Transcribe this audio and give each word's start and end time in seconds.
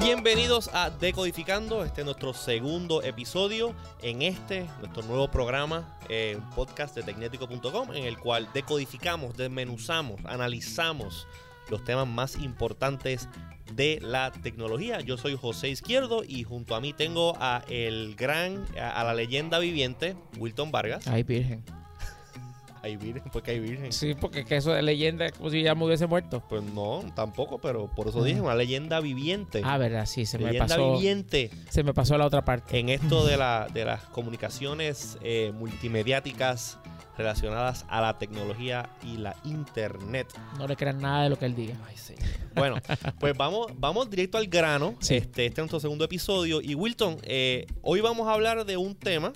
Bienvenidos 0.00 0.70
a 0.72 0.88
Decodificando, 0.88 1.84
este 1.84 2.00
es 2.00 2.04
nuestro 2.06 2.32
segundo 2.32 3.02
episodio 3.02 3.74
en 4.00 4.22
este, 4.22 4.66
nuestro 4.80 5.02
nuevo 5.02 5.30
programa, 5.30 5.98
eh, 6.08 6.38
podcast 6.54 6.94
de 6.94 7.02
tecnético.com, 7.02 7.92
en 7.92 8.04
el 8.04 8.16
cual 8.18 8.48
decodificamos, 8.54 9.36
desmenuzamos, 9.36 10.18
analizamos 10.24 11.26
los 11.72 11.82
temas 11.84 12.06
más 12.06 12.36
importantes 12.36 13.28
de 13.74 13.98
la 14.02 14.30
tecnología. 14.30 15.00
Yo 15.00 15.16
soy 15.16 15.36
José 15.36 15.70
Izquierdo 15.70 16.22
y 16.22 16.44
junto 16.44 16.74
a 16.74 16.80
mí 16.80 16.92
tengo 16.92 17.34
a 17.40 17.64
el 17.68 18.14
gran, 18.14 18.64
a, 18.78 19.00
a 19.00 19.04
la 19.04 19.14
leyenda 19.14 19.58
viviente, 19.58 20.14
Wilton 20.38 20.70
Vargas. 20.70 21.06
Ay, 21.08 21.22
virgen. 21.22 21.64
Hay 22.84 22.96
virgen, 22.96 23.30
porque 23.32 23.52
hay 23.52 23.60
virgen. 23.60 23.92
Sí, 23.92 24.14
porque 24.20 24.44
que 24.44 24.56
eso 24.56 24.72
de 24.72 24.82
leyenda 24.82 25.26
es 25.26 25.32
como 25.32 25.50
si 25.50 25.62
ya 25.62 25.72
me 25.76 25.84
hubiese 25.84 26.08
muerto. 26.08 26.42
Pues 26.48 26.64
no, 26.64 27.04
tampoco, 27.14 27.58
pero 27.60 27.86
por 27.86 28.08
eso 28.08 28.24
dije 28.24 28.40
una 28.40 28.56
leyenda 28.56 28.98
viviente. 28.98 29.62
Ah, 29.64 29.78
verdad, 29.78 30.04
sí, 30.04 30.26
se 30.26 30.36
me 30.36 30.46
leyenda 30.46 30.66
pasó. 30.66 30.94
viviente 30.94 31.48
Se 31.70 31.84
me 31.84 31.94
pasó 31.94 32.18
la 32.18 32.26
otra 32.26 32.44
parte. 32.44 32.76
en 32.76 32.88
esto 32.88 33.24
de, 33.24 33.36
la, 33.36 33.68
de 33.72 33.84
las 33.84 34.02
comunicaciones 34.06 35.16
eh, 35.22 35.52
multimediáticas 35.54 36.78
relacionadas 37.22 37.86
a 37.88 38.00
la 38.00 38.18
tecnología 38.18 38.90
y 39.02 39.16
la 39.16 39.36
internet. 39.44 40.26
No 40.58 40.66
le 40.66 40.76
crean 40.76 41.00
nada 41.00 41.24
de 41.24 41.30
lo 41.30 41.38
que 41.38 41.46
él 41.46 41.54
diga. 41.54 41.76
Ay, 41.86 41.96
sí. 41.96 42.14
Bueno, 42.54 42.76
pues 43.20 43.36
vamos, 43.36 43.68
vamos 43.76 44.10
directo 44.10 44.38
al 44.38 44.48
grano. 44.48 44.96
Sí. 45.00 45.16
Este, 45.16 45.46
este 45.46 45.60
es 45.60 45.64
nuestro 45.64 45.80
segundo 45.80 46.04
episodio. 46.04 46.60
Y 46.60 46.74
Wilton, 46.74 47.18
eh, 47.22 47.66
hoy 47.82 48.00
vamos 48.00 48.28
a 48.28 48.32
hablar 48.32 48.64
de 48.64 48.76
un 48.76 48.94
tema 48.94 49.32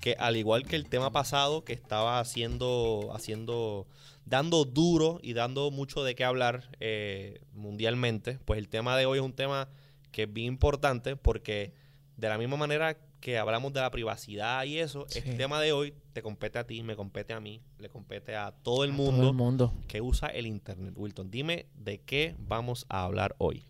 que 0.00 0.16
al 0.18 0.36
igual 0.36 0.66
que 0.66 0.74
el 0.74 0.88
tema 0.88 1.12
pasado 1.12 1.64
que 1.64 1.72
estaba 1.72 2.18
haciendo, 2.18 3.12
haciendo, 3.14 3.86
dando 4.24 4.64
duro 4.64 5.20
y 5.22 5.32
dando 5.32 5.70
mucho 5.70 6.02
de 6.02 6.16
qué 6.16 6.24
hablar 6.24 6.70
eh, 6.80 7.40
mundialmente, 7.54 8.40
pues 8.44 8.58
el 8.58 8.68
tema 8.68 8.96
de 8.96 9.06
hoy 9.06 9.18
es 9.18 9.24
un 9.24 9.32
tema 9.32 9.68
que 10.10 10.24
es 10.24 10.32
bien 10.32 10.48
importante 10.48 11.14
porque 11.14 11.72
de 12.16 12.28
la 12.28 12.36
misma 12.36 12.56
manera 12.56 12.96
que 13.22 13.38
hablamos 13.38 13.72
de 13.72 13.80
la 13.80 13.90
privacidad 13.90 14.64
y 14.64 14.78
eso, 14.78 15.06
Sí. 15.08 15.20
este 15.20 15.34
tema 15.34 15.60
de 15.60 15.72
hoy 15.72 15.94
te 16.12 16.20
compete 16.20 16.58
a 16.58 16.66
ti, 16.66 16.82
me 16.82 16.94
compete 16.96 17.32
a 17.32 17.40
mí, 17.40 17.62
le 17.78 17.88
compete 17.88 18.36
a 18.36 18.50
todo 18.52 18.84
el 18.84 18.90
A 18.90 18.94
mundo 18.94 19.20
Todo 19.20 19.30
el 19.30 19.36
mundo. 19.36 19.72
que 19.88 20.02
usa 20.02 20.28
el 20.28 20.46
internet. 20.46 20.92
Wilton, 20.96 21.30
dime 21.30 21.66
de 21.78 22.00
qué 22.00 22.34
vamos 22.38 22.84
a 22.90 23.04
hablar 23.04 23.34
hoy. 23.38 23.64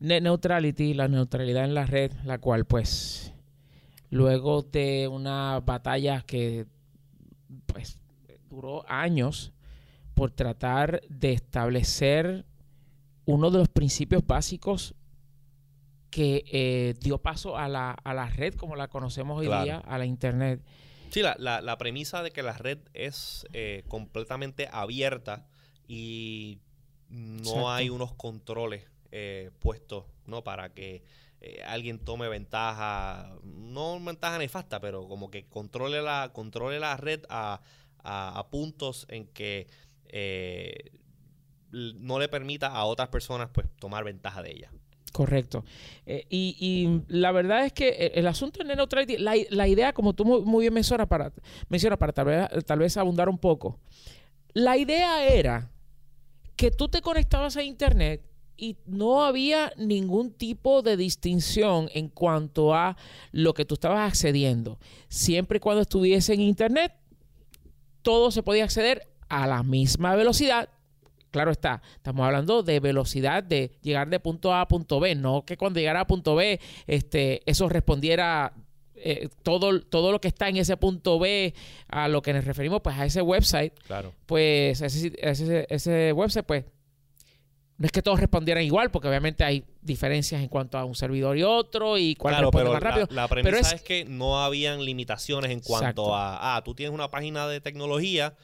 Net 0.00 0.22
neutrality, 0.22 0.94
la 0.94 1.06
neutralidad 1.08 1.64
en 1.64 1.74
la 1.74 1.86
red, 1.86 2.10
la 2.24 2.38
cual 2.38 2.64
pues 2.64 3.32
luego 4.10 4.62
de 4.62 5.08
una 5.08 5.60
batalla 5.60 6.22
que 6.22 6.66
pues 7.66 7.98
duró 8.50 8.84
años 8.90 9.52
por 10.14 10.30
tratar 10.30 11.02
de 11.08 11.32
establecer 11.32 12.44
uno 13.26 13.50
de 13.50 13.58
los 13.58 13.68
principios 13.68 14.26
básicos 14.26 14.94
que 16.10 16.44
eh, 16.50 16.94
dio 17.00 17.18
paso 17.18 17.56
a 17.56 17.68
la, 17.68 17.90
a 17.92 18.14
la 18.14 18.28
red 18.28 18.54
como 18.54 18.76
la 18.76 18.88
conocemos 18.88 19.38
hoy 19.38 19.46
Claro. 19.46 19.64
día, 19.64 19.78
a 19.78 19.98
la 19.98 20.06
internet. 20.06 20.60
Sí, 21.10 21.22
la, 21.22 21.36
la- 21.38 21.60
la 21.60 21.78
premisa 21.78 22.22
de 22.22 22.30
que 22.30 22.42
la 22.42 22.52
red 22.54 22.78
es 22.94 23.46
eh, 23.52 23.84
completamente 23.88 24.68
abierta 24.70 25.46
y 25.88 26.58
no 27.08 27.38
Exacto. 27.38 27.68
hay 27.70 27.90
unos 27.90 28.14
controles 28.14 28.84
eh, 29.12 29.50
puestos 29.60 30.04
¿no? 30.26 30.42
para 30.42 30.74
que 30.74 31.02
eh, 31.40 31.62
alguien 31.64 31.98
tome 31.98 32.28
ventaja, 32.28 33.36
no 33.44 34.00
ventaja 34.00 34.38
nefasta, 34.38 34.80
pero 34.80 35.06
como 35.06 35.30
que 35.30 35.46
controle 35.46 36.02
la, 36.02 36.30
controle 36.32 36.80
la 36.80 36.96
red 36.96 37.22
a, 37.28 37.60
a- 38.02 38.38
a 38.38 38.48
puntos 38.50 39.06
en 39.10 39.26
que 39.28 39.68
eh, 40.08 40.90
no 41.72 42.18
le 42.18 42.28
permita 42.28 42.68
a 42.68 42.84
otras 42.84 43.08
personas 43.08 43.50
pues 43.52 43.66
tomar 43.78 44.02
ventaja 44.04 44.42
de 44.42 44.50
ella. 44.52 44.72
Correcto. 45.16 45.64
Eh, 46.04 46.26
y, 46.28 47.00
la 47.08 47.32
verdad 47.32 47.64
es 47.64 47.72
que 47.72 48.12
el 48.14 48.26
asunto 48.26 48.62
de 48.62 48.76
neutrality, 48.76 49.16
la, 49.16 49.32
la 49.48 49.66
idea, 49.66 49.94
como 49.94 50.12
tú 50.12 50.26
muy 50.26 50.64
bien 50.64 50.74
mencionas, 50.74 51.06
para, 51.06 51.32
mencionas, 51.70 51.98
para 51.98 52.12
tal 52.12 52.26
vez, 52.26 52.48
tal 52.66 52.80
vez 52.80 52.98
abundar 52.98 53.30
un 53.30 53.38
poco, 53.38 53.80
la 54.52 54.76
idea 54.76 55.26
era 55.26 55.70
que 56.54 56.70
tú 56.70 56.88
te 56.88 57.00
conectabas 57.00 57.56
a 57.56 57.62
Internet 57.62 58.28
y 58.58 58.76
no 58.84 59.24
había 59.24 59.72
ningún 59.78 60.32
tipo 60.32 60.82
de 60.82 60.98
distinción 60.98 61.88
en 61.94 62.08
cuanto 62.10 62.74
a 62.74 62.98
lo 63.32 63.54
que 63.54 63.64
tú 63.64 63.76
estabas 63.76 64.06
accediendo. 64.06 64.78
Siempre 65.08 65.56
y 65.56 65.60
cuando 65.60 65.80
estuviese 65.80 66.34
en 66.34 66.42
Internet, 66.42 66.92
todo 68.02 68.30
se 68.30 68.42
podía 68.42 68.64
acceder 68.64 69.08
a 69.30 69.46
la 69.46 69.62
misma 69.62 70.14
velocidad. 70.14 70.68
Claro 71.36 71.50
está, 71.50 71.82
estamos 71.94 72.24
hablando 72.24 72.62
de 72.62 72.80
velocidad 72.80 73.42
de 73.42 73.70
llegar 73.82 74.08
de 74.08 74.18
punto 74.20 74.54
A 74.54 74.62
a 74.62 74.68
punto 74.68 75.00
B, 75.00 75.14
no 75.14 75.44
que 75.44 75.58
cuando 75.58 75.78
llegara 75.80 76.00
a 76.00 76.06
punto 76.06 76.34
B 76.34 76.58
este, 76.86 77.42
eso 77.44 77.68
respondiera 77.68 78.54
eh, 78.94 79.28
todo, 79.42 79.82
todo 79.82 80.12
lo 80.12 80.18
que 80.22 80.28
está 80.28 80.48
en 80.48 80.56
ese 80.56 80.78
punto 80.78 81.18
B 81.18 81.52
a 81.88 82.08
lo 82.08 82.22
que 82.22 82.32
nos 82.32 82.46
referimos 82.46 82.80
pues 82.80 82.96
a 82.96 83.04
ese 83.04 83.20
website, 83.20 83.74
Claro. 83.86 84.14
pues 84.24 84.80
ese, 84.80 85.12
ese, 85.20 85.66
ese 85.68 86.12
website 86.14 86.46
pues 86.46 86.64
no 87.78 87.84
es 87.84 87.92
que 87.92 88.00
todos 88.00 88.18
respondieran 88.18 88.64
igual 88.64 88.90
porque 88.90 89.06
obviamente 89.08 89.44
hay 89.44 89.62
diferencias 89.82 90.40
en 90.40 90.48
cuanto 90.48 90.78
a 90.78 90.86
un 90.86 90.94
servidor 90.94 91.36
y 91.36 91.42
otro 91.42 91.98
y 91.98 92.14
cuál 92.14 92.32
Claro, 92.32 92.46
responde 92.46 92.64
pero 92.64 92.72
más 92.72 92.82
rápido. 92.82 93.06
La, 93.10 93.28
premisa 93.28 93.50
pero 93.50 93.60
es, 93.60 93.72
es- 93.74 93.82
que 93.82 94.06
no 94.06 94.42
habían 94.42 94.82
limitaciones 94.82 95.50
en 95.50 95.60
cuanto 95.60 95.84
Exacto. 95.86 96.14
a, 96.14 96.56
ah, 96.56 96.64
tú 96.64 96.74
tienes 96.74 96.94
una 96.94 97.10
página 97.10 97.46
de 97.46 97.60
tecnología, 97.60 98.34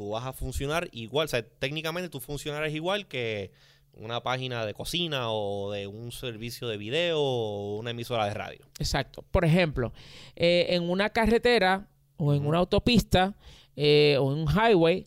tú 0.00 0.08
vas 0.08 0.24
a 0.24 0.32
funcionar 0.32 0.88
igual, 0.92 1.26
o 1.26 1.28
sea, 1.28 1.42
técnicamente 1.46 2.08
tú 2.08 2.20
funcionarás 2.20 2.72
igual 2.72 3.06
que 3.06 3.50
una 3.92 4.22
página 4.22 4.64
de 4.64 4.72
cocina 4.72 5.30
o 5.30 5.70
de 5.72 5.86
un 5.86 6.10
servicio 6.10 6.68
de 6.68 6.78
video 6.78 7.20
o 7.20 7.76
una 7.76 7.90
emisora 7.90 8.24
de 8.24 8.32
radio. 8.32 8.64
Exacto. 8.78 9.22
Por 9.30 9.44
ejemplo, 9.44 9.92
eh, 10.36 10.68
en 10.70 10.88
una 10.88 11.10
carretera 11.10 11.86
o 12.16 12.32
en 12.32 12.46
una 12.46 12.56
autopista 12.58 13.36
eh, 13.76 14.16
o 14.18 14.32
en 14.32 14.38
un 14.38 14.48
highway, 14.48 15.06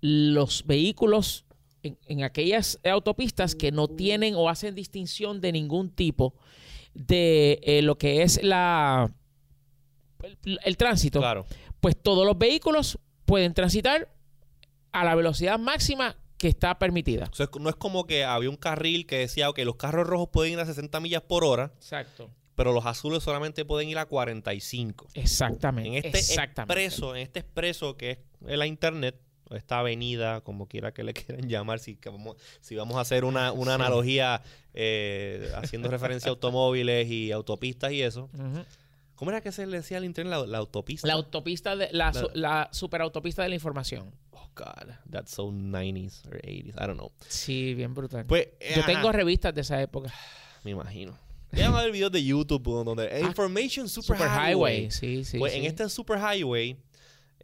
los 0.00 0.64
vehículos 0.64 1.44
en, 1.82 1.98
en 2.06 2.22
aquellas 2.22 2.78
autopistas 2.84 3.56
que 3.56 3.72
no 3.72 3.88
tienen 3.88 4.36
o 4.36 4.48
hacen 4.48 4.76
distinción 4.76 5.40
de 5.40 5.50
ningún 5.50 5.90
tipo 5.90 6.34
de 6.94 7.58
eh, 7.64 7.82
lo 7.82 7.98
que 7.98 8.22
es 8.22 8.40
la 8.44 9.12
el, 10.44 10.60
el 10.64 10.76
tránsito, 10.76 11.18
Claro. 11.18 11.46
pues 11.80 11.96
todos 12.00 12.24
los 12.24 12.38
vehículos 12.38 12.98
pueden 13.24 13.54
transitar 13.54 14.08
a 14.92 15.04
la 15.04 15.14
velocidad 15.14 15.58
máxima 15.58 16.16
que 16.38 16.48
está 16.48 16.78
permitida. 16.78 17.28
O 17.30 17.34
sea, 17.34 17.48
no 17.60 17.68
es 17.70 17.76
como 17.76 18.06
que 18.06 18.24
había 18.24 18.50
un 18.50 18.56
carril 18.56 19.06
que 19.06 19.18
decía, 19.18 19.48
ok, 19.48 19.58
los 19.60 19.76
carros 19.76 20.06
rojos 20.06 20.28
pueden 20.32 20.54
ir 20.54 20.60
a 20.60 20.66
60 20.66 20.98
millas 21.00 21.22
por 21.22 21.44
hora, 21.44 21.72
Exacto. 21.76 22.30
pero 22.56 22.72
los 22.72 22.84
azules 22.84 23.22
solamente 23.22 23.64
pueden 23.64 23.88
ir 23.88 23.98
a 23.98 24.06
45. 24.06 25.06
Exactamente. 25.14 25.88
En 25.88 25.94
este 26.04 26.18
exactamente. 26.18 26.72
expreso, 26.84 27.14
en 27.14 27.22
este 27.22 27.38
expreso 27.40 27.96
que 27.96 28.10
es 28.46 28.58
la 28.58 28.66
internet, 28.66 29.20
esta 29.50 29.78
avenida, 29.80 30.40
como 30.40 30.66
quiera 30.66 30.92
que 30.92 31.04
le 31.04 31.12
quieran 31.14 31.48
llamar, 31.48 31.78
si, 31.78 31.96
vamos, 32.04 32.36
si 32.60 32.74
vamos 32.74 32.96
a 32.96 33.00
hacer 33.02 33.24
una, 33.24 33.52
una 33.52 33.76
Sí. 33.76 33.82
analogía 33.82 34.42
eh, 34.74 35.52
haciendo 35.56 35.88
referencia 35.90 36.28
a 36.28 36.30
automóviles 36.34 37.06
y 37.08 37.30
autopistas 37.30 37.92
y 37.92 38.02
eso. 38.02 38.28
¿Cómo 39.22 39.30
era 39.30 39.40
que 39.40 39.52
se 39.52 39.64
le 39.68 39.76
decía 39.76 39.98
al 39.98 40.04
internet 40.04 40.32
la, 40.36 40.44
la 40.48 40.58
autopista? 40.58 41.06
La 41.06 41.14
autopista 41.14 41.76
de 41.76 41.90
la, 41.92 42.06
La- 42.06 42.12
su- 42.12 42.30
la 42.34 42.68
superautopista 42.72 43.44
de 43.44 43.50
la 43.50 43.54
información. 43.54 44.12
oh, 44.32 44.50
God, 44.56 44.94
that's 45.08 45.30
so 45.30 45.44
90s 45.52 46.26
or 46.26 46.40
80s, 46.42 46.74
I 46.74 46.86
don't 46.88 46.94
know. 46.98 47.12
Sí, 47.28 47.72
bien 47.74 47.94
brutal. 47.94 48.26
Pues, 48.26 48.48
eh, 48.58 48.72
Yo 48.74 48.82
ajá, 48.82 48.92
tengo 48.92 49.12
revistas 49.12 49.54
de 49.54 49.60
esa 49.60 49.80
época. 49.80 50.12
me 50.64 50.72
imagino. 50.72 51.16
Llegan 51.52 51.72
a 51.76 51.82
ver 51.82 51.92
videos 51.92 52.10
de 52.10 52.24
YouTube 52.24 52.64
donde 52.84 53.08
Ah, 53.12 53.20
Information 53.20 53.88
Super, 53.88 54.16
Super 54.16 54.28
Highway. 54.28 54.48
Highway, 54.86 54.90
sí, 54.90 55.24
sí. 55.24 55.38
pues 55.38 55.52
sí. 55.52 55.58
en 55.60 55.66
este 55.66 55.88
Super 55.88 56.18
Highway, 56.18 56.76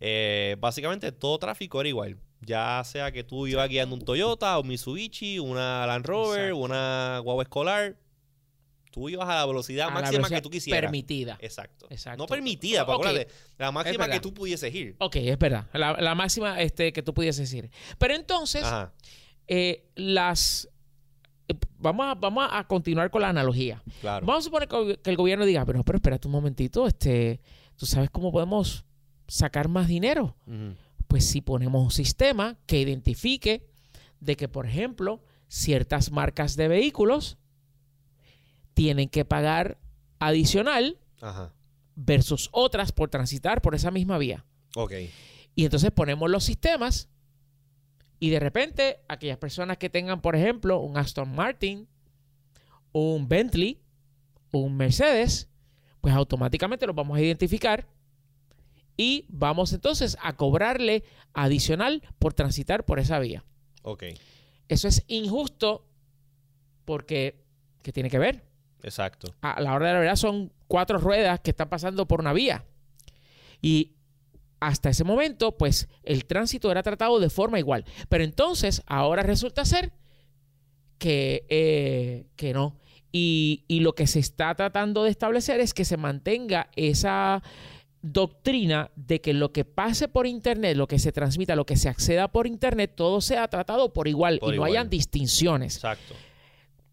eh, 0.01 0.57
básicamente 0.59 1.13
todo 1.13 1.39
tráfico 1.39 1.79
era 1.81 1.89
igual. 1.89 2.17
Ya 2.41 2.83
sea 2.85 3.13
que 3.13 3.23
tú 3.23 3.47
ibas 3.47 3.69
guiando 3.69 3.95
un 3.95 4.05
Toyota, 4.05 4.59
un 4.59 4.67
Mitsubishi, 4.67 5.39
una 5.39 5.87
Land 5.87 6.07
Rover, 6.07 6.41
Exacto. 6.47 6.57
una 6.59 7.21
guagua 7.23 7.45
escolar, 7.45 7.97
tú 8.99 9.09
ibas 9.09 9.29
a 9.29 9.35
la 9.37 9.47
velocidad 9.47 9.87
A 9.87 9.91
la 9.91 9.95
máxima 9.95 10.19
velocidad 10.19 10.39
que 10.39 10.43
tú 10.43 10.51
quisieras. 10.51 10.81
Permitida. 10.83 11.39
Exacto. 11.41 11.87
Exacto. 11.91 12.23
No 12.23 12.27
permitida, 12.27 12.83
acuérdate, 12.83 13.29
la 13.59 13.71
máxima 13.73 14.09
que 14.09 14.21
tú 14.21 14.35
pudieses 14.35 14.75
ir. 14.75 14.97
Ok, 14.99 15.17
es 15.17 15.39
verdad. 15.39 15.67
La, 15.73 15.93
la 15.93 16.15
máxima 16.15 16.61
este, 16.61 16.93
que 16.93 17.03
tú 17.03 17.15
pudieses 17.15 17.49
decir. 17.51 17.71
Pero 17.99 18.15
entonces, 18.15 18.65
eh, 19.47 19.85
las. 19.95 20.69
eh, 21.49 21.55
Vamos 21.79 22.07
a, 22.07 22.15
vamos 22.15 22.49
a 22.51 22.65
continuar 22.67 23.11
con 23.11 23.23
la 23.23 23.29
analogía. 23.29 23.83
Claro. 24.01 24.27
Vamos 24.27 24.45
a 24.45 24.45
suponer 24.47 24.69
que 24.69 25.11
el 25.11 25.17
gobierno 25.17 25.47
diga, 25.47 25.65
pero, 25.65 25.85
pero 25.85 25.97
espérate 25.99 26.27
un 26.27 26.33
momentito, 26.33 26.87
este, 26.89 27.41
¿tú 27.77 27.87
sabes 27.87 28.11
cómo 28.11 28.33
podemos 28.33 28.85
sacar 29.29 29.69
más 29.69 29.87
dinero? 29.87 30.37
Pues 31.07 31.25
si 31.25 31.41
ponemos 31.41 31.83
un 31.83 31.91
sistema 31.91 32.59
que 32.67 32.81
identifique 32.81 33.67
de 34.21 34.37
que, 34.37 34.49
por 34.49 34.67
ejemplo, 34.67 35.23
ciertas 35.47 36.11
marcas 36.11 36.57
de 36.57 36.67
vehículos 36.69 37.39
tienen 38.79 39.09
que 39.09 39.25
pagar 39.25 39.77
adicional 40.21 41.01
Ajá. 41.21 41.53
versus 41.97 42.49
otras 42.53 42.93
por 42.93 43.11
transitar 43.11 43.61
por 43.61 43.75
esa 43.75 43.91
misma 43.91 44.19
vía. 44.19 44.45
Ok. 44.77 44.93
Y 45.57 45.65
entonces 45.65 45.91
ponemos 45.91 46.31
los 46.31 46.45
sistemas 46.45 47.09
y 48.21 48.31
de 48.31 48.39
repente 48.39 49.01
aquellas 49.09 49.37
personas 49.39 49.79
que 49.79 49.91
tengan, 49.91 50.21
por 50.21 50.37
ejemplo, 50.37 50.79
un 50.79 50.97
Aston 50.97 51.35
Martin, 51.35 51.89
un 52.93 53.27
Bentley, 53.27 53.81
un 54.53 54.77
Mercedes, 54.77 55.49
pues 56.01 56.15
automáticamente 56.15 56.87
los 56.87 56.95
vamos 56.95 57.19
a 57.19 57.21
identificar 57.21 57.89
y 58.97 59.27
vamos 59.29 59.73
entonces 59.73 60.17
a 60.23 60.37
cobrarle 60.37 61.03
adicional 61.33 62.01
por 62.21 62.33
transitar 62.33 62.85
por 62.85 63.01
esa 63.01 63.19
vía. 63.19 63.45
Ok. 63.83 64.05
Eso 64.69 64.87
es 64.87 65.03
injusto 65.09 65.85
porque, 66.85 67.43
¿qué 67.83 67.93
tiene 67.93 68.09
que 68.09 68.21
ver? 68.21 68.48
Exacto. 68.83 69.35
A 69.43 69.61
la 69.61 69.75
hora 69.75 69.89
de 69.89 69.93
la 69.95 70.01
verdad 70.01 70.17
son 70.17 70.53
cuatro 70.67 70.99
ruedas 70.99 71.41
que 71.41 71.51
están 71.51 71.69
pasando 71.69 72.07
por 72.07 72.21
una 72.21 72.33
vía. 72.33 72.65
Y 73.61 73.95
hasta 74.61 74.91
ese 74.91 75.05
momento, 75.05 75.57
pues 75.57 75.89
el 76.03 76.25
tránsito 76.25 76.71
era 76.71 76.83
tratado 76.83 77.21
de 77.21 77.31
forma 77.31 77.59
igual. 77.59 77.85
Pero 78.09 78.25
entonces, 78.25 78.83
ahora 78.87 79.23
resulta 79.23 79.65
ser 79.65 79.93
que, 80.99 81.47
eh, 81.49 82.27
que 82.37 82.53
no. 82.53 82.77
Y, 83.11 83.65
y 83.69 83.81
lo 83.81 83.95
que 83.95 84.07
se 84.07 84.19
está 84.19 84.55
tratando 84.55 85.05
de 85.05 85.11
establecer 85.11 85.61
es 85.61 85.73
que 85.75 85.85
se 85.85 85.97
mantenga 85.97 86.71
esa 86.77 87.43
doctrina 88.03 88.91
de 88.97 89.21
que 89.21 89.33
lo 89.33 89.53
que 89.53 89.65
pase 89.65 90.09
por 90.09 90.27
internet, 90.27 90.77
lo 90.77 90.87
que 90.87 90.99
se 90.99 91.13
transmita, 91.13 91.57
lo 91.57 91.67
que 91.67 91.77
se 91.77 91.89
acceda 91.89 92.29
por 92.29 92.47
internet, 92.47 92.93
todo 92.95 93.21
sea 93.21 93.49
tratado 93.49 93.93
por 93.93 94.09
igual 94.09 94.39
Por 94.39 94.55
y 94.55 94.57
no 94.57 94.65
hayan 94.65 94.89
distinciones. 94.89 95.77
Exacto. 95.77 96.15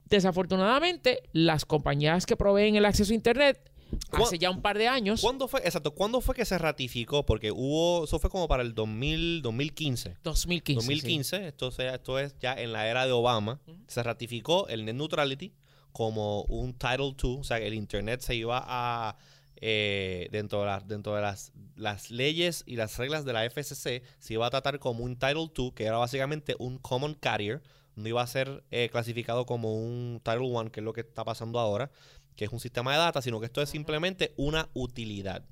Desafortunadamente, 0.09 1.23
las 1.33 1.65
compañías 1.65 2.25
que 2.25 2.35
proveen 2.35 2.75
el 2.75 2.85
acceso 2.85 3.11
a 3.11 3.15
internet 3.15 3.71
¿Cuá- 4.09 4.23
hace 4.23 4.37
ya 4.37 4.49
un 4.49 4.61
par 4.61 4.77
de 4.77 4.87
años, 4.87 5.21
¿Cuándo 5.21 5.47
fue, 5.47 5.61
exacto, 5.61 5.93
cuándo 5.93 6.21
fue 6.21 6.35
que 6.35 6.45
se 6.45 6.57
ratificó? 6.57 7.25
Porque 7.25 7.51
hubo, 7.51 8.03
eso 8.05 8.19
fue 8.19 8.29
como 8.29 8.47
para 8.47 8.63
el 8.63 8.73
2000, 8.73 9.41
2015. 9.41 10.17
2015. 10.23 10.81
sí. 10.81 10.87
2015, 10.87 11.47
esto, 11.47 11.71
sea, 11.71 11.95
esto 11.95 12.19
es 12.19 12.35
ya 12.39 12.53
en 12.53 12.71
la 12.73 12.87
era 12.87 13.05
de 13.05 13.11
Obama, 13.11 13.59
se 13.87 14.03
ratificó 14.03 14.67
el 14.67 14.85
Net 14.85 14.95
Neutrality 14.95 15.53
como 15.91 16.41
un 16.43 16.73
Title 16.73 17.15
II, 17.21 17.37
o 17.39 17.43
sea, 17.43 17.59
que 17.59 17.67
el 17.67 17.73
Internet 17.73 18.21
se 18.21 18.35
iba 18.35 18.61
a, 18.65 19.15
eh, 19.61 20.27
dentro 20.31 20.61
de, 20.61 20.65
las, 20.65 20.87
dentro 20.87 21.15
de 21.15 21.21
las, 21.21 21.53
las 21.75 22.11
leyes 22.11 22.63
y 22.65 22.75
las 22.75 22.97
reglas 22.97 23.23
de 23.23 23.33
la 23.33 23.45
FCC, 23.45 24.03
se 24.19 24.33
iba 24.33 24.45
a 24.45 24.49
tratar 24.49 24.79
como 24.79 25.03
un 25.03 25.15
Title 25.15 25.49
II, 25.55 25.71
que 25.73 25.85
era 25.85 25.97
básicamente 25.97 26.55
un 26.59 26.79
Common 26.79 27.13
Carrier, 27.13 27.61
no 27.95 28.07
iba 28.09 28.21
a 28.21 28.27
ser 28.27 28.63
eh, 28.71 28.89
clasificado 28.91 29.45
como 29.45 29.73
un 29.75 30.21
Title 30.23 30.47
I, 30.47 30.69
que 30.69 30.79
es 30.81 30.83
lo 30.83 30.93
que 30.93 31.01
está 31.01 31.23
pasando 31.23 31.59
ahora, 31.59 31.91
que 32.35 32.45
es 32.45 32.51
un 32.51 32.59
sistema 32.59 32.91
de 32.91 32.97
data, 32.97 33.21
sino 33.21 33.39
que 33.39 33.45
esto 33.45 33.61
es 33.61 33.69
simplemente 33.69 34.33
una 34.37 34.69
utilidad. 34.73 35.45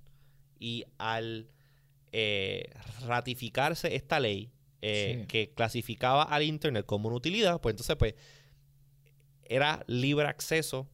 Y 0.60 0.86
al 0.98 1.50
eh, 2.12 2.70
ratificarse 3.08 3.96
esta 3.96 4.20
ley 4.20 4.52
eh, 4.82 5.20
Sí. 5.22 5.28
que 5.28 5.54
clasificaba 5.54 6.24
al 6.24 6.44
Internet 6.44 6.86
como 6.86 7.08
una 7.08 7.16
utilidad, 7.18 7.62
pues 7.62 7.74
entonces 7.74 7.96
pues 7.96 8.16
era 9.46 9.84
libre 9.88 10.28
acceso 10.28 10.88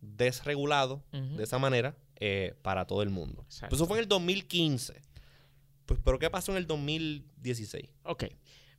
desregulado 0.00 1.02
de 1.12 1.42
esa 1.44 1.58
manera 1.58 1.96
para 2.62 2.86
todo 2.86 3.02
el 3.02 3.10
mundo. 3.10 3.44
Pues 3.48 3.72
eso 3.72 3.86
fue 3.86 3.98
en 3.98 4.02
el 4.04 4.08
2015. 4.08 5.00
Pues, 5.86 6.00
¿pero 6.04 6.18
qué 6.18 6.28
pasó 6.30 6.52
en 6.52 6.58
el 6.58 6.66
2016? 6.66 7.88
Ok. 8.04 8.24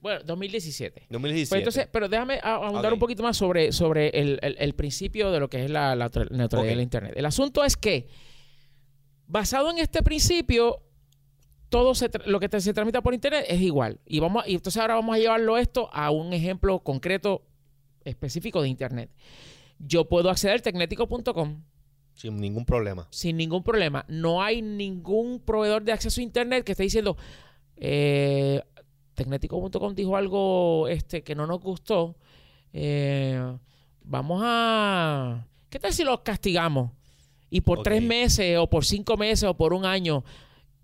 Bueno, 0.02 0.22
2017. 0.24 1.08
2017. 1.10 1.50
Pues 1.50 1.60
entonces, 1.60 1.90
pero 1.92 2.08
déjame 2.08 2.40
ahondar 2.42 2.94
un 2.94 3.00
poquito 3.00 3.22
más 3.24 3.36
sobre, 3.36 3.72
sobre 3.74 4.10
el, 4.10 4.40
el- 4.42 4.56
el 4.60 4.74
principio 4.74 5.30
de 5.32 5.40
lo 5.42 5.50
que 5.50 5.66
es 5.66 5.70
la, 5.70 5.96
la 5.96 6.10
tra- 6.10 6.30
neutralidad 6.32 6.72
Ok. 6.72 6.76
del 6.78 6.82
Internet. 6.82 7.14
El 7.18 7.26
asunto 7.26 7.64
es 7.66 7.76
que, 7.76 8.08
basado 9.28 9.70
en 9.72 9.78
este 9.80 10.02
principio, 10.02 10.82
todo 11.70 11.94
se 11.96 12.10
lo 12.26 12.40
que 12.40 12.50
te- 12.50 12.62
se 12.62 12.74
tramita 12.74 13.02
por 13.02 13.14
Internet 13.14 13.46
es 13.50 13.62
igual. 13.62 14.00
Y, 14.06 14.20
vamos, 14.20 14.44
a- 14.46 14.50
y 14.50 14.56
entonces 14.56 14.82
ahora 14.82 14.96
vamos 14.96 15.16
a 15.16 15.20
llevarlo 15.20 15.58
esto 15.58 15.90
a 15.94 16.12
un 16.12 16.34
ejemplo 16.34 16.80
concreto 16.80 17.44
específico 18.06 18.62
de 18.62 18.70
Internet. 18.70 19.10
Yo 19.80 20.08
puedo 20.08 20.30
acceder 20.30 20.56
a 20.58 20.62
tecnético.com 20.62 21.62
Sin 22.14 22.38
ningún 22.38 22.66
problema. 22.66 23.08
sin 23.12 23.38
ningún 23.38 23.64
problema. 23.64 24.06
No 24.08 24.42
hay 24.42 24.62
ningún 24.62 25.40
proveedor 25.42 25.84
de 25.84 25.92
acceso 25.92 26.22
a 26.22 26.24
Internet 26.24 26.64
que 26.64 26.72
esté 26.72 26.84
diciendo, 26.84 27.18
eh, 27.78 28.62
Tecnético.com 29.24 29.94
dijo 29.94 30.16
algo 30.16 30.88
este, 30.88 31.22
que 31.24 31.36
no 31.36 31.46
nos 31.46 31.60
gustó. 31.62 32.16
eh, 32.74 33.42
vamos 34.04 34.42
a... 34.44 35.46
¿Qué 35.70 35.78
tal 35.80 35.94
si 35.94 36.04
los 36.04 36.22
castigamos? 36.22 36.92
Y 37.50 37.62
por 37.62 37.84
tres 37.84 38.02
meses 38.08 38.58
o 38.58 38.68
por 38.70 38.86
cinco 38.86 39.18
meses 39.18 39.44
o 39.50 39.56
por 39.56 39.74
un 39.74 39.86
año, 39.86 40.24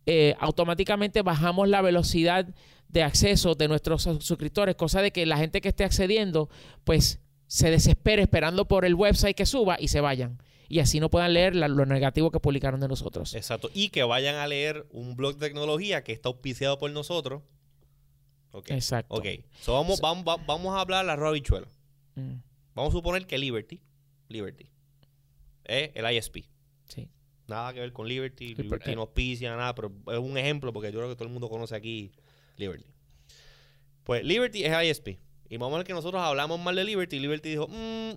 eh, 0.06 0.36
automáticamente 0.40 1.22
bajamos 1.22 1.68
la 1.70 1.82
velocidad 1.82 2.48
de 2.90 3.04
acceso 3.04 3.56
de 3.56 3.68
nuestros 3.68 4.04
sus- 4.04 4.24
suscriptores, 4.26 4.76
cosa 4.76 5.02
de 5.02 5.12
que 5.12 5.26
la 5.26 5.38
gente 5.38 5.62
que 5.62 5.70
esté 5.70 5.84
accediendo, 5.84 6.50
pues 6.84 7.20
se 7.48 7.70
desespere 7.72 8.22
esperando 8.24 8.68
por 8.68 8.86
el 8.86 8.96
website 8.96 9.36
que 9.36 9.46
suba 9.46 9.78
y 9.80 9.88
se 9.88 10.02
vayan. 10.02 10.42
Y 10.68 10.80
así 10.80 11.00
no 11.00 11.10
puedan 11.12 11.34
leer 11.34 11.56
la- 11.56 11.68
lo 11.68 11.86
negativo 11.86 12.32
que 12.32 12.40
publicaron 12.40 12.80
de 12.80 12.88
nosotros. 12.88 13.34
Exacto. 13.36 13.70
Y 13.74 13.90
que 13.90 14.04
vayan 14.04 14.36
a 14.36 14.48
leer 14.48 14.88
un 14.92 15.16
blog 15.16 15.38
de 15.38 15.48
tecnología 15.48 16.04
que 16.04 16.12
está 16.14 16.30
auspiciado 16.30 16.78
por 16.80 16.90
nosotros. 16.92 17.44
Ok. 18.58 18.72
Exacto. 18.72 19.16
Ok. 19.16 19.26
So 19.62 19.74
vamos, 19.74 20.00
vamos, 20.00 20.26
va- 20.26 20.38
vamos 20.46 20.76
a 20.76 20.82
hablar 20.82 21.06
la 21.06 21.16
Robichuelo. 21.16 21.68
Mm, 22.16 22.36
Vamos 22.74 22.94
a 22.94 22.98
suponer 22.98 23.26
que 23.28 23.38
Liberty, 23.38 23.82
Liberty, 24.30 24.70
es 25.66 25.92
el 25.94 26.14
ISP. 26.16 26.46
sí. 26.86 27.08
Nada 27.48 27.74
que 27.74 27.80
ver 27.80 27.94
con 27.94 28.08
Liberty. 28.08 28.56
Liberty 28.56 28.96
no 28.96 29.02
auspicia 29.02 29.56
nada, 29.56 29.76
pero 29.76 29.92
es 30.12 30.18
un 30.18 30.36
ejemplo 30.38 30.74
porque 30.74 30.92
yo 30.92 30.98
creo 31.00 31.10
que 31.10 31.16
todo 31.16 31.26
el 31.28 31.32
mundo 31.34 31.48
conoce 31.48 31.76
aquí 31.76 32.12
Liberty. 32.58 32.86
Pues 34.04 34.24
Liberty 34.24 34.64
es 34.66 34.72
ISP. 34.84 35.20
Y 35.50 35.58
vamos 35.58 35.76
a 35.76 35.78
ver 35.78 35.86
que 35.88 35.94
nosotros 35.94 36.22
hablamos 36.24 36.60
mal 36.60 36.76
de 36.76 36.84
Liberty. 36.84 37.20
Liberty 37.20 37.50
dijo, 37.50 37.68
"Mm, 37.68 38.14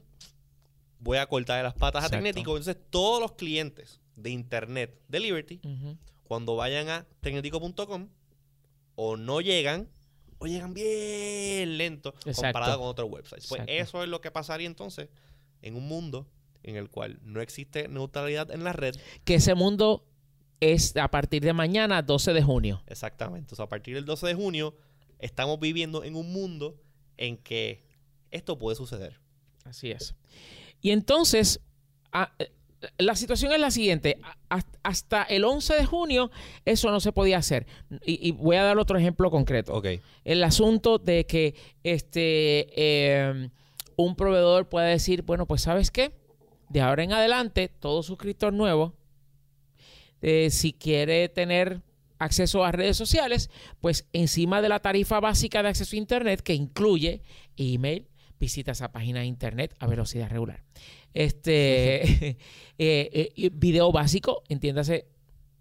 voy 1.00 1.18
a 1.18 1.26
cortar 1.26 1.62
las 1.62 1.74
patas 1.74 2.04
a. 2.04 2.08
Tecnético. 2.08 2.52
Entonces 2.56 2.76
todos 2.90 3.20
los 3.20 3.32
clientes 3.32 4.00
de 4.16 4.30
Internet 4.30 4.98
de 5.08 5.20
Liberty, 5.20 5.60
cuando 6.24 6.56
vayan 6.56 6.88
a 6.88 7.06
tecnético.com, 7.20 8.08
o 8.96 9.16
no 9.18 9.40
llegan, 9.42 9.88
o 10.38 10.46
llegan 10.46 10.72
bien 10.74 11.76
lento 11.78 12.14
Exacto. 12.24 12.42
comparado 12.58 12.78
con 12.80 12.88
otros 12.88 13.10
websites. 13.10 13.46
Pues 13.48 13.60
Exacto. 13.62 13.82
eso 13.82 14.02
es 14.02 14.08
lo 14.08 14.20
que 14.20 14.30
pasaría 14.30 14.66
entonces 14.66 15.08
en 15.62 15.74
un 15.76 15.86
mundo 15.88 16.28
en 16.62 16.76
el 16.76 16.88
cual 16.90 17.18
no 17.22 17.40
existe 17.40 17.88
neutralidad 17.88 18.50
en 18.50 18.64
la 18.64 18.72
red. 18.72 18.94
Que 19.24 19.34
ese 19.36 19.54
mundo 19.54 20.04
es 20.60 20.96
a 20.96 21.08
partir 21.08 21.42
de 21.42 21.52
mañana, 21.52 22.02
12 22.02 22.32
de 22.32 22.42
junio. 22.42 22.82
Exactamente. 22.86 23.54
O 23.54 23.56
sea, 23.56 23.64
a 23.66 23.68
partir 23.68 23.94
del 23.94 24.04
12 24.04 24.26
de 24.26 24.34
junio 24.34 24.76
estamos 25.18 25.58
viviendo 25.60 26.04
en 26.04 26.14
un 26.16 26.32
mundo 26.32 26.80
en 27.16 27.36
que 27.36 27.84
esto 28.30 28.58
puede 28.58 28.76
suceder. 28.76 29.20
Así 29.64 29.90
es. 29.90 30.14
Y 30.80 30.90
entonces, 30.90 31.60
a- 32.12 32.32
eh, 32.38 32.52
la 32.98 33.14
situación 33.16 33.52
es 33.52 33.60
la 33.60 33.70
siguiente. 33.70 34.18
Hasta- 34.82 35.24
el 35.24 35.44
11 35.44 35.74
de 35.74 35.84
junio 35.84 36.30
eso 36.64 36.90
no 36.90 37.00
se 37.00 37.12
podía 37.12 37.38
hacer. 37.38 37.66
Y, 38.04 38.28
y 38.28 38.32
voy 38.32 38.56
a 38.56 38.62
dar 38.62 38.78
otro 38.78 38.98
ejemplo 38.98 39.30
concreto. 39.30 39.74
Ok. 39.74 39.86
El 40.24 40.44
asunto 40.44 40.98
de 40.98 41.26
que 41.26 41.54
este 41.82 42.68
eh, 42.76 43.50
un 43.96 44.14
proveedor 44.16 44.68
pueda 44.68 44.86
decir, 44.86 45.22
bueno, 45.22 45.46
pues 45.46 45.62
sabes 45.62 45.90
qué, 45.90 46.12
de 46.68 46.80
ahora 46.80 47.02
en 47.02 47.12
adelante, 47.12 47.68
todo 47.68 48.02
suscriptor 48.02 48.52
nuevo, 48.52 48.94
eh, 50.22 50.50
si 50.50 50.72
quiere 50.72 51.28
tener 51.28 51.82
acceso 52.18 52.64
a 52.64 52.72
redes 52.72 52.96
sociales, 52.96 53.50
pues 53.80 54.06
encima 54.12 54.60
de 54.60 54.68
la 54.68 54.80
tarifa 54.80 55.20
básica 55.20 55.62
de 55.62 55.68
acceso 55.68 55.94
a 55.94 55.98
Internet, 55.98 56.40
que 56.42 56.54
incluye 56.54 57.22
email, 57.56 58.08
visitas 58.40 58.82
a 58.82 58.92
páginas 58.92 59.22
de 59.22 59.26
Internet 59.26 59.74
a 59.78 59.86
velocidad 59.86 60.28
regular. 60.30 60.62
Este 61.14 62.28
eh, 62.78 63.32
eh, 63.36 63.50
video 63.52 63.92
básico, 63.92 64.42
entiéndase, 64.48 65.06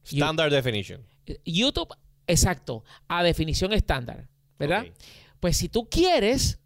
Standard 0.03 0.51
definition. 0.51 1.01
YouTube, 1.45 1.93
exacto, 2.27 2.83
a 3.07 3.23
definición 3.23 3.73
estándar, 3.73 4.29
¿verdad? 4.57 4.85
Pues 5.41 5.57
si 5.57 5.67
tú 5.67 5.89
quieres, 5.89 6.59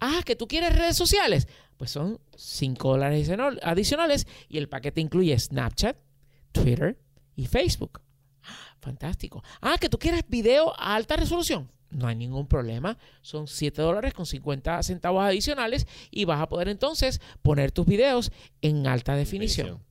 ah, 0.00 0.20
que 0.24 0.36
tú 0.36 0.46
quieres 0.46 0.76
redes 0.76 0.96
sociales, 0.96 1.48
pues 1.76 1.90
son 1.90 2.20
5 2.36 2.90
dólares 2.90 3.28
adicional- 3.28 3.58
adicionales 3.62 4.26
y 4.48 4.58
el 4.58 4.68
paquete 4.68 5.00
incluye 5.00 5.36
Snapchat, 5.38 5.96
Twitter 6.52 6.98
y 7.34 7.46
Facebook. 7.46 8.00
Ah, 8.44 8.76
Fantástico. 8.80 9.42
Ah, 9.60 9.76
que 9.80 9.88
tú 9.88 9.98
quieres 9.98 10.22
video 10.28 10.72
a 10.78 10.94
alta 10.94 11.16
resolución. 11.16 11.70
No 11.90 12.06
hay 12.06 12.16
ningún 12.16 12.46
problema. 12.46 12.98
Son 13.22 13.46
7 13.46 13.80
dólares 13.80 14.12
con 14.12 14.26
50 14.26 14.82
centavos 14.82 15.22
adicionales 15.22 15.86
y 16.10 16.24
vas 16.24 16.40
a 16.40 16.48
poder 16.48 16.68
entonces 16.68 17.20
poner 17.42 17.72
tus 17.72 17.86
videos 17.86 18.30
en 18.60 18.86
alta 18.86 19.16
definición. 19.16 19.82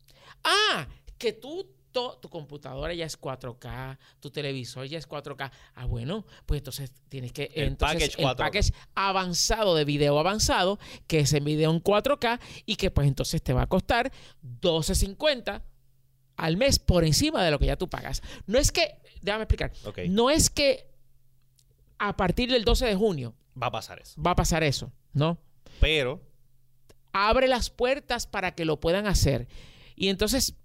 Ah, 0.43 0.87
que 1.17 1.33
tú, 1.33 1.67
tu 1.91 2.29
computadora 2.29 2.93
ya 2.93 3.05
es 3.05 3.19
4K, 3.19 3.97
tu 4.19 4.29
televisor 4.29 4.85
ya 4.85 4.99
es 4.99 5.09
4K. 5.09 5.51
Ah, 5.73 5.85
bueno, 5.85 6.25
pues 6.45 6.59
entonces 6.59 6.91
tienes 7.09 7.31
que... 7.31 7.51
El 7.55 7.69
entonces, 7.69 8.15
package 8.15 8.19
el 8.19 8.25
4K. 8.25 8.37
package 8.37 8.73
avanzado 8.93 9.75
de 9.75 9.85
video 9.85 10.19
avanzado, 10.19 10.79
que 11.07 11.19
es 11.19 11.33
en 11.33 11.43
video 11.43 11.71
en 11.71 11.81
4K 11.81 12.39
y 12.67 12.75
que 12.75 12.91
pues 12.91 13.07
entonces 13.07 13.41
te 13.41 13.53
va 13.53 13.63
a 13.63 13.67
costar 13.67 14.11
12.50 14.61 15.63
al 16.35 16.57
mes 16.57 16.77
por 16.77 17.03
encima 17.03 17.43
de 17.43 17.49
lo 17.49 17.57
que 17.57 17.65
ya 17.65 17.75
tú 17.75 17.89
pagas. 17.89 18.21
No 18.45 18.59
es 18.59 18.71
que, 18.71 18.99
déjame 19.21 19.45
explicar, 19.45 19.73
no 20.09 20.29
es 20.29 20.51
que 20.51 20.96
a 21.99 22.15
partir 22.17 22.51
del 22.51 22.63
12 22.65 22.85
de 22.85 22.95
junio 22.95 23.33
Va 23.61 23.67
a 23.67 23.71
pasar 23.71 23.99
eso. 23.99 24.21
va 24.21 24.31
a 24.31 24.35
pasar 24.35 24.63
eso, 24.63 24.91
¿no? 25.13 25.37
Pero, 25.79 26.21
abre 27.13 27.47
las 27.47 27.69
puertas 27.69 28.27
para 28.27 28.53
que 28.55 28.65
lo 28.65 28.79
puedan 28.79 29.07
hacer. 29.07 29.47
Y 29.95 30.09
entonces, 30.09 30.55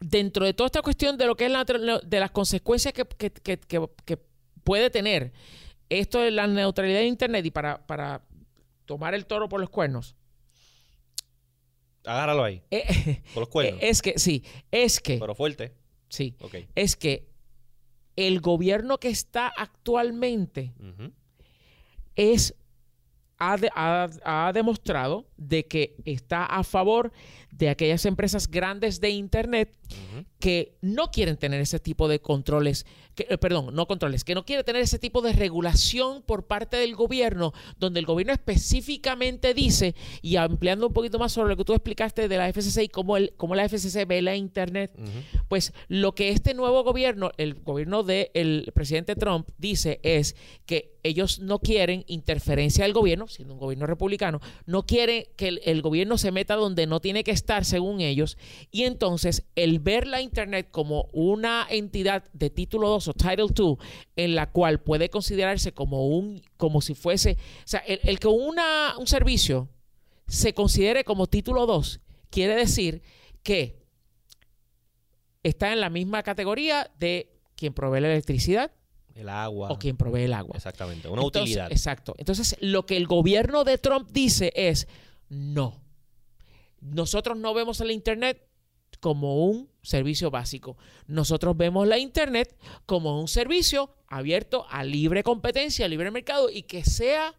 dentro 0.00 0.44
de 0.44 0.52
toda 0.54 0.66
esta 0.66 0.82
cuestión 0.82 1.16
de 1.16 1.26
lo 1.26 1.36
que 1.36 1.46
es 1.46 1.52
la, 1.52 1.64
de 1.64 2.20
las 2.20 2.30
consecuencias 2.32 2.92
que, 2.92 3.04
que- 3.06 3.30
que- 3.30 3.58
que- 3.60 3.88
que 4.04 4.18
puede 4.64 4.90
tener 4.90 5.32
esto 5.88 6.18
de 6.20 6.30
la 6.32 6.46
neutralidad 6.46 6.98
de 7.00 7.06
Internet 7.06 7.44
y 7.46 7.50
para, 7.52 7.86
para 7.86 8.22
tomar 8.84 9.14
el 9.14 9.26
toro 9.26 9.48
por 9.48 9.60
los 9.60 9.70
cuernos, 9.70 10.16
agárralo 12.04 12.44
ahí. 12.44 12.62
eh, 12.70 13.22
Por 13.34 13.42
los 13.42 13.48
cuernos. 13.48 13.80
es 13.82 14.02
que, 14.02 14.18
sí, 14.18 14.44
es 14.70 15.00
que, 15.00 15.18
Pero 15.18 15.34
fuerte. 15.34 15.72
sí, 16.08 16.34
Ok. 16.40 16.56
es 16.74 16.96
que 16.96 17.28
el 18.16 18.40
gobierno 18.40 18.98
que 18.98 19.08
está 19.08 19.48
actualmente 19.48 20.72
es 22.16 22.54
ha, 23.38 23.56
de- 23.56 23.70
ha- 23.74 24.08
ha 24.24 24.52
demostrado 24.52 25.26
de 25.48 25.66
que 25.66 25.96
está 26.04 26.44
a 26.44 26.64
favor 26.64 27.12
de 27.50 27.68
aquellas 27.68 28.06
empresas 28.06 28.50
grandes 28.50 29.00
de 29.00 29.10
internet 29.10 29.74
que 30.38 30.76
no 30.80 31.10
quieren 31.10 31.36
tener 31.36 31.60
ese 31.60 31.78
tipo 31.78 32.08
de 32.08 32.20
controles, 32.20 32.86
que, 33.14 33.26
eh, 33.28 33.38
perdón, 33.38 33.74
no 33.74 33.86
controles, 33.86 34.24
que 34.24 34.34
no 34.34 34.44
quieren 34.44 34.64
tener 34.64 34.82
ese 34.82 34.98
tipo 34.98 35.22
de 35.22 35.32
regulación 35.32 36.22
por 36.22 36.46
parte 36.46 36.78
del 36.78 36.96
gobierno, 36.96 37.52
donde 37.78 38.00
el 38.00 38.06
gobierno 38.06 38.32
específicamente 38.32 39.54
dice, 39.54 39.94
y 40.20 40.36
ampliando 40.36 40.88
un 40.88 40.92
poquito 40.92 41.18
más 41.18 41.32
sobre 41.32 41.50
lo 41.50 41.56
que 41.56 41.64
tú 41.64 41.74
explicaste 41.74 42.26
de 42.26 42.36
la 42.36 42.48
FCC 42.48 42.84
y 42.84 42.88
cómo, 42.88 43.16
el, 43.16 43.34
cómo 43.36 43.54
la 43.54 43.68
FCC 43.68 44.06
ve 44.06 44.22
la 44.22 44.34
Internet, 44.34 44.92
pues 45.48 45.72
lo 45.88 46.14
que 46.14 46.30
este 46.30 46.54
nuevo 46.54 46.82
gobierno, 46.82 47.30
el 47.36 47.54
gobierno 47.54 48.02
del 48.02 48.72
presidente 48.74 49.14
Trump, 49.14 49.48
dice 49.58 50.00
es 50.02 50.34
que 50.66 50.98
ellos 51.04 51.40
no 51.40 51.58
quieren 51.58 52.04
interferencia 52.06 52.84
del 52.84 52.92
gobierno, 52.92 53.28
siendo 53.28 53.54
un 53.54 53.60
gobierno 53.60 53.86
republicano, 53.86 54.40
no 54.66 54.86
quieren 54.86 55.24
que 55.36 55.48
el, 55.48 55.60
el 55.64 55.82
gobierno 55.82 56.18
se 56.18 56.30
meta 56.32 56.54
donde 56.54 56.86
no 56.86 57.00
tiene 57.00 57.24
que 57.24 57.30
estar, 57.30 57.64
según 57.64 58.00
ellos, 58.00 58.38
y 58.70 58.84
entonces 58.84 59.44
el 59.56 59.78
ver 59.78 60.06
la 60.06 60.20
Internet 60.20 60.68
como 60.70 61.08
una 61.12 61.66
entidad 61.70 62.24
de 62.32 62.50
título 62.50 62.88
2 62.88 63.08
o 63.08 63.12
Title 63.14 63.46
2, 63.54 63.78
en 64.16 64.34
la 64.34 64.50
cual 64.50 64.80
puede 64.80 65.10
considerarse 65.10 65.72
como 65.72 66.08
un, 66.08 66.42
como 66.56 66.80
si 66.80 66.94
fuese, 66.94 67.36
o 67.58 67.66
sea, 67.68 67.80
el, 67.80 68.00
el 68.04 68.18
que 68.18 68.28
una, 68.28 68.94
un 68.98 69.06
servicio 69.06 69.68
se 70.26 70.54
considere 70.54 71.04
como 71.04 71.26
título 71.26 71.66
2, 71.66 72.00
quiere 72.30 72.54
decir 72.54 73.02
que 73.42 73.82
está 75.42 75.72
en 75.72 75.80
la 75.80 75.90
misma 75.90 76.22
categoría 76.22 76.90
de 76.98 77.28
quien 77.56 77.74
provee 77.74 78.00
la 78.00 78.08
electricidad 78.12 78.70
El 79.14 79.28
agua. 79.28 79.70
o 79.70 79.78
quien 79.78 79.96
provee 79.96 80.22
el 80.22 80.32
agua. 80.32 80.56
Exactamente. 80.56 81.08
Una 81.08 81.22
Entonces, 81.22 81.42
utilidad. 81.42 81.72
Exacto. 81.72 82.14
Entonces, 82.18 82.56
lo 82.60 82.86
que 82.86 82.96
el 82.96 83.06
gobierno 83.06 83.64
de 83.64 83.78
Trump 83.78 84.08
dice 84.10 84.52
es, 84.54 84.88
no, 85.32 85.82
nosotros 86.82 87.38
no 87.38 87.54
vemos 87.54 87.80
el 87.80 87.90
Internet 87.90 88.46
como 89.00 89.46
un 89.46 89.70
servicio 89.80 90.30
básico. 90.30 90.76
Nosotros 91.06 91.56
vemos 91.56 91.88
la 91.88 91.96
Internet 91.96 92.54
como 92.84 93.18
un 93.18 93.28
servicio 93.28 93.96
abierto 94.08 94.66
a 94.68 94.84
libre 94.84 95.22
competencia, 95.22 95.86
a 95.86 95.88
libre 95.88 96.10
mercado 96.10 96.50
y 96.50 96.64
que 96.64 96.84
sea 96.84 97.34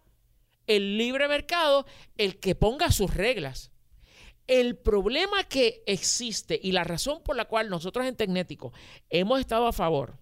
el 0.65 0.97
libre 0.97 1.27
mercado 1.27 1.85
el 2.17 2.39
que 2.39 2.55
ponga 2.55 2.91
sus 2.91 3.13
reglas. 3.13 3.71
El 4.47 4.75
problema 4.75 5.43
que 5.43 5.83
existe 5.85 6.59
y 6.61 6.71
la 6.71 6.83
razón 6.83 7.21
por 7.21 7.35
la 7.35 7.45
cual 7.45 7.69
nosotros 7.69 8.07
en 8.07 8.15
Tecnético 8.15 8.73
hemos 9.09 9.39
estado 9.39 9.67
a 9.67 9.71
favor 9.71 10.17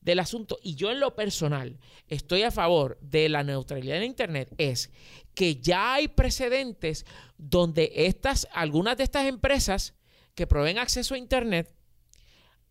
del 0.00 0.20
asunto 0.20 0.58
y 0.62 0.76
yo 0.76 0.90
en 0.90 1.00
lo 1.00 1.14
personal 1.14 1.78
estoy 2.08 2.42
a 2.42 2.52
favor 2.52 2.96
de 3.00 3.28
la 3.28 3.42
neutralidad 3.42 3.98
de 3.98 4.06
Internet 4.06 4.54
es 4.56 4.90
que 5.36 5.60
ya 5.60 5.92
hay 5.94 6.08
precedentes 6.08 7.04
donde 7.36 7.92
estas, 7.94 8.48
algunas 8.52 8.96
de 8.96 9.04
estas 9.04 9.26
empresas 9.26 9.94
que 10.34 10.46
proveen 10.46 10.78
acceso 10.78 11.14
a 11.14 11.18
Internet, 11.18 11.72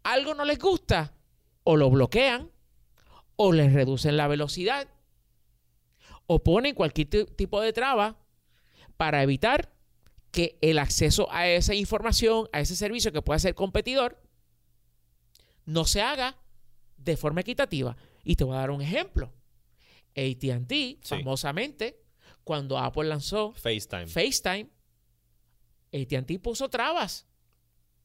algo 0.04 0.34
no 0.34 0.44
les 0.46 0.58
gusta 0.60 1.14
o 1.64 1.78
lo 1.78 1.90
bloquean 1.92 2.52
o 3.36 3.54
les 3.54 3.72
reducen 3.72 4.18
la 4.18 4.28
velocidad 4.28 4.88
o 6.26 6.44
ponen 6.44 6.74
cualquier 6.74 7.08
ti- 7.08 7.26
tipo 7.38 7.62
de 7.62 7.72
traba 7.72 8.18
para 8.98 9.22
evitar 9.22 9.72
que 10.32 10.58
el 10.62 10.80
acceso 10.80 11.32
a 11.32 11.48
esa 11.48 11.76
información, 11.76 12.50
a 12.52 12.62
ese 12.62 12.76
servicio 12.76 13.12
que 13.12 13.22
pueda 13.22 13.38
ser 13.40 13.54
competidor, 13.54 14.20
no 15.66 15.86
se 15.86 16.02
haga 16.02 16.36
de 16.98 17.16
forma 17.16 17.42
equitativa. 17.42 17.96
Y 18.24 18.36
te 18.36 18.44
voy 18.44 18.56
a 18.56 18.62
dar 18.62 18.72
un 18.72 18.82
ejemplo. 18.82 19.32
ATT, 20.16 21.06
famosamente, 21.06 22.02
cuando 22.46 22.78
Apple 22.78 23.10
lanzó 23.10 23.52
FaceTime. 23.54 24.08
FaceTime, 24.08 24.70
ATT 25.92 26.40
puso 26.42 26.70
trabas. 26.70 27.28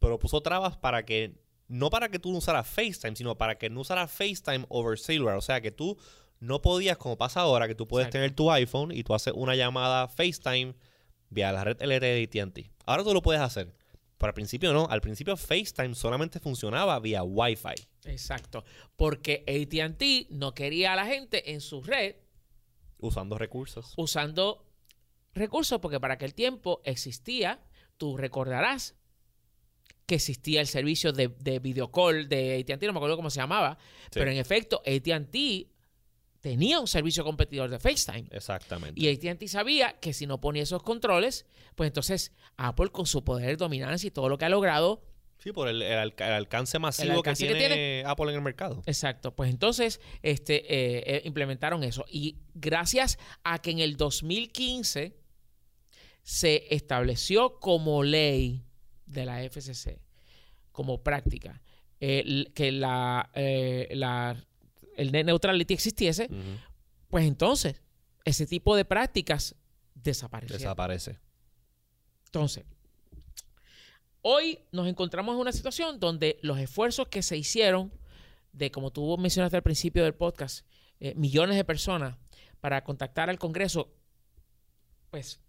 Pero 0.00 0.18
puso 0.18 0.40
trabas 0.40 0.76
para 0.76 1.04
que. 1.04 1.38
No 1.68 1.88
para 1.90 2.09
que 2.09 2.18
tú 2.18 2.32
no 2.32 2.38
usaras 2.38 2.66
FaceTime, 2.66 3.14
sino 3.14 3.38
para 3.38 3.56
que 3.56 3.70
no 3.70 3.82
usaras 3.82 4.11
FaceTime 4.11 4.66
over 4.68 4.99
cellular. 4.99 5.37
O 5.37 5.40
sea 5.40 5.61
que 5.61 5.70
tú 5.70 5.97
no 6.40 6.61
podías, 6.61 6.97
como 6.97 7.16
pasa 7.16 7.40
ahora, 7.42 7.68
que 7.68 7.76
tú 7.76 7.87
puedes 7.87 8.06
Exacto. 8.06 8.18
tener 8.18 8.35
tu 8.35 8.50
iPhone 8.50 8.90
y 8.90 9.04
tú 9.04 9.14
haces 9.14 9.32
una 9.37 9.54
llamada 9.54 10.09
FaceTime 10.09 10.75
vía 11.28 11.52
la 11.52 11.62
red 11.62 11.76
LTE 11.80 12.00
de 12.00 12.40
ATT. 12.42 12.59
Ahora 12.87 13.04
tú 13.04 13.14
lo 13.14 13.23
puedes 13.23 13.40
hacer. 13.40 13.73
Pero 14.18 14.30
al 14.30 14.35
principio 14.35 14.73
no. 14.73 14.87
Al 14.90 15.00
principio 15.00 15.37
FaceTime 15.37 15.94
solamente 15.94 16.40
funcionaba 16.40 16.99
vía 16.99 17.23
Wi-Fi. 17.23 17.87
Exacto. 18.06 18.64
Porque 18.97 19.44
ATT 19.47 20.30
no 20.32 20.54
quería 20.54 20.94
a 20.94 20.97
la 20.97 21.06
gente 21.06 21.52
en 21.52 21.61
su 21.61 21.82
red 21.82 22.16
Usando 23.00 23.38
recursos. 23.38 23.95
usando 23.97 24.66
recursos, 25.35 25.78
porque 25.80 26.00
para 26.00 26.14
aquel 26.14 26.35
tiempo 26.35 26.80
existía, 26.85 27.62
tú 27.97 28.16
recordarás 28.16 28.97
que 30.07 30.16
existía 30.16 30.61
el 30.61 30.66
servicio 30.66 31.12
de, 31.12 31.28
de 31.28 31.61
video 31.61 31.92
call 31.92 32.28
de 32.28 32.59
AT&T, 32.61 32.87
no 32.87 32.92
me 32.92 32.99
acuerdo 32.99 33.16
cómo 33.16 33.30
se 33.30 33.40
llamaba, 33.40 33.78
pero 34.11 34.30
en 34.30 34.38
efecto 34.38 34.83
AT&T 34.85 35.69
tenía 36.40 36.80
un 36.80 36.88
servicio 36.88 37.23
competidor 37.23 37.71
de 37.71 37.78
FaceTime. 37.78 38.26
Exactamente. 38.33 39.00
Y 39.00 39.09
AT&T 39.09 39.47
sabía 39.47 39.92
que 40.00 40.12
si 40.12 40.26
no 40.26 40.40
ponía 40.40 40.64
esos 40.64 40.83
controles, 40.83 41.47
pues 41.76 41.87
entonces 41.87 42.33
Apple 42.57 42.90
con 42.90 43.07
su 43.07 43.23
poder, 43.23 43.57
dominancia 43.57 44.09
y 44.09 44.11
todo 44.11 44.28
lo 44.28 44.37
que 44.37 44.47
ha 44.47 44.49
logrado, 44.49 45.02
Sí, 45.42 45.52
por 45.52 45.68
el, 45.68 45.80
el 45.82 45.99
alca- 45.99 46.26
el 46.26 46.35
alcance 46.35 46.78
masivo 46.78 47.09
alcance 47.16 47.47
que, 47.47 47.52
que 47.54 47.59
tiene 47.59 48.04
Apple 48.06 48.26
en 48.28 48.35
el 48.37 48.42
mercado. 48.42 48.82
Exacto, 48.87 49.35
pues 49.35 49.50
entonces 49.50 50.00
este, 50.23 50.56
eh, 50.73 51.02
eh, 51.16 51.23
implementaron 51.25 51.82
eso. 51.82 52.04
Y 52.11 52.37
gracias 52.54 53.18
a 53.42 53.59
que 53.61 53.70
en 53.70 53.78
el 53.78 53.97
2015 53.97 55.16
se 56.23 56.75
estableció 56.75 57.59
como 57.59 58.02
ley 58.02 58.64
de 59.06 59.25
la 59.25 59.42
FCC, 59.42 59.99
como 60.73 61.02
práctica, 61.02 61.62
eh, 62.00 62.44
que 62.54 62.70
la, 62.73 63.30
eh, 63.35 63.88
la- 63.92 64.37
el 64.97 65.11
net 65.12 65.25
neutrality 65.25 65.73
existiese, 65.75 66.28
pues 67.09 67.25
entonces 67.26 67.80
ese 68.25 68.47
tipo 68.47 68.76
de 68.76 68.85
prácticas 68.85 69.54
desaparecieron. 69.94 70.61
Desaparece. 70.61 71.18
Entonces, 72.26 72.64
hoy 74.23 74.61
nos 74.73 74.87
encontramos 74.87 75.35
en 75.35 75.41
una 75.41 75.53
situación 75.53 76.00
donde 76.00 76.39
los 76.43 76.59
esfuerzos 76.59 77.09
que 77.09 77.23
se 77.23 77.37
hicieron 77.37 77.93
de, 78.53 78.71
como 78.71 78.91
tú 78.91 79.17
mencionaste 79.19 79.57
al 79.57 79.62
principio 79.62 80.05
del 80.05 80.15
podcast, 80.15 80.67
eh, 80.99 81.15
millones 81.15 81.57
de 81.57 81.65
personas 81.65 82.17
para 82.61 82.85
contactar 82.85 83.31
al 83.31 83.39
Congreso, 83.39 83.93
pues 85.11 85.41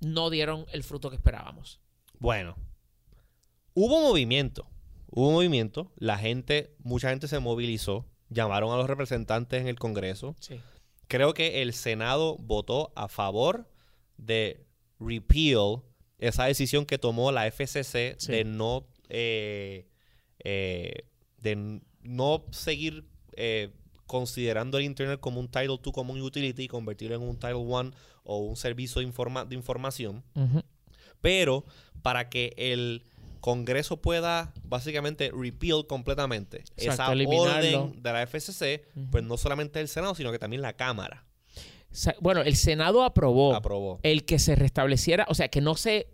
no 0.00 0.30
dieron 0.30 0.66
el 0.72 0.82
fruto 0.84 1.10
que 1.10 1.16
esperábamos. 1.16 1.80
Bueno, 2.18 2.56
hubo 3.74 4.00
movimiento. 4.00 4.68
Hubo 5.10 5.32
movimiento. 5.32 5.92
La 5.96 6.18
gente, 6.18 6.74
mucha 6.78 7.10
gente 7.10 7.28
se 7.28 7.38
movilizó. 7.38 8.06
Llamaron 8.28 8.72
a 8.72 8.76
los 8.76 8.86
representantes 8.86 9.60
en 9.60 9.68
el 9.68 9.78
Congreso. 9.78 10.34
Sí. 10.40 10.60
Creo 11.08 11.34
que 11.34 11.62
el 11.62 11.72
Senado 11.72 12.36
votó 12.38 12.92
a 12.96 13.08
favor 13.08 13.70
de 14.16 14.66
repeal 14.98 15.82
esa 16.18 16.44
decisión 16.46 16.86
que 16.86 16.98
tomó 16.98 17.30
la 17.32 17.46
FCC 17.46 18.16
Sí. 18.18 18.32
de 18.32 18.44
no 18.44 18.86
eh, 19.08 19.86
eh, 20.44 21.04
de 21.38 21.80
no 22.02 22.44
seguir 22.50 23.04
eh, 23.36 23.70
considerando 24.06 24.78
el 24.78 24.84
Internet 24.84 25.20
como 25.20 25.40
un 25.40 25.48
Title 25.48 25.78
II, 25.84 25.92
como 25.92 26.12
un 26.12 26.22
utility, 26.22 26.64
y 26.64 26.68
convertirlo 26.68 27.16
en 27.16 27.22
un 27.22 27.36
Title 27.38 27.60
I 27.60 27.90
o 28.24 28.38
un 28.38 28.56
servicio 28.56 29.00
de, 29.00 29.08
informa- 29.08 29.44
de 29.44 29.54
información. 29.56 30.22
Pero 31.20 31.64
para 32.02 32.28
que 32.28 32.52
el 32.56 33.04
Congreso 33.40 34.00
pueda 34.00 34.52
básicamente 34.64 35.30
repeal 35.32 35.86
completamente 35.86 36.58
Exacto, 36.76 36.92
esa 36.92 37.12
eliminarlo. 37.12 37.84
orden 37.84 38.02
de 38.02 38.12
la 38.12 38.22
FCC, 38.26 38.84
pues 39.10 39.22
no 39.24 39.36
solamente 39.36 39.80
el 39.80 39.88
Senado, 39.88 40.14
sino 40.14 40.32
que 40.32 40.38
también 40.38 40.62
la 40.62 40.72
Cámara 40.72 41.24
Bueno, 42.20 42.42
el 42.42 42.56
Senado 42.56 43.02
aprobó 43.04 43.54
aprobó. 43.54 44.00
el 44.02 44.24
que 44.24 44.38
se 44.38 44.54
restableciera, 44.54 45.26
o 45.28 45.34
sea, 45.34 45.48
que 45.48 45.60
no 45.60 45.74
se 45.76 46.08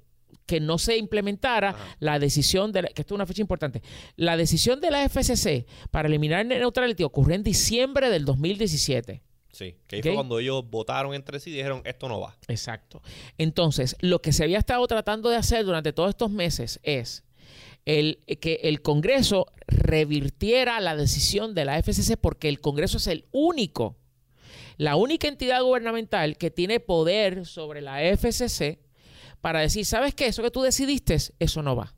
que 0.47 0.59
no 0.61 0.77
se 0.79 0.97
implementara 0.97 1.71
Ajá. 1.71 1.97
la 2.01 2.19
decisión 2.19 2.73
de 2.73 2.83
la- 2.83 2.89
que 2.89 3.03
esto 3.03 3.15
es 3.15 3.17
una 3.17 3.27
fecha 3.27 3.41
importante. 3.43 3.81
La 4.17 4.37
decisión 4.37 4.81
de 4.81 4.91
la 4.91 5.05
FCC 5.05 5.67
para 5.91 6.09
eliminar 6.09 6.41
el 6.41 6.49
neutrality 6.49 7.05
ocurrió 7.05 7.37
en 7.37 7.43
diciembre 7.45 8.11
del 8.11 8.25
2017. 8.25 9.23
Sí, 9.53 9.77
que 9.87 9.97
ahí 9.97 10.03
fue 10.03 10.15
cuando 10.15 10.39
ellos 10.41 10.65
votaron 10.69 11.15
entre 11.15 11.39
sí 11.39 11.51
y 11.51 11.53
dijeron, 11.55 11.81
esto 11.85 12.09
no 12.09 12.21
va. 12.21 12.37
Exacto. 12.49 13.03
Entonces, 13.39 13.97
lo 14.01 14.21
que 14.21 14.33
se 14.33 14.43
había 14.43 14.59
estado 14.59 14.85
tratando 14.89 15.29
de 15.31 15.37
hacer 15.37 15.65
durante 15.65 15.93
todos 15.93 16.11
estos 16.11 16.31
meses 16.31 16.81
es 16.83 17.23
el, 17.85 18.19
que 18.41 18.61
el 18.65 18.83
Congreso 18.83 19.47
revirtiera 19.69 20.81
la 20.81 20.97
decisión 20.97 21.55
de 21.55 21.65
la 21.67 21.79
FCC 21.79 22.17
porque 22.17 22.49
el 22.49 22.61
Congreso 22.61 22.97
es 22.97 23.07
el 23.07 23.27
único, 23.31 23.97
la 24.83 24.97
única 24.97 25.29
entidad 25.29 25.63
gubernamental 25.63 26.37
que 26.37 26.51
tiene 26.51 26.81
poder 26.81 27.47
sobre 27.47 27.81
la 27.81 28.03
FCC 28.03 28.81
para 29.41 29.61
decir, 29.61 29.87
¿sabes 29.87 30.13
qué? 30.13 30.27
Eso 30.27 30.43
que 30.43 30.51
tú 30.51 30.61
decidiste, 30.61 31.17
eso 31.39 31.63
no 31.63 31.77
va. 31.77 31.95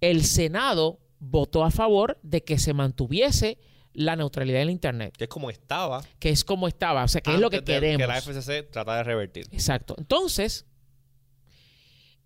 El 0.00 0.24
Senado 0.24 0.98
votó 1.18 1.62
a 1.62 1.70
favor 1.70 2.18
de 2.22 2.42
que 2.42 2.58
se 2.58 2.72
mantuviese 2.72 3.58
la 3.92 4.16
neutralidad 4.16 4.60
del 4.60 4.70
Internet, 4.70 5.14
Que 5.18 5.24
es 5.24 5.28
como 5.30 5.50
estaba. 5.50 6.02
que 6.18 6.30
es 6.30 6.42
como 6.42 6.68
estaba, 6.68 7.04
o 7.04 7.08
sea, 7.08 7.20
que 7.20 7.34
es 7.34 7.38
lo 7.38 7.50
que 7.50 7.62
queremos. 7.62 7.98
Que 7.98 8.06
la 8.06 8.16
FCC 8.22 8.70
trata 8.70 8.96
de 8.96 9.04
revertir. 9.04 9.44
Exacto. 9.52 9.94
Entonces, 9.98 10.64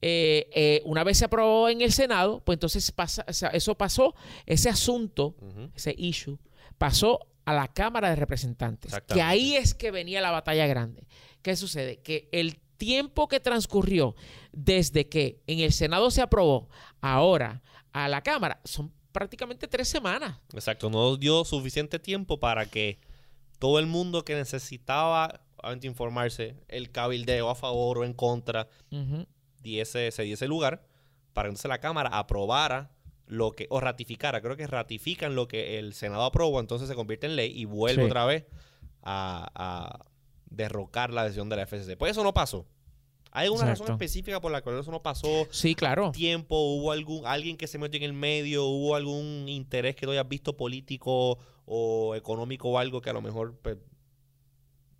eh, 0.02 0.48
eh, 0.54 0.82
una 0.84 1.02
vez 1.02 1.18
se 1.18 1.24
aprobó 1.24 1.68
en 1.68 1.80
el 1.80 1.90
Senado, 1.90 2.44
pues 2.44 2.54
entonces 2.54 2.92
pasa, 2.92 3.24
o 3.26 3.32
sea, 3.32 3.48
eso 3.48 3.74
pasó, 3.74 4.14
ese 4.46 4.68
asunto, 4.68 5.34
ese 5.74 5.96
issue, 5.98 6.38
pasó 6.78 7.18
a 7.46 7.54
la 7.54 7.68
Cámara 7.68 8.10
de 8.10 8.16
Representantes. 8.16 8.92
Que 9.06 9.22
ahí 9.22 9.56
es 9.56 9.72
que 9.72 9.90
venía 9.90 10.20
la 10.20 10.32
batalla 10.32 10.66
grande. 10.66 11.06
¿Qué 11.42 11.56
sucede? 11.56 12.02
Que 12.02 12.28
el 12.32 12.58
tiempo 12.76 13.28
que 13.28 13.40
transcurrió 13.40 14.14
desde 14.52 15.08
que 15.08 15.40
en 15.46 15.60
el 15.60 15.72
Senado 15.72 16.10
se 16.10 16.20
aprobó 16.20 16.68
ahora 17.00 17.62
a 17.92 18.08
la 18.08 18.20
Cámara 18.22 18.60
son 18.64 18.92
prácticamente 19.12 19.68
tres 19.68 19.88
semanas. 19.88 20.38
Exacto, 20.52 20.90
no 20.90 21.16
dio 21.16 21.44
suficiente 21.44 21.98
tiempo 21.98 22.38
para 22.38 22.66
que 22.66 22.98
todo 23.58 23.78
el 23.78 23.86
mundo 23.86 24.24
que 24.24 24.34
necesitaba 24.34 25.40
informarse, 25.82 26.56
el 26.68 26.90
cabildeo 26.90 27.48
a 27.48 27.54
favor 27.54 27.98
o 27.98 28.04
en 28.04 28.12
contra, 28.12 28.68
diese, 29.62 30.10
se 30.10 30.22
diese 30.22 30.46
lugar 30.46 30.84
para 31.32 31.46
que 31.46 31.50
entonces 31.50 31.68
la 31.68 31.80
Cámara 31.80 32.10
aprobara 32.12 32.90
lo 33.26 33.52
que, 33.52 33.66
o 33.70 33.80
ratificara, 33.80 34.40
creo 34.40 34.56
que 34.56 34.66
ratifican 34.66 35.34
lo 35.34 35.48
que 35.48 35.78
el 35.78 35.92
Senado 35.94 36.22
aprobó, 36.24 36.60
entonces 36.60 36.88
se 36.88 36.94
convierte 36.94 37.26
en 37.26 37.36
ley 37.36 37.52
y 37.54 37.64
vuelve 37.64 38.02
Sí. 38.02 38.06
otra 38.06 38.24
vez 38.24 38.44
a, 39.02 39.48
a 39.54 40.06
derrocar 40.50 41.10
la 41.12 41.24
decisión 41.24 41.48
de 41.48 41.56
la 41.56 41.62
FCC. 41.66 41.96
Pues 41.96 42.12
eso 42.12 42.22
no 42.22 42.32
pasó. 42.34 42.66
¿Hay 43.32 43.46
alguna 43.46 43.66
razón 43.66 43.90
específica 43.90 44.40
por 44.40 44.50
la 44.50 44.62
cual 44.62 44.78
eso 44.78 44.90
no 44.90 45.02
pasó? 45.02 45.46
Sí, 45.50 45.74
claro. 45.74 46.10
tiempo, 46.12 46.56
hubo 46.58 46.90
algún 46.92 47.26
alguien 47.26 47.58
que 47.58 47.66
se 47.66 47.76
metió 47.78 47.98
en 47.98 48.04
el 48.04 48.12
medio, 48.14 48.64
hubo 48.64 48.94
algún 48.96 49.46
interés 49.48 49.94
que 49.94 50.06
tú 50.06 50.12
hayas 50.12 50.26
visto 50.26 50.56
político 50.56 51.38
o 51.66 52.14
económico 52.14 52.70
o 52.70 52.78
algo 52.78 53.02
que 53.02 53.10
a 53.10 53.12
lo 53.12 53.20
mejor 53.20 53.54
pues, 53.60 53.76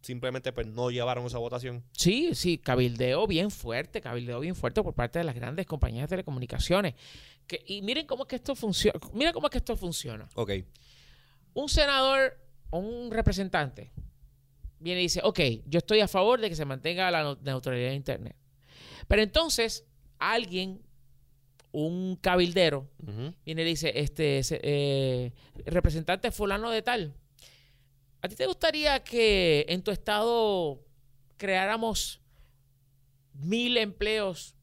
simplemente 0.06 0.52
pues, 0.52 0.66
no 0.68 0.90
llevaron 0.90 1.26
esa 1.26 1.38
votación. 1.38 1.82
Sí, 1.92 2.34
sí, 2.34 2.58
cabildeo 2.58 3.26
bien 3.26 3.50
fuerte, 3.50 4.00
cabildeo 4.00 4.38
bien 4.40 4.54
fuerte 4.54 4.82
por 4.82 4.94
parte 4.94 5.18
de 5.18 5.24
las 5.24 5.34
grandes 5.34 5.66
compañías 5.66 6.04
de 6.04 6.08
telecomunicaciones. 6.08 6.94
Que, 7.46 7.62
y 7.66 7.82
miren 7.82 8.06
cómo 8.06 8.22
es 8.24 8.28
que 8.28 8.36
esto 8.36 8.54
funciona. 8.54 8.98
Mira 9.12 9.32
cómo 9.32 9.48
es 9.48 9.50
que 9.50 9.58
esto 9.58 9.76
funciona. 9.76 10.28
Ok. 10.34 10.52
Un 11.54 11.68
senador 11.68 12.38
o 12.70 12.78
un 12.78 13.10
representante 13.10 13.90
viene 14.78 15.00
y 15.00 15.04
dice, 15.04 15.20
ok, 15.24 15.40
yo 15.66 15.78
estoy 15.78 16.00
a 16.00 16.08
favor 16.08 16.40
de 16.40 16.48
que 16.50 16.54
se 16.56 16.64
mantenga 16.64 17.10
la 17.10 17.22
no- 17.22 17.38
neutralidad 17.42 17.88
de 17.90 17.94
Internet. 17.96 18.36
Pero 19.08 19.22
entonces 19.22 19.84
alguien, 20.18 20.82
un 21.72 22.16
cabildero, 22.20 22.88
viene 23.44 23.62
y 23.62 23.64
dice, 23.64 23.92
este, 23.96 24.40
eh, 24.50 25.32
representante 25.64 26.30
fulano 26.30 26.70
de 26.70 26.82
tal, 26.82 27.14
¿a 28.26 28.28
ti 28.28 28.36
te 28.36 28.46
gustaría 28.46 29.02
que 29.02 29.66
en 29.68 29.82
tu 29.82 29.90
estado 29.90 30.84
creáramos 31.36 32.20
mil 33.32 33.76
empleos 33.76 34.54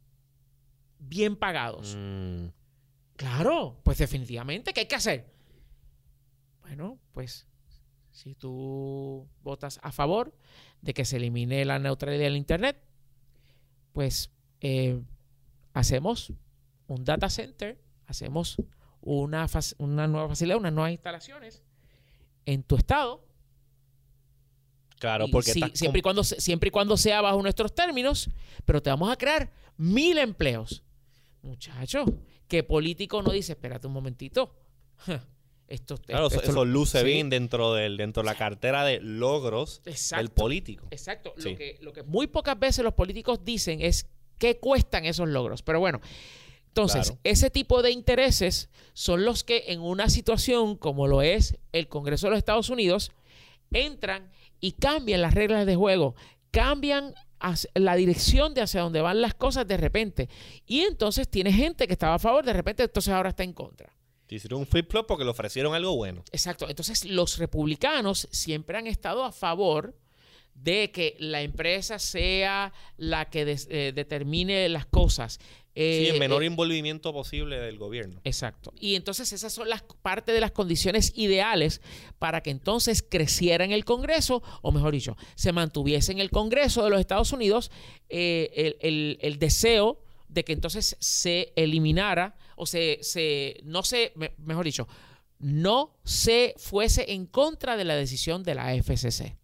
bien 1.00 1.36
pagados? 1.36 1.96
Mm, 1.98 2.48
Claro, 3.16 3.80
pues 3.84 4.00
definitivamente, 4.00 4.74
¿qué 4.74 4.82
hay 4.82 4.86
que 4.88 4.96
hacer? 4.96 5.32
Bueno, 6.62 7.00
pues 7.14 7.48
si 8.12 8.36
tú 8.36 9.28
votas 9.42 9.80
a 9.84 9.92
favor 9.92 10.36
de 10.82 10.94
que 10.94 11.06
se 11.06 11.18
elimine 11.18 11.64
la 11.66 11.80
neutralidad 11.80 12.24
del 12.24 12.38
Internet, 12.38 12.82
pues 13.92 14.32
eh, 14.62 15.02
hacemos 15.74 16.34
un 16.88 17.04
data 17.06 17.30
center, 17.30 17.80
hacemos 18.08 18.58
una, 19.00 19.48
nueva 20.08 20.28
facilidad, 20.30 20.58
unas 20.58 20.74
nuevas 20.74 20.92
instalaciones 20.92 21.64
en 22.46 22.64
tu 22.64 22.76
estado. 22.76 23.26
Claro, 25.04 25.28
porque 25.32 25.52
sí, 25.54 25.60
estás 25.62 25.78
siempre, 25.78 26.00
y 26.00 26.02
cuando, 26.02 26.24
siempre 26.24 26.68
y 26.70 26.72
cuando 26.72 26.96
sea 26.98 27.22
bajo 27.22 27.42
nuestros 27.42 27.76
términos, 27.76 28.30
pero 28.66 28.82
te 28.82 28.90
vamos 28.90 29.12
a 29.12 29.16
crear 29.18 29.52
mil 29.78 30.18
empleos. 30.18 30.82
Muchacho, 31.42 32.06
¿qué 32.48 32.64
político 32.64 33.22
no 33.22 33.32
dice, 33.32 33.52
espérate 33.54 33.86
un 33.88 33.94
momentito? 33.94 34.56
Esto, 35.68 35.98
claro, 35.98 36.28
eso, 36.28 36.38
esto- 36.38 36.52
eso 36.52 36.66
luce 36.66 37.00
sí. 37.00 37.06
bien 37.06 37.30
dentro 37.30 37.74
del 37.74 37.98
dentro 37.98 38.22
de 38.22 38.28
la 38.28 38.36
cartera 38.36 38.84
de 38.86 39.00
logros 39.02 39.82
del 39.84 40.30
político. 40.30 40.88
Exacto. 40.92 41.34
Sí. 41.38 41.52
Lo, 41.52 41.58
que, 41.58 41.78
lo 41.82 41.94
que 41.94 42.04
muy 42.04 42.28
pocas 42.28 42.60
veces 42.60 42.84
los 42.84 42.94
políticos 42.94 43.44
dicen 43.44 43.82
es 43.82 44.08
qué 44.38 44.60
cuestan 44.60 45.06
esos 45.06 45.28
logros. 45.28 45.64
Pero 45.64 45.80
bueno, 45.80 46.00
entonces, 46.68 47.08
Claro. 47.08 47.20
ese 47.24 47.50
tipo 47.50 47.82
de 47.82 47.92
intereses 47.92 48.70
son 48.94 49.26
los 49.26 49.44
que 49.44 49.66
en 49.68 49.80
una 49.82 50.10
situación 50.10 50.76
como 50.76 51.08
lo 51.08 51.22
es 51.22 51.58
el 51.72 51.88
Congreso 51.88 52.28
de 52.28 52.32
los 52.32 52.38
Estados 52.40 52.70
Unidos, 52.70 53.12
entran 53.72 54.30
y 54.64 54.72
cambian 54.72 55.22
las 55.22 55.34
reglas 55.34 55.66
de 55.66 55.76
juego, 55.76 56.16
cambian 56.50 57.14
la 57.74 57.96
dirección 57.96 58.54
de 58.54 58.62
hacia 58.62 58.80
dónde 58.80 59.02
van 59.02 59.22
las 59.22 59.34
cosas 59.34 59.68
de 59.68 59.76
repente. 59.76 60.30
Y 60.66 60.84
entonces 60.84 61.28
tiene 61.28 61.52
gente 61.52 61.86
que 61.86 61.92
estaba 61.92 62.14
a 62.14 62.20
favor, 62.20 62.46
de 62.46 62.54
repente 62.54 62.82
entonces 62.82 63.14
ahora 63.14 63.32
está 63.32 63.44
en 63.44 63.52
contra. 63.52 63.94
Te 64.26 64.36
hicieron 64.36 64.62
un 64.62 64.66
flip 64.66 64.90
flop 64.90 65.06
porque 65.06 65.26
le 65.26 65.32
ofrecieron 65.32 65.76
algo 65.76 65.98
bueno. 65.98 66.24
Exacto. 66.32 66.70
Entonces, 66.70 67.04
los 67.04 67.40
republicanos 67.40 68.30
siempre 68.32 68.78
han 68.78 68.88
estado 68.88 69.26
a 69.26 69.34
favor 69.34 69.98
de 70.56 70.92
que 70.92 71.16
la 71.20 71.42
empresa 71.42 72.00
sea 72.00 72.72
la 72.98 73.30
que 73.30 73.46
des- 73.46 73.68
eh, 73.70 73.92
determine 73.94 74.70
las 74.70 74.86
cosas. 74.86 75.34
Sí, 75.34 75.82
Eh, 75.82 76.10
el 76.12 76.20
menor 76.20 76.44
eh, 76.44 76.46
envolvimiento 76.46 77.12
posible 77.12 77.58
del 77.60 77.80
gobierno. 77.80 78.22
Exacto. 78.24 78.72
Y 78.80 78.94
entonces 78.96 79.34
esas 79.34 79.52
son 79.52 79.68
las 79.70 79.82
parte 80.04 80.32
de 80.32 80.40
las 80.40 80.52
condiciones 80.52 81.12
ideales 81.16 81.82
para 82.20 82.42
que 82.44 82.52
entonces 82.52 83.02
creciera 83.02 83.66
en 83.66 83.72
el 83.72 83.84
Congreso, 83.84 84.44
o 84.62 84.72
mejor 84.72 84.94
dicho, 84.94 85.18
se 85.36 85.52
mantuviese 85.52 86.12
en 86.12 86.20
el 86.20 86.30
Congreso 86.30 86.84
de 86.84 86.92
los 86.92 87.00
Estados 87.00 87.32
Unidos 87.34 87.72
eh, 88.10 88.52
el, 88.56 88.78
el- 88.82 89.18
el 89.22 89.40
deseo 89.40 90.00
de 90.30 90.44
que 90.44 90.54
entonces 90.54 90.96
se 91.00 91.52
eliminara 91.56 92.36
o 92.56 92.68
se, 92.68 93.00
se 93.02 93.60
no 93.64 93.82
se, 93.82 94.12
me- 94.16 94.34
mejor 94.38 94.66
dicho, 94.66 94.88
no 95.40 95.98
se 96.06 96.54
fuese 96.58 97.14
en 97.14 97.26
contra 97.26 97.78
de 97.78 97.84
la 97.86 97.96
decisión 97.96 98.44
de 98.44 98.56
la 98.56 98.76
FCC. 98.76 99.38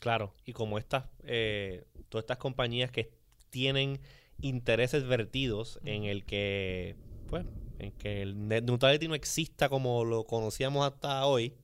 Claro, 0.00 0.34
y 0.44 0.52
como 0.52 0.78
estas, 0.78 1.04
eh, 1.24 1.84
todas 2.08 2.24
estas 2.24 2.38
compañías 2.38 2.90
que 2.90 3.12
tienen 3.50 4.00
intereses 4.40 5.06
vertidos 5.06 5.78
en 5.84 6.04
el 6.04 6.24
que, 6.24 6.96
pues, 7.28 7.44
en 7.78 7.92
que 7.92 8.22
el 8.22 8.48
net 8.48 8.64
neutrality 8.64 9.08
no 9.08 9.14
exista 9.14 9.68
como 9.68 10.04
lo 10.04 10.24
conocíamos 10.24 10.86
hasta 10.86 11.26
hoy, 11.26 11.54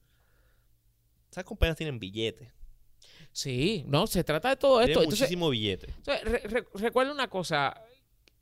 esas 1.31 1.43
compañías 1.43 1.77
tienen 1.77 1.99
billetes, 1.99 2.49
Sí, 3.31 3.83
no, 3.87 4.07
se 4.07 4.23
trata 4.23 4.49
de 4.49 4.55
todo 4.55 4.81
esto. 4.81 4.87
tienen 4.87 5.03
Entonces, 5.03 5.19
muchísimo 5.21 5.49
billete. 5.51 5.93
Re- 6.23 6.65
recuerda 6.73 7.11
una 7.11 7.29
cosa. 7.29 7.79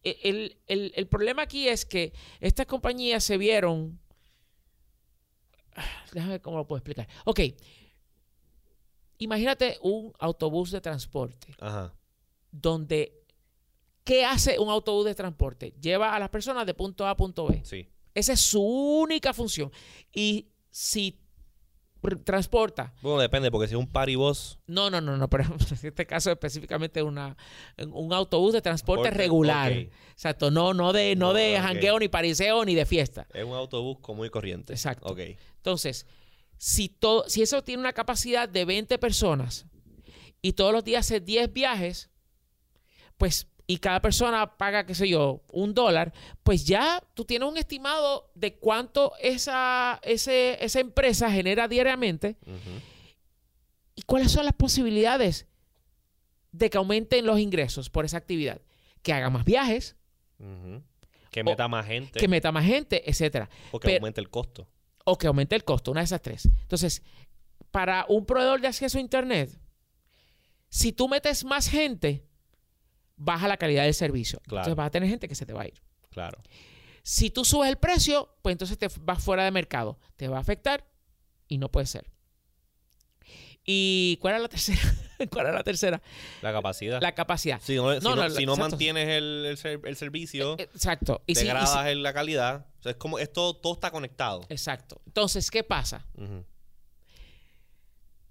e- 0.04 0.18
El, 0.24 0.58
el- 0.68 0.94
el 0.96 1.08
problema 1.08 1.42
aquí 1.42 1.68
es 1.68 1.86
que 1.86 2.14
estas 2.40 2.66
compañías 2.66 3.22
se 3.24 3.38
vieron. 3.38 4.00
Ah, 5.76 6.06
Déjame 6.14 6.34
ver 6.34 6.42
cómo 6.42 6.58
lo 6.58 6.68
puedo 6.68 6.78
explicar. 6.78 7.08
Ok. 7.26 7.40
Imagínate 9.18 9.78
un 9.82 10.12
autobús 10.20 10.72
de 10.72 10.82
transporte 10.82 11.56
Ajá. 11.60 11.94
donde. 12.52 13.22
¿Qué 14.04 14.24
hace 14.24 14.60
un 14.60 14.70
autobús 14.70 15.06
de 15.06 15.16
transporte? 15.16 15.74
Lleva 15.82 16.16
a 16.16 16.20
las 16.20 16.30
personas 16.30 16.66
de 16.68 16.76
punto 16.76 17.06
A 17.08 17.12
a 17.12 17.16
punto 17.18 17.48
B. 17.48 17.62
Sí. 17.66 17.90
Esa 18.14 18.34
es 18.34 18.42
su 18.42 18.62
única 18.62 19.34
función. 19.34 19.72
Y 20.14 20.48
si 20.70 21.20
transporta 22.24 22.94
Bueno, 23.02 23.20
depende, 23.20 23.50
porque 23.50 23.68
si 23.68 23.74
es 23.74 23.80
un 23.80 23.88
paribus, 23.88 24.60
no, 24.68 24.90
no, 24.92 25.02
no, 25.02 25.18
no, 25.18 25.28
pero 25.28 25.44
en 25.72 25.88
este 25.88 26.06
caso 26.06 26.32
específicamente 26.32 27.02
una, 27.02 27.36
un 27.92 28.14
autobús 28.14 28.54
de 28.54 28.62
transporte 28.62 29.10
regular. 29.10 29.72
ok. 29.72 29.78
Exacto, 30.12 30.52
no, 30.52 30.74
no 30.74 30.94
de, 30.94 31.16
no 31.16 31.28
No, 31.30 31.34
de 31.34 31.56
ok. 31.58 31.62
jangueo, 31.64 31.98
ni 32.00 32.08
pariseo, 32.08 32.64
ni 32.64 32.76
de 32.76 32.86
fiesta. 32.86 33.28
es 33.34 33.44
un 33.44 33.54
autobús 33.54 33.98
común 34.02 34.28
y 34.28 34.30
corriente. 34.30 34.74
Exacto. 34.74 35.08
Ok. 35.12 35.20
Entonces, 35.58 36.06
si, 36.58 36.90
todo, 36.90 37.28
si 37.28 37.42
eso 37.42 37.64
tiene 37.64 37.82
una 37.82 37.94
capacidad 37.94 38.48
de 38.50 38.66
20 38.66 38.98
personas 38.98 39.66
y 40.42 40.54
todos 40.54 40.72
los 40.74 40.84
días 40.84 41.06
hace 41.06 41.20
10 41.20 41.52
viajes, 41.54 42.10
pues 43.18 43.48
y 43.68 43.78
cada 43.78 44.00
persona 44.00 44.58
paga, 44.58 44.86
qué 44.86 44.94
sé 44.94 45.10
yo, 45.10 45.42
un 45.52 45.74
dólar, 45.74 46.14
pues 46.44 46.66
ya 46.66 47.02
tú 47.16 47.26
tienes 47.26 47.50
un 47.50 47.58
estimado 47.58 48.30
de 48.36 48.56
cuánto 48.58 49.14
esa, 49.20 50.00
ese- 50.04 50.64
esa 50.64 50.80
empresa 50.80 51.32
genera 51.32 51.68
diariamente 51.68 52.38
y 53.96 54.04
cuáles 54.04 54.32
son 54.32 54.46
las 54.46 54.54
posibilidades 54.54 55.48
de 56.52 56.70
que 56.70 56.78
aumenten 56.78 57.26
los 57.26 57.40
ingresos 57.40 57.90
por 57.90 58.06
esa 58.06 58.18
actividad. 58.18 58.62
Que 59.02 59.14
haga 59.14 59.30
más 59.32 59.46
viajes. 59.46 59.96
Que 61.32 61.44
meta 61.44 61.68
más 61.68 61.86
gente 61.88 62.20
que 62.20 62.28
meta 62.28 62.52
más 62.52 62.66
gente, 62.66 63.10
etcétera. 63.10 63.50
o 63.72 63.80
que 63.80 63.88
pero- 63.88 63.98
aumente 63.98 64.22
el 64.22 64.30
costo. 64.30 64.68
O 65.06 65.18
que 65.18 65.28
aumente 65.28 65.56
el 65.56 65.64
costo, 65.64 65.92
una 65.92 66.02
de 66.02 66.06
esas 66.06 66.22
tres. 66.22 66.46
Entonces, 66.46 67.02
para 67.72 68.06
un 68.10 68.26
proveedor 68.26 68.60
de 68.60 68.68
acceso 68.68 68.98
a 68.98 69.02
Internet, 69.02 69.58
si 70.68 70.92
tú 70.92 71.08
metes 71.08 71.46
más 71.46 71.70
gente, 71.70 72.28
baja 73.16 73.48
la 73.48 73.58
calidad 73.58 73.84
del 73.84 73.94
servicio. 73.94 74.40
Claro. 74.40 74.64
Entonces 74.64 74.76
vas 74.76 74.88
a 74.88 74.92
tener 74.92 75.10
gente 75.10 75.28
que 75.30 75.36
se 75.36 75.46
te 75.46 75.54
va 75.54 75.62
a 75.62 75.68
ir. 75.68 75.82
Claro. 76.10 76.42
Si 77.04 77.30
tú 77.30 77.46
subes 77.46 77.70
el 77.70 77.78
precio, 77.78 78.36
pues 78.42 78.54
entonces 78.54 78.78
te 78.78 78.88
vas 79.02 79.24
fuera 79.24 79.46
de 79.46 79.52
mercado. 79.52 80.00
Te 80.16 80.28
va 80.28 80.38
a 80.38 80.42
afectar 80.42 80.86
y 81.48 81.60
no 81.60 81.72
puede 81.72 81.86
ser. 81.86 82.10
¿Y 83.64 84.18
cuál 84.22 84.34
era 84.34 84.42
la 84.42 84.50
tercera? 84.50 84.82
¿Cuál 85.32 85.48
era 85.48 85.56
la 85.56 85.64
tercera? 85.64 86.02
La 86.42 86.52
capacidad. 86.54 87.02
La 87.02 87.14
capacidad. 87.16 87.60
Si 87.62 87.76
no, 87.76 87.94
si 87.94 88.00
No, 88.02 88.30
si 88.30 88.46
mantienes 88.46 89.08
el, 89.10 89.46
el 89.46 89.58
ser- 89.58 89.82
el 89.86 89.96
servicio, 89.96 90.58
Eh, 90.60 90.70
Exacto. 90.74 91.22
Y 91.28 91.36
si- 91.36 91.42
y 91.42 91.42
si- 91.42 91.48
degradas 91.48 91.88
el- 91.88 92.04
la 92.04 92.14
calidad. 92.14 92.66
O 92.80 92.82
sea, 92.84 92.92
es 92.92 92.98
como 92.98 93.18
esto 93.20 93.56
todo 93.56 93.74
está 93.74 93.92
conectado. 93.92 94.42
exacto. 94.50 95.02
Entonces, 95.06 95.50
¿qué 95.50 95.64
pasa? 95.64 96.06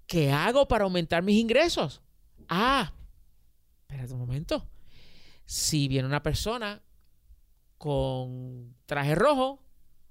¿Qué 0.07 0.31
hago 0.31 0.67
para 0.67 0.83
aumentar 0.83 1.23
mis 1.23 1.37
ingresos? 1.39 2.01
Ah, 2.47 2.93
espérate 3.81 4.13
un 4.13 4.19
momento. 4.19 4.67
Si 5.45 5.87
viene 5.87 6.07
una 6.07 6.21
persona 6.21 6.81
con 7.77 8.75
traje 8.85 9.15
rojo 9.15 9.61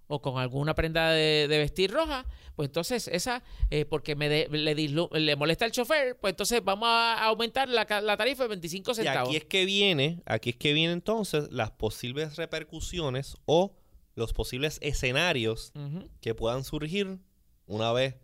o 0.07 0.21
con 0.21 0.39
alguna 0.39 0.75
prenda 0.75 1.11
de, 1.11 1.47
de 1.49 1.59
vestir 1.59 1.91
roja, 1.91 2.27
pues 2.57 2.69
entonces 2.69 3.09
esa, 3.09 3.43
eh, 3.71 3.85
porque 3.85 4.15
me 4.17 4.29
de- 4.29 4.49
le, 4.51 5.37
molesta 5.37 5.65
el 5.65 5.73
chofer, 5.73 6.17
pues 6.21 6.33
entonces 6.33 6.63
vamos 6.63 6.89
a 6.89 7.25
aumentar 7.25 7.69
la, 7.69 7.85
tarifa 7.87 8.45
de 8.45 8.49
25 8.51 8.91
Y 8.91 8.95
centavos. 8.95 9.29
aquí 9.29 9.37
es 9.37 9.45
que 9.45 9.65
viene, 9.65 10.23
aquí 10.27 10.51
es 10.51 10.57
que 10.57 10.73
vienen 10.73 10.95
entonces 10.99 11.51
las 11.51 11.71
posibles 11.71 12.37
repercusiones 12.37 13.37
o 13.47 13.75
los 14.15 14.33
posibles 14.33 14.79
escenarios 14.83 15.73
que 16.21 16.35
puedan 16.35 16.63
surgir 16.65 17.19
una 17.67 17.93
vez 17.93 18.15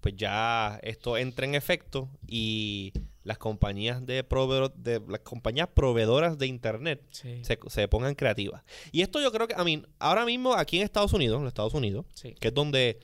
pues 0.00 0.14
ya 0.16 0.78
esto 0.82 1.16
entre 1.18 1.46
en 1.46 1.54
efecto 1.54 2.08
y 2.26 2.92
las 3.24 3.38
compañías 3.38 4.04
de, 4.06 4.22
proveedor- 4.28 4.72
de 4.74 5.00
las 5.08 5.20
compañías 5.20 5.68
proveedoras 5.74 6.38
de 6.38 6.46
internet 6.46 7.02
Sí, 7.10 7.42
se, 7.44 7.58
se 7.68 7.88
pongan 7.88 8.14
creativas. 8.14 8.62
Y 8.92 9.00
esto 9.02 9.20
yo 9.20 9.32
creo 9.32 9.48
que, 9.48 9.54
a 9.56 9.64
mí, 9.64 9.82
ahora 9.98 10.24
mismo 10.24 10.54
aquí 10.54 10.76
en 10.76 10.84
Estados 10.84 11.12
Unidos, 11.14 11.40
en 11.40 11.46
Estados 11.48 11.74
Unidos, 11.74 12.04
sí. 12.14 12.34
que 12.38 12.48
es 12.48 12.54
donde 12.54 13.00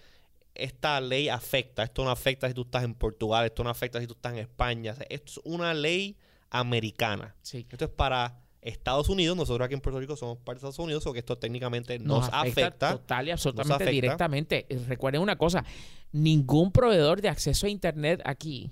esta 0.54 1.00
ley 1.00 1.28
afecta. 1.28 1.82
Esto 1.82 2.04
no 2.04 2.10
afecta 2.10 2.46
si 2.48 2.54
tú 2.54 2.62
estás 2.62 2.84
en 2.84 2.94
Portugal, 2.94 3.46
esto 3.46 3.64
no 3.64 3.70
afecta 3.70 3.98
si 4.00 4.06
tú 4.06 4.12
estás 4.14 4.32
en 4.34 4.40
España. 4.40 4.94
Esto 5.08 5.32
es 5.32 5.40
una 5.44 5.72
ley 5.74 6.16
americana. 6.50 7.34
sí. 7.42 7.66
Esto 7.70 7.84
es 7.86 7.90
para 7.90 8.40
Estados 8.60 9.08
Unidos. 9.08 9.36
Nosotros 9.38 9.64
aquí 9.64 9.72
en 9.74 9.80
Puerto 9.80 10.00
Rico 10.00 10.16
somos 10.16 10.36
parte 10.38 10.56
de 10.60 10.68
Estados 10.68 10.78
Unidos, 10.80 11.06
o 11.06 11.12
que 11.14 11.20
esto 11.20 11.38
técnicamente 11.38 11.98
nos, 11.98 12.28
afecta. 12.30 12.92
total 12.92 13.28
y 13.28 13.30
absolutamente 13.30 13.74
afecta. 13.74 13.90
directamente. 13.90 14.66
Recuerden 14.86 15.22
una 15.22 15.36
cosa, 15.36 15.64
ningún 16.12 16.72
proveedor 16.72 17.22
de 17.22 17.30
acceso 17.30 17.66
a 17.66 17.70
internet 17.70 18.20
aquí 18.24 18.70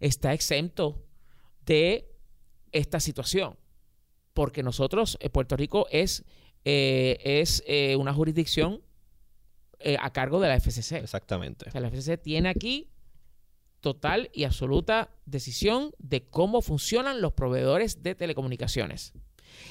está 0.00 0.32
exento 0.32 1.04
de 1.64 2.10
esta 2.72 3.00
situación. 3.00 3.58
Porque 4.34 4.62
nosotros, 4.62 5.16
eh, 5.20 5.30
Puerto 5.30 5.56
Rico 5.56 5.86
es, 5.90 6.24
eh, 6.64 7.18
es 7.24 7.62
eh, 7.66 7.96
una 7.96 8.12
jurisdicción 8.12 8.82
eh, 9.78 9.96
a 10.00 10.10
cargo 10.10 10.40
de 10.40 10.48
la 10.48 10.56
FCC. 10.56 10.92
Exactamente. 10.96 11.68
O 11.68 11.70
sea, 11.70 11.80
la 11.80 11.88
FCC 11.90 12.16
tiene 12.16 12.48
aquí 12.48 12.88
total 13.80 14.30
y 14.32 14.44
absoluta 14.44 15.10
decisión 15.26 15.92
de 15.98 16.26
cómo 16.28 16.62
funcionan 16.62 17.20
los 17.20 17.34
proveedores 17.34 18.02
de 18.02 18.14
telecomunicaciones. 18.14 19.12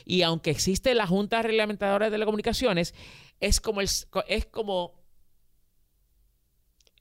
Y 0.05 0.21
aunque 0.21 0.51
existe 0.51 0.93
la 0.93 1.07
Junta 1.07 1.41
Reglamentadora 1.41 2.05
de 2.05 2.11
Telecomunicaciones, 2.11 2.93
es 3.39 3.59
como 3.59 3.81
el, 3.81 3.89
es 4.27 4.45
como 4.45 4.93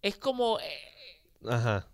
es 0.03 0.17
como 0.17 0.59
eh, 0.59 1.49
Ajá. 1.49 1.89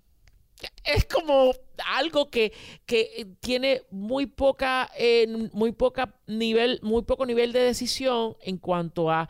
Es 0.85 1.05
como 1.07 1.53
algo 1.87 2.31
que, 2.31 2.53
que 2.87 3.27
tiene 3.40 3.83
muy 3.90 4.27
poca 4.27 4.90
eh, 4.99 5.27
muy 5.53 5.73
poca 5.73 6.14
nivel 6.27 6.79
muy 6.83 7.03
poco 7.03 7.25
nivel 7.27 7.53
de 7.53 7.61
decisión 7.61 8.37
en 8.42 8.59
cuanto 8.59 9.11
a 9.11 9.29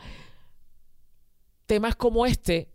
temas 1.67 1.95
como 1.97 2.27
este 2.27 2.69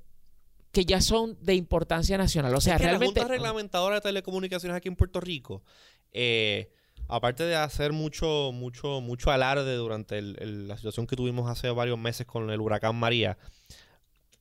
que 0.71 0.85
ya 0.85 0.99
son 1.01 1.37
de 1.41 1.55
importancia 1.55 2.17
nacional. 2.17 2.53
O 2.53 2.61
sea 2.61 2.75
Es 2.75 2.81
que 2.81 2.87
realmente 2.87 3.19
La 3.19 3.25
Junta 3.25 3.33
Reglamentadora 3.33 3.95
de 3.95 4.01
Telecomunicaciones 4.01 4.75
aquí 4.75 4.89
en 4.89 4.95
Puerto 4.97 5.21
Rico, 5.21 5.63
eh, 6.11 6.69
aparte 7.07 7.43
de 7.45 7.55
hacer 7.55 7.93
mucho, 7.93 8.51
mucho, 8.53 8.99
mucho 8.99 9.31
alarde 9.31 9.75
durante 9.75 10.17
el- 10.17 10.35
el- 10.39 10.67
la 10.67 10.75
situación 10.75 11.07
que 11.07 11.15
tuvimos 11.15 11.49
hace 11.49 11.69
varios 11.69 11.97
meses 11.97 12.25
con 12.27 12.49
el 12.49 12.59
huracán 12.59 12.95
María, 12.95 13.37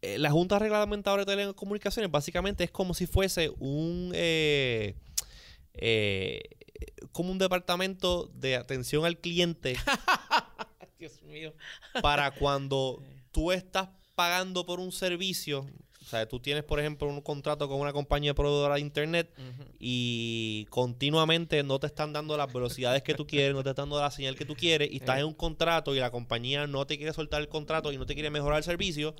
eh, 0.04 0.18
la 0.18 0.30
Junta 0.30 0.58
Reglamentadora 0.58 1.24
de 1.24 1.32
Telecomunicaciones 1.32 2.10
básicamente 2.10 2.62
es 2.64 2.70
como 2.70 2.92
si 2.92 3.06
fuese 3.06 3.50
un 3.58 4.12
eh, 4.14 4.96
eh, 5.72 6.42
como 7.10 7.30
un 7.32 7.38
departamento 7.38 8.30
de 8.34 8.56
atención 8.56 9.06
al 9.06 9.16
cliente 9.16 9.76
Dios 10.98 11.22
mío. 11.22 11.54
para 12.02 12.32
cuando 12.32 13.02
tú 13.32 13.50
estás 13.50 13.88
pagando 14.14 14.66
por 14.66 14.78
un 14.78 14.92
servicio. 14.92 15.66
O 16.02 16.06
sea, 16.06 16.28
tú 16.28 16.38
tienes, 16.38 16.64
por 16.64 16.78
ejemplo, 16.78 17.08
un 17.08 17.22
contrato 17.22 17.66
con 17.66 17.80
una 17.80 17.94
compañía 17.94 18.34
proveedora 18.34 18.74
de 18.74 18.82
internet 18.82 19.34
y 19.78 20.66
continuamente 20.68 21.62
no 21.62 21.80
te 21.80 21.86
están 21.86 22.12
dando 22.12 22.36
las 22.36 22.52
velocidades 22.52 23.02
que 23.02 23.14
tú 23.14 23.26
quieres, 23.26 23.54
no 23.54 23.62
te 23.62 23.70
están 23.70 23.84
dando 23.88 24.02
la 24.02 24.10
señal 24.10 24.36
que 24.36 24.44
tú 24.44 24.54
quieres 24.54 24.92
y 24.92 24.96
estás 24.96 25.18
en 25.18 25.24
un 25.24 25.32
contrato 25.32 25.94
y 25.94 26.00
la 26.00 26.10
compañía 26.10 26.66
no 26.66 26.86
te 26.86 26.98
quiere 26.98 27.14
soltar 27.14 27.40
el 27.40 27.48
contrato 27.48 27.90
y 27.90 27.96
no 27.96 28.04
te 28.04 28.12
quiere 28.12 28.28
mejorar 28.28 28.58
el 28.58 28.64
servicio, 28.64 29.14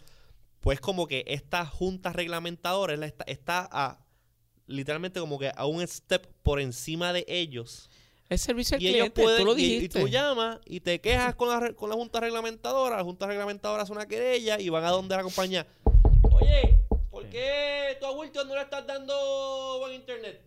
pues 0.65 0.81
como 0.81 1.07
que 1.07 1.25
esta 1.29 1.67
junta 1.67 2.11
reglamentadora 2.13 2.95
es 2.95 2.99
la- 2.99 3.07
está, 3.07 3.25
está 3.29 3.69
a 3.71 4.01
literalmente 4.67 5.21
como 5.21 5.39
que 5.39 5.53
a 5.55 5.67
un 5.67 5.87
step 5.87 6.27
por 6.43 6.59
encima 6.59 7.13
de 7.13 7.27
ellos. 7.29 7.91
es 8.31 8.41
servicio 8.41 8.77
al 8.79 8.83
Y 8.83 8.89
ellos 8.89 9.11
pueden, 9.11 9.41
tú 9.41 9.45
lo 9.45 9.59
y- 9.59 9.63
y, 9.63 9.69
dijiste 9.75 10.01
tú 10.01 10.09
llamas 10.09 10.59
y 10.65 10.81
te 10.81 11.01
quejas 11.03 11.35
con 11.35 11.49
la, 11.51 11.75
con 11.75 11.91
la 11.91 11.95
junta 11.97 12.19
reglamentadora, 12.21 12.97
la 12.97 13.05
junta 13.05 13.27
reglamentadora 13.27 13.83
hace 13.83 13.93
una 13.93 14.09
querella 14.09 14.59
y 14.59 14.71
van 14.71 14.85
a 14.85 14.91
donde 14.91 15.15
la 15.15 15.23
compañía. 15.23 15.67
Oye, 16.33 16.79
¿por 17.11 17.29
qué 17.29 17.99
tú 18.01 18.07
a 18.07 18.13
Wilton 18.13 18.49
no 18.49 18.55
le 18.55 18.63
estás 18.63 18.87
dando 18.87 19.79
buen 19.81 19.93
internet? 19.93 20.41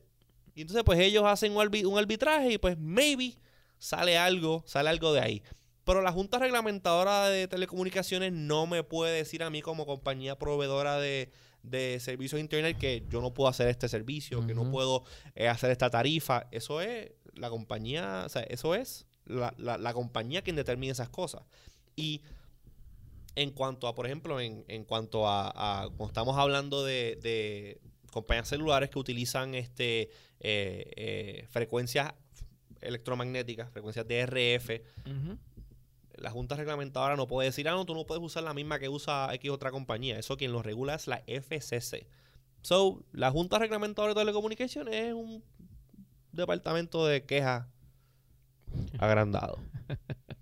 Y 0.55 0.61
entonces 0.61 0.83
pues 0.83 0.99
ellos 0.99 1.23
hacen 1.25 1.51
un, 1.55 1.63
arbi- 1.63 1.85
un 1.85 1.99
arbitraje 1.99 2.53
y 2.53 2.57
pues 2.57 2.75
maybe 2.79 3.35
sale 3.77 4.17
algo, 4.17 4.63
sale 4.65 4.89
algo 4.89 5.13
de 5.13 5.19
ahí. 5.21 5.43
Pero 5.87 6.01
la 6.03 6.11
Junta 6.11 6.37
Reglamentadora 6.37 7.27
de 7.29 7.47
Telecomunicaciones 7.47 8.31
no 8.33 8.67
me 8.67 8.83
puede 8.83 9.15
decir 9.17 9.41
a 9.41 9.49
mí 9.49 9.61
como 9.63 9.85
compañía 9.87 10.37
proveedora 10.37 10.99
de, 10.99 11.31
de 11.63 11.99
servicios 11.99 12.37
de 12.37 12.41
internet 12.41 12.77
que 12.77 13.03
yo 13.09 13.21
no 13.21 13.33
puedo 13.33 13.49
hacer 13.49 13.67
este 13.69 13.87
servicio, 13.89 14.45
que 14.45 14.53
no 14.53 14.69
puedo 14.69 15.03
eh, 15.35 15.47
hacer 15.47 15.71
esta 15.71 15.89
tarifa. 15.89 16.45
Eso 16.51 16.81
es 16.81 17.11
la 17.33 17.49
compañía, 17.49 18.23
o 18.25 18.29
sea, 18.29 18.43
eso 18.43 18.75
es 18.75 19.07
la, 19.25 19.53
la- 19.57 19.77
la 19.77 19.93
compañía 19.93 20.41
quien 20.41 20.55
determina 20.57 20.91
esas 20.91 21.09
cosas. 21.09 21.43
Y 21.95 22.21
en 23.35 23.51
cuanto 23.51 23.87
a, 23.87 23.95
por 23.95 24.05
ejemplo, 24.07 24.39
en, 24.41 24.65
en 24.67 24.83
cuanto 24.83 25.27
a, 25.27 25.47
a- 25.83 25.87
cuando 25.87 26.07
estamos 26.07 26.37
hablando 26.37 26.83
de, 26.83 27.17
de 27.21 27.79
compañías 28.11 28.49
celulares 28.49 28.89
que 28.89 28.99
utilizan 28.99 29.55
este 29.55 30.09
eh, 30.41 30.91
eh, 30.97 31.45
frecuencias 31.49 32.13
electromagnéticas, 32.81 33.69
frecuencias 33.71 34.05
DRF, 34.07 34.69
Ujú. 35.05 35.37
La 36.17 36.31
Junta 36.31 36.55
Reglamentadora 36.55 37.15
no 37.15 37.27
puede 37.27 37.49
decir, 37.49 37.67
ah, 37.69 37.71
no, 37.71 37.85
tú 37.85 37.93
no 37.93 38.05
puedes 38.05 38.23
usar 38.23 38.43
la 38.43 38.53
misma 38.53 38.79
que 38.79 38.89
usa 38.89 39.33
X 39.33 39.51
otra 39.51 39.71
compañía. 39.71 40.17
Eso 40.19 40.37
quien 40.37 40.51
lo 40.51 40.61
regula 40.61 40.95
es 40.95 41.07
la 41.07 41.23
FCC. 41.27 42.07
So, 42.61 43.03
la 43.11 43.31
Junta 43.31 43.59
Reglamentadora 43.59 44.13
de 44.13 44.21
Telecomunicaciones 44.21 44.95
es 44.95 45.13
un 45.13 45.43
departamento 46.31 47.05
de 47.05 47.23
quejas 47.23 47.67
agrandado. 48.99 49.59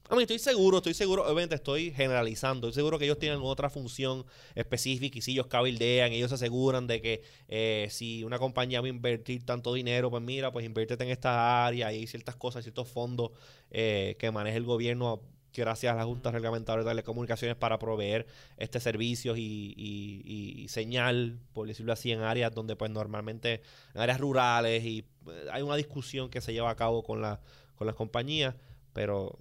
A 0.08 0.16
mí 0.16 0.22
estoy 0.22 0.38
seguro, 0.38 0.78
estoy 0.78 0.94
seguro, 0.94 1.24
obviamente 1.24 1.56
estoy 1.56 1.92
generalizando, 1.92 2.68
estoy 2.68 2.82
seguro 2.82 3.00
que 3.00 3.06
ellos 3.06 3.18
tienen 3.18 3.40
otra 3.42 3.72
función 3.72 4.24
específica 4.54 5.18
y 5.18 5.22
si 5.22 5.32
ellos 5.32 5.48
cabildean, 5.48 6.12
ellos 6.12 6.30
se 6.30 6.36
aseguran 6.36 6.86
de 6.86 7.02
que 7.02 7.24
eh, 7.48 7.88
si 7.90 8.24
una 8.24 8.38
compañía 8.38 8.82
va 8.82 8.88
a 8.88 8.90
invertir 8.90 9.44
tanto 9.46 9.74
dinero, 9.74 10.12
pues 10.12 10.22
mira, 10.22 10.52
pues 10.52 10.64
inviértete 10.64 11.04
en 11.04 11.10
esta 11.10 11.66
área 11.66 11.92
y 11.92 11.98
hay 11.98 12.08
ciertas 12.08 12.36
cosas, 12.36 12.64
ciertos 12.64 12.88
fondos 12.88 13.32
eh, 13.72 14.16
que 14.20 14.30
maneja 14.30 14.58
el 14.58 14.64
gobierno 14.64 15.22
gracias 15.62 15.94
a 15.94 15.96
la 15.98 16.06
Junta 16.06 16.32
Reglamentadora 16.32 16.84
de 16.84 16.90
Telecomunicaciones 16.90 17.56
para 17.56 17.78
proveer 17.80 18.26
este 18.58 18.80
servicios 18.80 19.38
y, 19.38 19.74
y- 19.78 20.22
y- 20.26 20.62
y 20.64 20.68
señal, 20.68 21.40
por 21.54 21.68
decirlo 21.68 21.94
así, 21.94 22.12
en 22.12 22.22
áreas 22.22 22.54
donde 22.54 22.76
pues 22.76 22.92
normalmente, 22.92 23.62
en 23.94 24.02
áreas 24.02 24.20
rurales 24.20 24.84
y 24.84 25.06
eh, 25.28 25.46
hay 25.52 25.62
una 25.62 25.76
discusión 25.76 26.30
que 26.30 26.42
se 26.42 26.54
lleva 26.54 26.70
a 26.70 26.76
cabo 26.76 27.04
con 27.04 27.22
la 27.22 27.40
con 27.76 27.88
las 27.88 27.96
compañías, 27.96 28.56
pero 28.94 29.38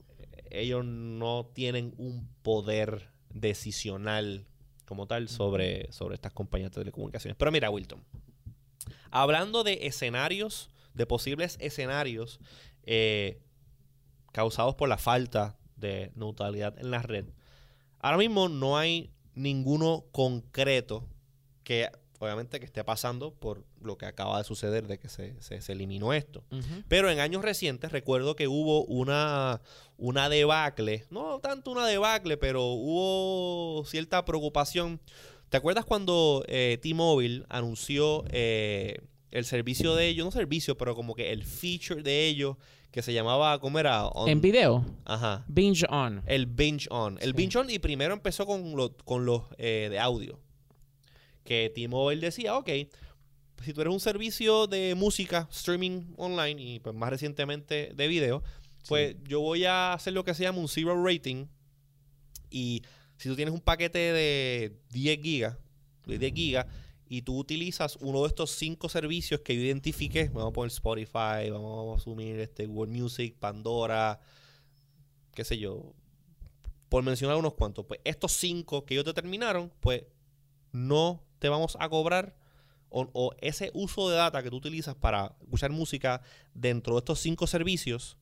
ellos 0.51 0.85
no 0.85 1.47
tienen 1.55 1.95
un 1.99 2.29
poder 2.43 3.11
decisional 3.31 4.45
como 4.87 5.07
tal 5.07 5.29
sobre, 5.29 5.91
sobre 5.93 6.17
estas 6.17 6.33
compañías 6.33 6.71
de 6.73 6.81
telecomunicaciones. 6.81 7.37
Pero 7.37 7.51
mira, 7.53 7.71
Wilton, 7.71 8.03
hablando 9.11 9.63
de 9.65 9.87
escenarios, 9.87 10.69
de 10.95 11.07
posibles 11.07 11.57
escenarios 11.61 12.41
eh, 12.83 13.41
causados 14.33 14.75
por 14.75 14.89
la 14.89 14.99
falta 14.99 15.57
de 15.85 16.13
neutralidad 16.15 16.79
en 16.79 16.91
la 16.91 17.03
red, 17.03 17.27
ahora 18.01 18.19
mismo 18.19 18.49
no 18.49 18.77
hay 18.77 19.11
ninguno 19.35 20.05
concreto 20.13 21.07
que 21.63 21.91
obviamente 22.19 22.59
que 22.59 22.67
esté 22.67 22.83
pasando 22.85 23.35
por 23.35 23.65
lo 23.81 23.99
que 23.99 24.07
acaba 24.07 24.39
de 24.39 24.45
suceder 24.45 24.87
de 24.87 24.99
que 24.99 25.09
se, 25.09 25.35
se, 25.41 25.73
eliminó 25.73 26.13
esto. 26.13 26.43
Pero 26.89 27.11
en 27.11 27.21
años 27.21 27.43
recientes 27.43 27.93
recuerdo 27.93 28.35
que 28.35 28.49
hubo 28.49 28.85
una, 28.85 29.61
una 29.99 30.29
debacle, 30.29 31.05
no 31.11 31.41
tanto 31.41 31.71
una 31.71 31.87
debacle, 31.87 32.37
pero 32.37 32.65
hubo 32.65 33.85
cierta 33.85 34.25
preocupación. 34.25 35.01
¿Te 35.51 35.59
acuerdas 35.59 35.85
cuando 35.85 36.45
eh, 36.49 36.79
T-Mobile 36.81 37.45
anunció 37.49 38.25
eh, 38.31 38.99
el 39.31 39.45
servicio 39.45 39.95
de 39.95 40.09
ellos, 40.09 40.25
no 40.25 40.31
servicio, 40.31 40.77
pero 40.79 40.95
como 40.95 41.15
que 41.15 41.33
el 41.33 41.45
feature 41.45 42.03
de 42.03 42.27
ellos 42.27 42.57
que 42.95 43.03
se 43.03 43.13
llamaba, 43.13 43.59
¿cómo 43.59 43.81
era? 43.81 44.09
en 44.29 44.41
video. 44.41 44.87
Ajá. 45.05 45.45
Binge 45.49 45.85
On. 45.91 46.23
El 46.27 46.47
Binge 46.47 46.87
On. 46.91 47.19
El 47.21 47.33
Binge 47.33 47.59
On 47.59 47.69
y 47.69 47.81
primero 47.81 48.15
empezó 48.15 48.47
con, 48.47 48.73
con 49.05 49.27
los 49.27 49.43
eh, 49.59 49.89
de 49.91 49.99
audio 49.99 50.39
que 51.43 51.73
T-Mobile 51.75 52.21
decía, 52.21 52.57
ok, 52.57 52.71
si 53.65 53.73
tú 53.73 53.81
eres 53.81 53.93
un 53.93 53.99
servicio 53.99 54.69
de 54.69 54.95
música, 54.95 55.49
streaming 55.51 56.15
online 56.17 56.63
y 56.63 56.79
pues 56.79 56.95
más 56.95 57.11
recientemente 57.11 57.91
de 57.97 58.07
video, 58.07 58.45
pues 58.87 59.17
yo 59.25 59.41
voy 59.41 59.65
a 59.65 59.93
hacer 59.93 60.13
lo 60.13 60.23
que 60.25 60.33
se 60.33 60.45
llama 60.45 60.61
un 60.61 60.69
zero 60.69 61.05
rating 61.05 61.47
y 62.49 62.83
si 63.17 63.29
tú 63.29 63.35
tienes 63.35 63.53
un 63.53 63.61
paquete 63.61 63.99
de 63.99 64.73
10 64.91 65.21
gigas, 65.21 65.59
de 66.07 66.17
10 66.17 66.33
gigas, 66.33 66.67
y 67.09 67.23
tú 67.23 67.39
utilizas 67.39 67.97
uno 68.01 68.23
de 68.23 68.29
estos 68.29 68.51
cinco 68.51 68.89
servicios 68.89 69.41
que 69.41 69.55
yo 69.55 69.63
identifique, 69.63 70.29
vamos 70.29 70.51
a 70.51 70.53
poner 70.53 70.71
Spotify, 70.71 71.51
vamos 71.51 71.99
a 71.99 72.01
asumir 72.01 72.39
este 72.41 72.67
Google 72.67 72.93
Music, 72.93 73.37
Pandora, 73.39 74.21
qué 75.35 75.45
sé 75.45 75.59
yo, 75.59 75.93
por 76.89 77.03
mencionar 77.03 77.37
unos 77.37 77.55
cuantos, 77.55 77.85
pues 77.87 78.01
estos 78.05 78.33
cinco 78.33 78.85
que 78.85 78.95
ellos 78.95 79.05
determinaron, 79.05 79.71
pues 79.81 80.05
no 80.73 81.23
te 81.39 81.49
vamos 81.49 81.77
a 81.79 81.89
cobrar 81.89 82.37
o, 82.97 83.35
ese 83.41 83.73
uso 83.75 84.09
de 84.09 84.17
data 84.17 84.41
que 84.43 84.51
tú 84.51 84.57
utilizas 84.57 84.95
para 84.95 85.35
escuchar 85.41 85.73
música 85.73 86.23
dentro 86.55 86.95
de 86.95 86.99
estos 87.01 87.19
cinco 87.19 87.49
servicios 87.49 88.17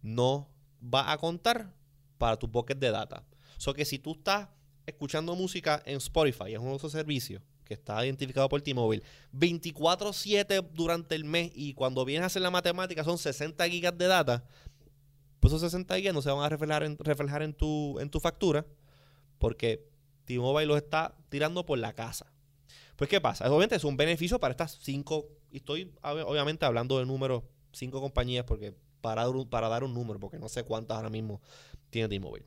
no 0.00 0.48
va 0.82 1.12
a 1.12 1.18
contar 1.18 1.74
para 2.16 2.38
tu 2.38 2.48
bucket 2.48 2.78
de 2.78 2.90
data. 2.90 3.24
O 3.58 3.60
so 3.60 3.74
que 3.74 3.84
si 3.84 3.98
tú 3.98 4.12
estás 4.12 4.48
escuchando 4.86 5.34
música 5.34 5.82
en 5.84 5.96
Spotify, 5.96 6.54
es 6.54 6.58
uno 6.58 6.70
de 6.70 6.76
esos 6.76 6.92
servicios 6.92 7.42
que 7.68 7.74
está 7.74 8.04
identificado 8.04 8.48
por 8.48 8.62
T-Mobile, 8.62 9.02
24/7 9.32 10.66
durante 10.72 11.14
el 11.14 11.24
mes 11.24 11.52
y 11.54 11.74
cuando 11.74 12.04
vienes 12.04 12.24
a 12.24 12.26
hacer 12.26 12.42
la 12.42 12.50
matemática 12.50 13.04
son 13.04 13.18
60 13.18 13.68
gigas 13.68 13.96
de 13.96 14.06
data, 14.06 14.44
pues 15.38 15.52
esos 15.52 15.60
60 15.60 15.96
gigas 15.96 16.14
no 16.14 16.22
se 16.22 16.30
van 16.30 16.42
a 16.42 16.48
reflejar 16.48 16.82
en, 16.82 16.98
reflejar 16.98 17.42
en, 17.42 17.52
tu, 17.52 18.00
en 18.00 18.10
tu 18.10 18.18
factura 18.18 18.66
porque 19.38 19.86
T-Mobile 20.24 20.66
los 20.66 20.78
está 20.78 21.14
tirando 21.28 21.64
por 21.64 21.78
la 21.78 21.92
casa. 21.92 22.32
Pues, 22.96 23.08
¿qué 23.08 23.20
pasa? 23.20 23.48
Obviamente 23.48 23.76
es 23.76 23.84
un 23.84 23.96
beneficio 23.96 24.40
para 24.40 24.50
estas 24.50 24.78
cinco, 24.82 25.28
y 25.52 25.58
estoy 25.58 25.94
obviamente 26.02 26.66
hablando 26.66 26.98
de 26.98 27.06
números, 27.06 27.44
cinco 27.72 28.00
compañías, 28.00 28.44
porque 28.44 28.74
para, 29.00 29.24
para 29.48 29.68
dar 29.68 29.84
un 29.84 29.94
número, 29.94 30.18
porque 30.18 30.38
no 30.38 30.48
sé 30.48 30.64
cuántas 30.64 30.96
ahora 30.96 31.08
mismo 31.08 31.40
tiene 31.90 32.08
T-Mobile. 32.08 32.44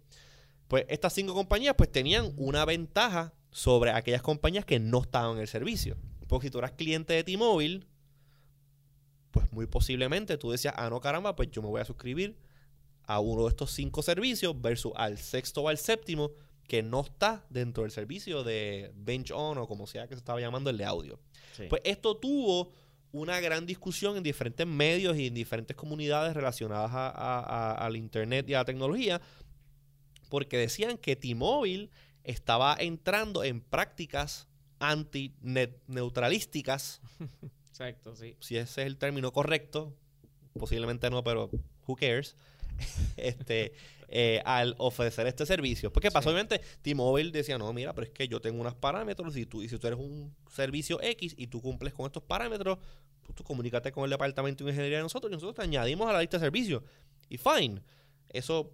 Pues 0.68 0.86
estas 0.90 1.14
cinco 1.14 1.34
compañías 1.34 1.76
pues 1.78 1.92
tenían 1.92 2.34
una 2.38 2.66
ventaja 2.66 3.34
sobre 3.52 3.92
aquellas 3.92 4.22
compañías 4.22 4.66
que 4.66 4.80
no 4.80 5.02
estaban 5.02 5.36
en 5.36 5.42
el 5.42 5.48
servicio. 5.48 5.98
Porque 6.28 6.48
si 6.48 6.52
tú 6.52 6.60
eras 6.60 6.72
cliente 6.72 7.14
de 7.14 7.24
T-Mobile, 7.24 7.86
pues 9.32 9.52
muy 9.52 9.66
posiblemente 9.68 10.38
tú 10.38 10.52
decías, 10.52 10.74
ah, 10.78 10.90
no 10.90 11.02
caramba, 11.02 11.36
pues 11.36 11.52
yo 11.52 11.62
me 11.62 11.68
voy 11.68 11.82
a 11.82 11.86
suscribir 11.86 12.38
a 13.04 13.20
uno 13.20 13.44
de 13.44 13.50
estos 13.50 13.72
cinco 13.72 14.02
servicios 14.02 14.60
versus 14.62 14.94
al 14.96 15.18
sexto 15.18 15.62
o 15.64 15.68
al 15.68 15.78
séptimo, 15.78 16.32
que 16.68 16.84
no 16.84 17.02
está 17.02 17.46
dentro 17.50 17.84
del 17.84 17.92
servicio 17.92 18.44
de 18.44 18.92
Bench 18.96 19.32
On 19.32 19.58
o 19.58 19.68
como 19.68 19.88
sea 19.88 20.08
que 20.08 20.16
se 20.16 20.20
estaba 20.20 20.40
llamando 20.40 20.70
el 20.70 20.78
de 20.78 20.86
audio. 20.86 21.20
Pues 21.68 21.82
esto 21.84 22.16
tuvo 22.16 22.72
una 23.12 23.42
gran 23.42 23.66
discusión 23.66 24.16
en 24.16 24.24
diferentes 24.24 24.66
medios 24.66 25.18
y 25.18 25.28
en 25.28 25.34
diferentes 25.34 25.76
comunidades 25.76 26.34
relacionadas 26.34 26.92
al 26.94 27.98
Internet 27.98 28.50
y 28.50 28.54
a 28.54 28.60
la 28.60 28.66
tecnología, 28.66 29.22
porque 30.30 30.58
decían 30.58 30.98
que 30.98 31.18
T-Mobile 31.18 31.90
estaba 32.24 32.76
entrando 32.80 33.44
en 33.44 33.62
prácticas 33.62 34.48
anti-neutralísticas. 34.80 37.02
Exacto, 37.70 38.16
sí. 38.16 38.36
Si 38.40 38.58
ese 38.58 38.82
es 38.82 38.88
el 38.88 38.98
término 38.98 39.32
correcto, 39.32 39.96
posiblemente 40.58 41.10
no, 41.10 41.24
pero 41.24 41.50
who 41.88 41.96
cares. 41.96 42.36
este, 43.18 43.74
eh, 44.08 44.42
al 44.46 44.76
ofrecer 44.78 45.28
este 45.28 45.46
servicio. 45.46 45.92
Porque 45.92 46.12
pasó, 46.12 46.30
obviamente, 46.30 46.62
T-Mobile 46.82 47.32
decía, 47.32 47.58
no, 47.58 47.72
mira, 47.74 47.94
pero 47.94 48.08
es 48.08 48.12
que 48.12 48.28
yo 48.28 48.42
tengo 48.42 48.60
unos 48.60 48.76
parámetros 48.76 49.36
y, 49.38 49.46
tú, 49.46 49.62
y 49.62 49.70
si 49.70 49.78
tú 49.78 49.88
eres 49.88 50.00
un 50.00 50.36
servicio 50.50 51.02
X 51.02 51.36
y 51.38 51.48
tú 51.48 51.62
cumples 51.62 51.94
con 51.94 52.06
estos 52.06 52.24
parámetros, 52.24 52.78
pues 53.24 53.36
tú 53.36 53.44
comunícate 53.44 53.92
con 53.92 54.04
el 54.04 54.10
departamento 54.10 54.66
de 54.66 54.72
ingeniería 54.72 54.98
de 54.98 55.04
nosotros 55.04 55.32
y 55.32 55.36
nosotros 55.36 55.56
te 55.56 55.62
añadimos 55.62 56.10
a 56.10 56.14
la 56.14 56.20
lista 56.20 56.38
de 56.38 56.46
servicios. 56.46 56.84
Y 57.30 57.38
fine, 57.38 57.82
eso 58.30 58.72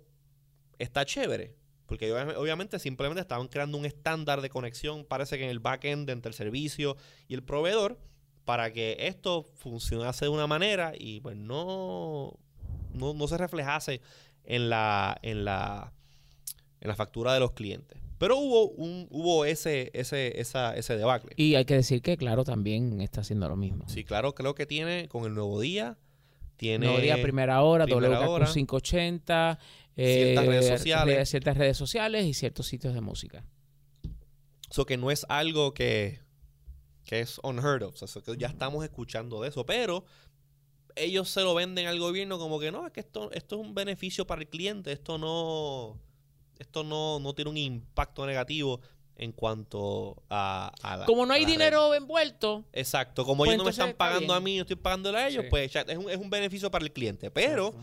está 0.79 1.05
chévere. 1.05 1.53
Porque 1.87 2.11
obviamente 2.11 2.79
simplemente 2.79 3.21
estaban 3.21 3.47
creando 3.47 3.77
un 3.77 3.85
estándar 3.85 4.41
de 4.41 4.49
conexión, 4.49 5.05
parece 5.05 5.37
que 5.37 5.45
en 5.45 5.49
el 5.49 5.59
backend 5.59 6.09
entre 6.09 6.29
el 6.29 6.35
servicio 6.35 6.97
y 7.27 7.33
el 7.33 7.43
proveedor, 7.43 7.97
para 8.45 8.71
que 8.71 8.97
esto 8.99 9.43
funcionase 9.55 10.25
de 10.25 10.29
una 10.29 10.47
manera 10.47 10.93
y 10.97 11.21
pues 11.21 11.35
no, 11.35 12.37
no, 12.93 13.13
no 13.13 13.27
se 13.27 13.37
reflejase 13.37 14.01
en 14.43 14.69
la, 14.69 15.17
en 15.21 15.45
la, 15.45 15.93
en 16.81 16.87
la 16.89 16.95
factura 16.95 17.33
de 17.33 17.39
los 17.39 17.53
clientes. 17.53 17.97
Pero 18.17 18.37
hubo 18.37 18.69
un 18.69 19.07
hubo 19.11 19.45
ese 19.45 19.91
ese 19.93 20.39
esa, 20.41 20.75
ese 20.75 20.97
debacle. 20.97 21.33
Y 21.35 21.55
hay 21.55 21.65
que 21.65 21.75
decir 21.75 22.01
que 22.01 22.17
claro 22.17 22.43
también 22.43 22.99
está 22.99 23.21
haciendo 23.21 23.47
lo 23.47 23.55
mismo. 23.55 23.87
Sí, 23.87 24.03
claro, 24.03 24.33
creo 24.33 24.55
que 24.55 24.65
tiene 24.65 25.07
con 25.07 25.25
el 25.25 25.35
Nuevo 25.35 25.59
Día 25.61 25.97
tiene 26.57 26.87
Nuevo 26.87 27.01
Día 27.01 27.21
primera 27.21 27.61
hora, 27.61 27.85
primera 27.85 28.27
WKQ 28.27 28.51
580, 28.51 29.59
ciertas 29.97 30.45
redes 30.45 30.65
eh, 30.65 30.77
sociales, 30.77 31.29
ciertas 31.29 31.57
redes 31.57 31.77
sociales 31.77 32.25
y 32.25 32.33
ciertos 32.33 32.67
sitios 32.67 32.93
de 32.93 33.01
música. 33.01 33.43
Eso 34.69 34.85
que 34.85 34.97
no 34.97 35.11
es 35.11 35.25
algo 35.29 35.73
que 35.73 36.19
que 37.07 37.21
es 37.21 37.39
unheard 37.41 37.83
of, 37.83 38.03
o 38.03 38.07
sea, 38.07 38.21
que 38.21 38.35
ya 38.37 38.47
estamos 38.47 38.83
escuchando 38.83 39.41
de 39.41 39.47
eso, 39.47 39.65
pero 39.65 40.03
ellos 40.95 41.29
se 41.29 41.41
lo 41.41 41.55
venden 41.55 41.87
al 41.87 41.99
gobierno 41.99 42.37
como 42.37 42.59
que 42.59 42.71
no, 42.71 42.85
es 42.85 42.91
que 42.91 42.99
esto, 42.99 43.31
esto 43.31 43.55
es 43.55 43.61
un 43.61 43.73
beneficio 43.73 44.27
para 44.27 44.41
el 44.41 44.49
cliente, 44.49 44.91
esto 44.91 45.17
no, 45.17 45.97
esto 46.59 46.83
no, 46.83 47.19
no 47.19 47.33
tiene 47.33 47.49
un 47.49 47.57
impacto 47.57 48.25
negativo 48.25 48.81
en 49.15 49.31
cuanto 49.31 50.21
a, 50.29 50.71
a 50.81 50.97
la, 50.97 51.05
Como 51.05 51.25
no 51.25 51.33
hay 51.33 51.45
dinero 51.45 51.93
envuelto. 51.95 52.65
Exacto, 52.73 53.25
como 53.25 53.45
ellos 53.45 53.55
pues 53.55 53.57
no 53.57 53.63
me 53.63 53.71
están 53.71 53.93
pagando 53.93 54.33
a 54.33 54.39
mí, 54.39 54.57
yo 54.57 54.61
estoy 54.61 54.75
pagando 54.75 55.09
a 55.15 55.27
ellos, 55.27 55.45
pues 55.49 55.73
es 55.75 55.97
un, 55.97 56.09
es 56.09 56.17
un, 56.17 56.29
beneficio 56.29 56.69
para 56.69 56.83
el 56.83 56.91
cliente. 56.91 57.31
Pero 57.31 57.73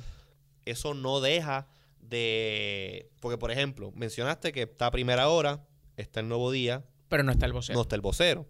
eso 0.65 0.95
no 0.95 1.21
deja 1.21 1.67
de... 2.09 3.11
Porque, 3.21 3.39
por 3.39 3.51
ejemplo, 3.51 3.93
mencionaste 3.95 4.53
que 4.53 4.63
está 4.63 4.87
a 4.87 4.91
primera 4.91 5.29
hora, 5.29 5.67
está 5.97 6.21
el 6.21 6.29
nuevo 6.29 6.51
día. 6.51 6.85
Pero 7.09 7.23
no 7.23 7.33
está 7.33 7.47
el 7.47 7.53
vocero. 7.53 7.77
No 7.77 7.83
está 7.83 7.97
el 7.97 8.03
vocero. 8.03 8.47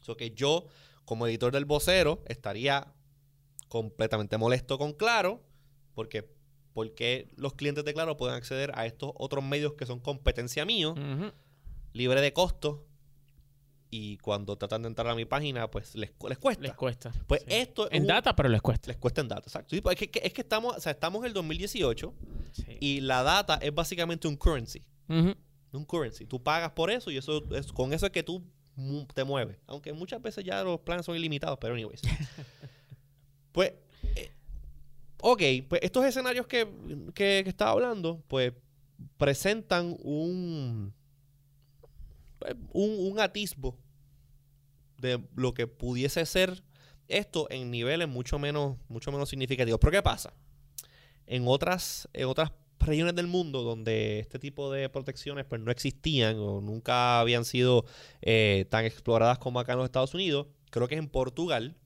Eso 0.00 0.16
que 0.16 0.30
yo, 0.30 0.66
como 1.04 1.26
editor 1.26 1.52
del 1.52 1.64
vocero, 1.64 2.22
estaría 2.26 2.92
completamente 3.68 4.38
molesto 4.38 4.78
con 4.78 4.92
Claro, 4.92 5.42
porque 5.94 6.28
porque 6.72 7.28
los 7.36 7.54
clientes 7.54 7.84
de 7.84 7.92
Claro 7.92 8.16
pueden 8.16 8.36
acceder 8.36 8.70
a 8.74 8.86
estos 8.86 9.12
otros 9.16 9.44
medios 9.44 9.74
que 9.74 9.86
son 9.86 9.98
competencia 9.98 10.64
mío, 10.64 10.94
libre 11.92 12.20
de 12.20 12.32
costos, 12.32 12.78
y 13.90 14.18
cuando 14.18 14.56
tratan 14.56 14.82
de 14.82 14.88
entrar 14.88 15.08
a 15.08 15.16
mi 15.16 15.24
página, 15.24 15.68
pues 15.68 15.96
les, 15.96 16.12
les 16.28 16.38
cuesta. 16.38 16.62
Les 16.62 16.74
cuesta. 16.74 17.12
Pues 17.26 17.44
esto 17.48 17.88
en 17.90 18.06
data, 18.06 18.36
pero 18.36 18.48
les 18.48 18.62
cuesta. 18.62 18.86
Les 18.86 18.96
cuesta 18.96 19.20
en 19.20 19.28
data, 19.28 19.42
exacto. 19.42 19.76
Pues 19.82 20.00
es, 20.00 20.08
que, 20.08 20.20
es 20.22 20.32
que 20.32 20.42
estamos, 20.42 20.76
o 20.76 20.80
sea, 20.80 20.92
estamos 20.92 21.22
en 21.22 21.26
el 21.26 21.32
2018 21.32 22.14
y 22.80 23.00
la 23.00 23.22
data 23.22 23.58
es 23.62 23.74
básicamente 23.74 24.28
un 24.28 24.36
currency. 24.36 24.82
Un 25.08 25.84
currency. 25.86 26.26
Tú 26.26 26.42
pagas 26.42 26.72
por 26.72 26.90
eso 26.90 27.10
y 27.10 27.16
eso 27.16 27.44
es, 27.54 27.72
con 27.72 27.92
eso 27.92 28.06
es 28.06 28.12
que 28.12 28.22
tú 28.22 28.42
te 29.14 29.24
mueves. 29.24 29.58
Aunque 29.66 29.92
muchas 29.92 30.22
veces 30.22 30.44
ya 30.44 30.62
los 30.62 30.80
planes 30.80 31.06
son 31.06 31.16
ilimitados, 31.16 31.58
pero 31.60 31.74
anyways. 31.74 32.00
Pues, 33.52 33.72
eh, 34.14 34.30
ok, 35.20 35.42
pues 35.68 35.80
estos 35.82 36.04
escenarios 36.04 36.46
que, 36.46 36.68
que, 37.14 37.40
estaba 37.40 37.72
hablando, 37.72 38.22
pues 38.28 38.52
presentan 39.16 39.96
un, 40.04 40.94
pues, 42.38 42.54
un, 42.72 43.10
un 43.10 43.18
atisbo 43.18 43.76
de 44.98 45.20
lo 45.34 45.52
que 45.52 45.66
pudiese 45.66 46.24
ser 46.26 46.62
esto 47.08 47.48
en 47.50 47.70
niveles 47.70 48.08
mucho 48.08 48.38
menos, 48.38 48.76
mucho 48.88 49.10
menos 49.10 49.28
significativos. 49.28 49.80
Pero 49.80 49.90
¿qué 49.90 50.02
pasa? 50.02 50.32
En 51.30 51.44
otras, 51.46 52.08
en 52.12 52.26
otras 52.26 52.52
regiones 52.80 53.14
del 53.14 53.28
mundo 53.28 53.62
donde 53.62 54.18
este 54.18 54.38
tipo 54.38 54.70
de 54.72 54.88
protecciones 54.88 55.44
pues 55.44 55.60
no 55.60 55.70
existían 55.70 56.36
o 56.38 56.60
nunca 56.60 57.20
habían 57.20 57.44
sido 57.44 57.84
eh, 58.20 58.66
tan 58.68 58.84
exploradas 58.84 59.38
como 59.38 59.60
acá 59.60 59.72
en 59.72 59.78
los 59.78 59.84
Estados 59.84 60.12
Unidos, 60.12 60.48
creo 60.70 60.88
que 60.88 60.96
es 60.96 60.98
en 60.98 61.08
Portugal, 61.08 61.76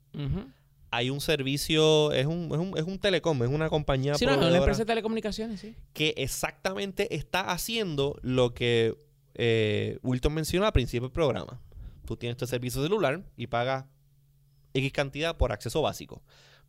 hay 0.90 1.10
un 1.10 1.20
servicio, 1.20 2.12
es 2.12 2.24
un, 2.24 2.50
es 2.52 2.58
un, 2.58 2.78
es 2.78 2.84
un 2.84 2.98
telecom, 2.98 3.42
es 3.42 3.50
una 3.50 3.68
compañía 3.68 4.14
Sí, 4.14 4.24
no, 4.24 4.32
es 4.32 4.38
una 4.38 4.56
empresa 4.56 4.80
de 4.80 4.86
telecomunicaciones, 4.86 5.60
sí. 5.60 5.74
que 5.92 6.14
exactamente 6.16 7.14
está 7.14 7.50
haciendo 7.50 8.16
lo 8.22 8.54
que 8.54 8.96
eh, 9.34 9.98
Wilton 10.02 10.32
mencionó 10.32 10.66
al 10.66 10.72
principio 10.72 11.08
del 11.08 11.12
programa. 11.12 11.60
Tú 12.06 12.16
tienes 12.16 12.36
tu 12.36 12.46
servicio 12.46 12.82
celular 12.82 13.24
y 13.36 13.48
pagas 13.48 13.86
X 14.72 14.92
cantidad 14.92 15.36
por 15.36 15.52
acceso 15.52 15.82
básico. 15.82 16.22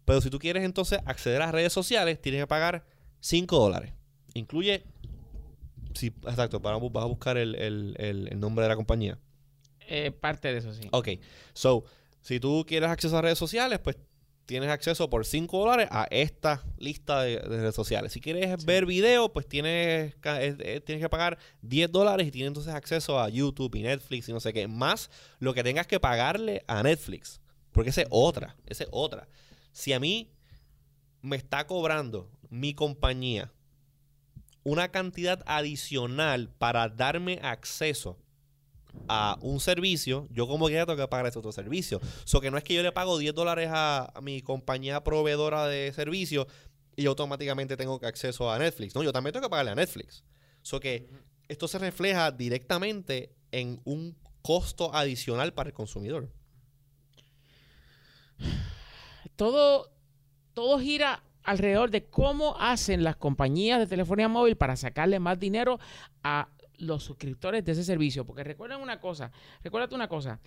Pero 0.06 0.22
si 0.22 0.30
tú 0.30 0.40
quieres 0.40 0.64
entonces 0.64 1.00
acceder 1.06 1.42
a 1.42 1.46
las 1.46 1.54
redes 1.54 1.74
sociales, 1.74 2.22
tienes 2.22 2.42
que 2.42 2.48
pagar 2.48 2.86
5 3.20 3.58
dólares. 3.60 3.92
Incluye... 4.34 4.84
Sí, 5.94 6.08
exacto, 6.28 6.62
para- 6.62 6.78
vas 6.78 7.04
a 7.04 7.08
buscar 7.08 7.38
el, 7.38 7.56
el- 7.56 7.96
el- 7.98 8.28
el 8.32 8.40
nombre 8.40 8.64
de 8.64 8.70
la 8.70 8.76
compañía. 8.76 9.18
Eh, 9.88 10.12
parte 10.12 10.52
de 10.52 10.60
eso, 10.60 10.74
sí. 10.74 10.88
Ok, 10.92 11.10
so, 11.54 11.86
si 12.22 12.40
tú 12.40 12.66
quieres 12.68 12.90
acceso 12.90 13.18
a 13.18 13.22
redes 13.22 13.38
sociales, 13.38 13.80
pues 13.80 13.96
tienes 14.46 14.70
acceso 14.70 15.10
por 15.10 15.26
5 15.26 15.58
dólares 15.60 15.88
a 15.92 16.06
esta 16.12 16.64
lista 16.78 17.22
de, 17.22 17.38
de 17.38 17.40
redes 17.62 17.76
sociales. 17.76 18.12
Si 18.12 18.20
quieres 18.20 18.64
ver 18.66 18.86
video, 18.86 19.32
pues 19.32 19.48
tienes, 19.48 20.16
eh, 20.24 20.82
tienes 20.86 21.02
que 21.04 21.10
pagar 21.10 21.38
10 21.62 21.92
dólares 21.92 22.28
y 22.28 22.32
tienes 22.32 22.50
entonces 22.50 22.74
acceso 22.74 23.20
a 23.20 23.30
YouTube 23.30 23.74
y 23.76 23.84
Netflix 23.84 24.28
y 24.30 24.34
no 24.34 24.40
sé 24.40 24.54
qué. 24.54 24.68
Más 24.68 25.10
lo 25.40 25.54
que 25.54 25.64
tengas 25.64 25.88
que 25.88 26.00
pagarle 26.00 26.64
a 26.68 26.84
Netflix. 26.84 27.40
Porque 27.72 27.90
esa 27.92 28.02
es 28.02 28.08
otra, 28.12 28.56
esa 28.68 28.84
es 28.84 28.90
otra. 28.92 29.28
Si 29.76 29.92
a 29.92 30.00
mí 30.00 30.32
me 31.22 31.36
está 31.36 31.68
cobrando 31.68 32.32
mi 32.50 32.74
compañía 32.74 33.52
una 34.64 34.90
cantidad 34.90 35.44
adicional 35.46 36.50
para 36.58 36.88
darme 36.88 37.42
acceso 37.44 38.18
a 39.10 39.38
un 39.42 39.60
servicio, 39.60 40.30
yo 40.32 40.48
como 40.48 40.68
quiera 40.68 40.86
tengo 40.86 40.98
que 40.98 41.08
pagar 41.10 41.26
ese 41.26 41.40
otro 41.40 41.52
servicio. 41.52 42.00
So 42.24 42.40
que 42.40 42.50
no 42.50 42.58
es 42.58 42.64
que 42.64 42.74
yo 42.74 42.84
le 42.84 42.94
pago 42.94 43.18
10 43.18 43.36
dólares 43.36 43.70
a, 43.70 44.14
a 44.16 44.22
mi 44.22 44.42
compañía 44.42 45.04
proveedora 45.04 45.68
de 45.68 45.92
servicio 45.92 46.48
y 46.96 47.06
automáticamente 47.06 47.76
tengo 47.76 48.00
acceso 48.02 48.50
a 48.50 48.58
Netflix. 48.58 48.96
No, 48.96 49.04
yo 49.04 49.12
también 49.12 49.34
tengo 49.34 49.48
que 49.48 49.50
pagarle 49.50 49.72
a 49.72 49.76
Netflix. 49.76 50.24
So 50.62 50.80
que 50.80 51.10
esto 51.50 51.68
se 51.68 51.80
refleja 51.80 52.32
directamente 52.32 53.36
en 53.52 53.82
un 53.84 54.16
costo 54.42 54.96
adicional 54.96 55.54
para 55.54 55.68
el 55.68 55.74
consumidor. 55.74 56.32
Todo, 59.36 59.92
todo 60.54 60.80
gira 60.80 61.24
alrededor 61.44 61.92
de 61.92 62.06
cómo 62.06 62.56
hacen 62.60 63.04
las 63.04 63.16
compañías 63.18 63.80
de 63.80 63.88
telefonía 63.88 64.28
móvil 64.28 64.56
para 64.58 64.76
sacarle 64.76 65.20
más 65.20 65.40
dinero 65.40 65.80
a 66.24 66.50
los 66.78 67.04
suscriptores 67.04 67.64
de 67.64 67.72
ese 67.74 67.84
servicio. 67.84 68.26
Porque 68.26 68.44
recuerden 68.44 68.82
una 68.82 69.00
cosa, 69.00 69.32
recuérdate 69.64 69.96
una 69.96 70.08
cosa. 70.08 70.40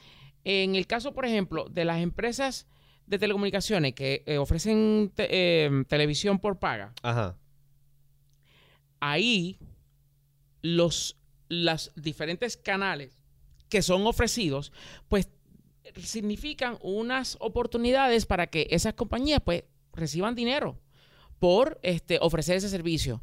En 0.45 0.75
el 0.75 0.87
caso, 0.87 1.13
por 1.15 1.25
ejemplo, 1.25 1.69
de 1.69 1.85
las 1.85 2.01
empresas 2.01 2.67
de 3.07 3.19
telecomunicaciones 3.19 3.95
que 3.95 4.23
eh, 4.27 4.39
ofrecen 4.39 5.11
te- 5.15 5.29
eh, 5.31 5.71
televisión 5.89 6.39
por 6.39 6.59
paga, 6.59 6.93
Ajá. 7.03 7.37
ahí 9.01 9.59
los 10.63 11.17
las 11.49 11.93
diferentes 11.97 12.57
canales 12.59 13.19
que 13.71 13.81
son 13.81 14.07
ofrecidos, 14.07 14.73
pues 15.09 15.29
significan 16.03 16.79
unas 16.81 17.37
oportunidades 17.41 18.27
para 18.27 18.49
que 18.49 18.67
esas 18.71 18.95
compañías 18.95 19.41
pues 19.45 19.65
reciban 19.93 20.35
dinero 20.35 20.79
por 21.39 21.79
este 21.83 22.19
ofrecer 22.21 22.57
ese 22.57 22.69
servicio. 22.69 23.23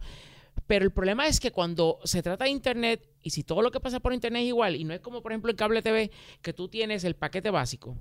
Pero 0.67 0.85
el 0.85 0.91
problema 0.91 1.27
es 1.27 1.39
que 1.39 1.51
cuando 1.51 1.99
se 2.05 2.23
trata 2.23 2.45
de 2.45 2.49
internet 2.49 3.07
y 3.21 3.31
si 3.31 3.43
todo 3.43 3.61
lo 3.61 3.71
que 3.71 3.79
pasa 3.79 3.99
por 3.99 4.13
internet 4.13 4.43
es 4.43 4.47
igual 4.47 4.75
y 4.75 4.83
no 4.83 4.93
es 4.93 4.99
como 4.99 5.21
por 5.21 5.31
ejemplo 5.31 5.51
en 5.51 5.57
cable 5.57 5.81
TV 5.81 6.11
que 6.41 6.53
tú 6.53 6.69
tienes 6.69 7.03
el 7.03 7.15
paquete 7.15 7.49
básico 7.49 7.97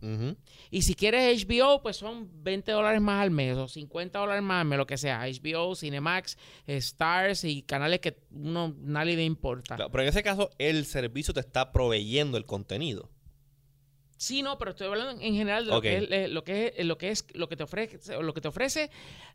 y 0.70 0.82
si 0.82 0.94
quieres 0.94 1.44
HBO, 1.44 1.82
pues 1.82 1.96
son 1.96 2.30
20 2.42 2.72
dólares 2.72 3.00
más 3.00 3.22
al 3.22 3.30
mes 3.30 3.56
o 3.56 3.68
50 3.68 4.18
dólares 4.18 4.42
más 4.42 4.62
al 4.62 4.68
mes, 4.68 4.78
lo 4.78 4.86
que 4.86 4.96
sea. 4.96 5.26
HBO, 5.26 5.74
Cinemax, 5.74 6.38
Stars 6.66 7.44
y 7.44 7.62
canales 7.62 8.00
que 8.00 8.16
uno 8.30 8.74
nadie 8.78 9.16
le 9.16 9.24
importa. 9.24 9.76
Claro, 9.76 9.90
pero 9.90 10.02
en 10.02 10.08
ese 10.08 10.22
caso, 10.22 10.50
el 10.58 10.86
servicio 10.86 11.34
te 11.34 11.40
está 11.40 11.72
proveyendo 11.72 12.38
el 12.38 12.46
contenido. 12.46 13.10
Sí, 14.16 14.42
no, 14.42 14.58
pero 14.58 14.70
estoy 14.70 14.86
hablando 14.86 15.20
en 15.20 15.34
general 15.34 15.64
de 15.64 15.70
lo, 15.70 15.80
que 15.82 15.96
es, 15.96 16.10
eh, 16.10 16.28
lo 16.28 16.44
que 16.44 16.72
es 16.76 16.86
lo 16.86 16.96
que 16.98 17.10
es 17.10 17.26
lo 17.34 17.48
que 17.48 17.56
te 17.56 17.64
ofrece 17.64 17.98
lo 18.22 18.32
que 18.32 18.40
te 18.40 18.48
ofrece 18.48 18.90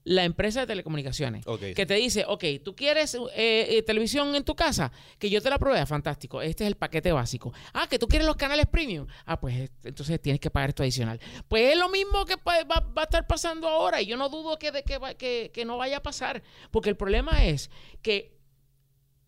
la 0.06 0.24
empresa 0.24 0.62
de 0.62 0.68
telecomunicaciones. 0.68 1.46
Que 1.76 1.86
te 1.86 1.96
dice, 1.96 2.24
ok, 2.26 2.44
tú 2.64 2.76
quieres 2.76 3.14
eh, 3.16 3.20
eh, 3.36 3.84
televisión 3.84 4.34
en 4.36 4.44
tu 4.46 4.56
casa, 4.56 4.92
que 5.20 5.30
yo 5.30 5.42
te 5.42 5.50
la 5.50 5.60
provea, 5.60 5.86
fantástico. 5.86 6.42
Este 6.42 6.64
es 6.64 6.70
el 6.70 6.76
paquete 6.76 7.12
básico. 7.12 7.54
Ah, 7.74 7.88
que 7.90 8.00
tú 8.00 8.08
quieres 8.08 8.26
los 8.26 8.38
canales 8.38 8.68
premium. 8.68 9.06
Ah, 9.26 9.40
pues 9.40 9.56
eh, 9.58 9.70
entonces 9.84 10.22
tienes 10.22 10.40
que 10.40 10.50
pagar 10.50 10.70
esto 10.70 10.84
adicional. 10.84 11.20
Pues 11.50 11.74
es 11.74 11.78
lo 11.78 11.90
mismo 11.90 12.26
que 12.26 12.38
pa- 12.38 12.64
va, 12.64 12.80
va 12.80 13.02
a 13.02 13.06
estar 13.06 13.28
pasando 13.28 13.68
ahora 13.68 14.02
y 14.02 14.06
yo 14.06 14.16
no 14.18 14.30
dudo 14.30 14.58
que, 14.58 14.72
de 14.72 14.84
que, 14.84 14.98
va- 14.98 15.14
que, 15.16 15.52
que 15.54 15.66
no 15.66 15.78
vaya 15.78 15.98
a 15.98 16.02
pasar. 16.02 16.42
Porque 16.72 16.90
el 16.90 16.96
problema 16.96 17.44
es 17.46 17.70
que 18.02 18.38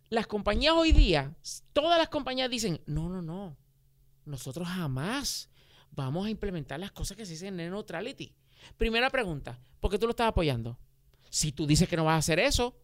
las 0.10 0.28
compañías 0.28 0.74
hoy 0.76 0.92
día, 0.94 1.34
todas 1.74 1.98
las 2.00 2.10
compañías 2.10 2.50
dicen, 2.50 2.82
no, 2.86 3.10
no, 3.10 3.22
no, 3.22 3.58
nosotros 4.26 4.68
jamás 4.68 5.50
vamos 5.92 6.26
a 6.26 6.30
implementar 6.30 6.80
las 6.80 6.92
cosas 6.92 7.18
que 7.18 7.26
se 7.26 7.34
dicen 7.34 7.60
en 7.60 7.72
neutrality. 7.72 8.34
Primera 8.78 9.10
pregunta, 9.10 9.60
¿por 9.80 9.92
qué 9.92 9.98
tú 9.98 10.06
lo 10.06 10.12
estás 10.12 10.28
apoyando? 10.28 10.78
Si 11.30 11.52
tú 11.52 11.66
dices 11.66 11.88
que 11.90 11.98
no 11.98 12.06
vas 12.06 12.16
a 12.16 12.18
hacer 12.18 12.40
eso, 12.40 12.78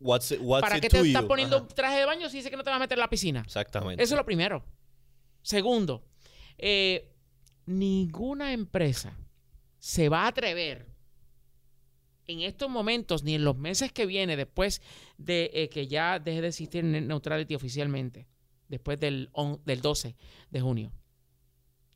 What's 0.00 0.30
it, 0.30 0.38
what's 0.40 0.62
¿para 0.62 0.80
qué 0.80 0.88
te 0.88 1.00
estás 1.00 1.22
you? 1.22 1.28
poniendo 1.28 1.56
Ajá. 1.56 1.64
un 1.64 1.74
traje 1.74 1.98
de 1.98 2.04
baño 2.04 2.28
si 2.28 2.36
dices 2.36 2.50
que 2.50 2.56
no 2.56 2.62
te 2.62 2.70
vas 2.70 2.76
a 2.76 2.80
meter 2.80 2.96
en 2.96 3.00
la 3.00 3.10
piscina? 3.10 3.40
Exactamente. 3.40 4.02
Eso 4.02 4.14
es 4.14 4.18
lo 4.18 4.24
primero. 4.24 4.64
Segundo, 5.42 6.04
eh, 6.56 7.12
ninguna 7.66 8.52
empresa 8.52 9.16
se 9.78 10.08
va 10.08 10.24
a 10.24 10.28
atrever 10.28 10.86
en 12.26 12.40
estos 12.42 12.68
momentos 12.68 13.22
ni 13.24 13.34
en 13.34 13.44
los 13.44 13.56
meses 13.56 13.90
que 13.92 14.06
viene 14.06 14.36
después 14.36 14.82
de 15.16 15.50
eh, 15.52 15.68
que 15.68 15.88
ya 15.88 16.18
deje 16.18 16.42
de 16.42 16.48
existir 16.48 16.84
Neutrality 16.84 17.54
oficialmente, 17.54 18.26
después 18.68 18.98
del, 19.00 19.30
on- 19.32 19.60
del 19.64 19.80
12 19.80 20.14
de 20.50 20.60
junio. 20.60 20.92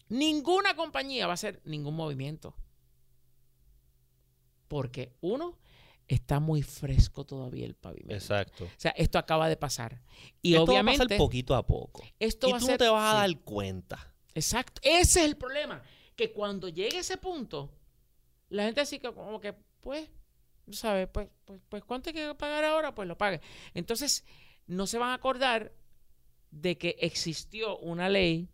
Ninguna 0.08 0.74
compañía 0.76 1.26
va 1.26 1.32
a 1.32 1.34
hacer 1.34 1.60
ningún 1.64 1.94
movimiento. 1.96 2.54
Porque 4.68 5.12
uno, 5.20 5.58
está 6.08 6.40
muy 6.40 6.62
fresco 6.62 7.24
todavía 7.24 7.66
el 7.66 7.74
pavimento. 7.74 8.14
Exacto. 8.14 8.64
O 8.64 8.70
sea, 8.80 8.92
esto 8.92 9.18
acaba 9.18 9.48
de 9.48 9.56
pasar. 9.56 10.02
Y 10.40 10.54
Esto 10.54 10.64
obviamente 10.64 10.98
va 11.00 11.04
a 11.04 11.08
pasar 11.08 11.18
poquito 11.18 11.54
a 11.54 11.66
poco. 11.66 12.02
esto 12.18 12.48
y 12.48 12.52
va 12.52 12.58
tú 12.58 12.66
ser 12.66 12.74
no 12.74 12.78
te 12.78 12.88
vas 12.88 13.14
a 13.14 13.18
dar 13.18 13.40
cuenta. 13.40 14.14
Exacto. 14.34 14.80
Ese 14.84 15.20
es 15.20 15.26
el 15.26 15.36
problema. 15.36 15.82
Que 16.16 16.32
cuando 16.32 16.68
llegue 16.68 16.98
ese 16.98 17.16
punto, 17.18 17.70
la 18.48 18.64
gente 18.64 18.80
así 18.80 18.98
que 18.98 19.12
como 19.12 19.40
que, 19.40 19.54
pues, 19.80 20.08
¿sabes? 20.70 21.08
Pues, 21.08 21.28
pues, 21.44 21.60
pues, 21.68 21.84
¿cuánto 21.84 22.10
hay 22.10 22.14
que 22.14 22.34
pagar 22.34 22.64
ahora? 22.64 22.94
Pues 22.94 23.08
lo 23.08 23.16
pague. 23.18 23.40
Entonces, 23.74 24.24
no 24.66 24.86
se 24.86 24.98
van 24.98 25.10
a 25.10 25.14
acordar 25.14 25.72
de 26.52 26.78
que 26.78 26.96
existió 27.00 27.76
una 27.78 28.08
ley, 28.08 28.48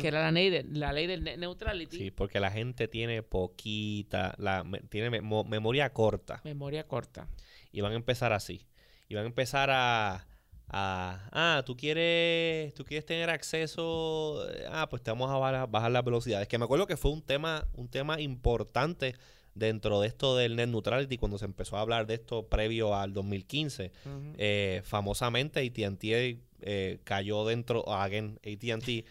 que 0.00 0.08
era 0.08 0.20
la 0.22 0.32
ley, 0.32 0.50
de, 0.50 0.64
la 0.64 0.92
ley 0.92 1.06
del 1.06 1.22
net 1.22 1.38
neutrality, 1.38 1.96
Sí, 1.96 2.10
porque 2.10 2.40
la 2.40 2.50
gente 2.50 2.88
tiene 2.88 3.22
poquita, 3.22 4.34
la, 4.38 4.64
tiene 4.90 5.08
memo- 5.08 5.44
memoria 5.44 5.92
corta. 5.92 6.40
memoria 6.44 6.86
corta. 6.86 7.28
Y 7.70 7.80
van 7.80 7.92
a 7.92 7.96
empezar 7.96 8.32
así. 8.32 8.66
Y 9.08 9.14
van 9.14 9.22
a 9.24 9.28
empezar 9.28 9.70
a, 9.70 10.26
a, 10.68 11.28
ah, 11.30 11.62
tú 11.64 11.76
quieres, 11.76 12.74
tú 12.74 12.84
quieres 12.84 13.06
tener 13.06 13.30
acceso, 13.30 14.44
eh, 14.50 14.64
ah, 14.68 14.88
pues 14.88 15.00
te 15.02 15.10
vamos 15.12 15.30
a 15.30 15.36
bajar, 15.38 15.70
bajar 15.70 15.90
las 15.92 16.04
velocidades. 16.04 16.48
Que 16.48 16.58
me 16.58 16.64
acuerdo 16.64 16.86
que 16.88 16.96
fue 16.96 17.12
un 17.12 17.22
tema, 17.22 17.68
un 17.74 17.88
tema 17.88 18.20
importante 18.20 19.14
dentro 19.54 20.00
de 20.00 20.08
esto 20.08 20.34
del 20.36 20.56
net 20.56 20.68
neutrality 20.68 21.18
cuando 21.18 21.38
se 21.38 21.44
empezó 21.44 21.76
a 21.76 21.82
hablar 21.82 22.06
de 22.06 22.14
esto 22.14 22.48
previo 22.48 22.94
al 22.96 23.12
2015. 23.12 23.92
Ujú. 24.06 24.34
Eh, 24.38 24.80
famosamente 24.84 25.60
AT&T 25.60 26.40
eh, 26.62 27.00
cayó 27.04 27.44
dentro, 27.44 27.88
again, 27.92 28.38
AT&T 28.44 29.04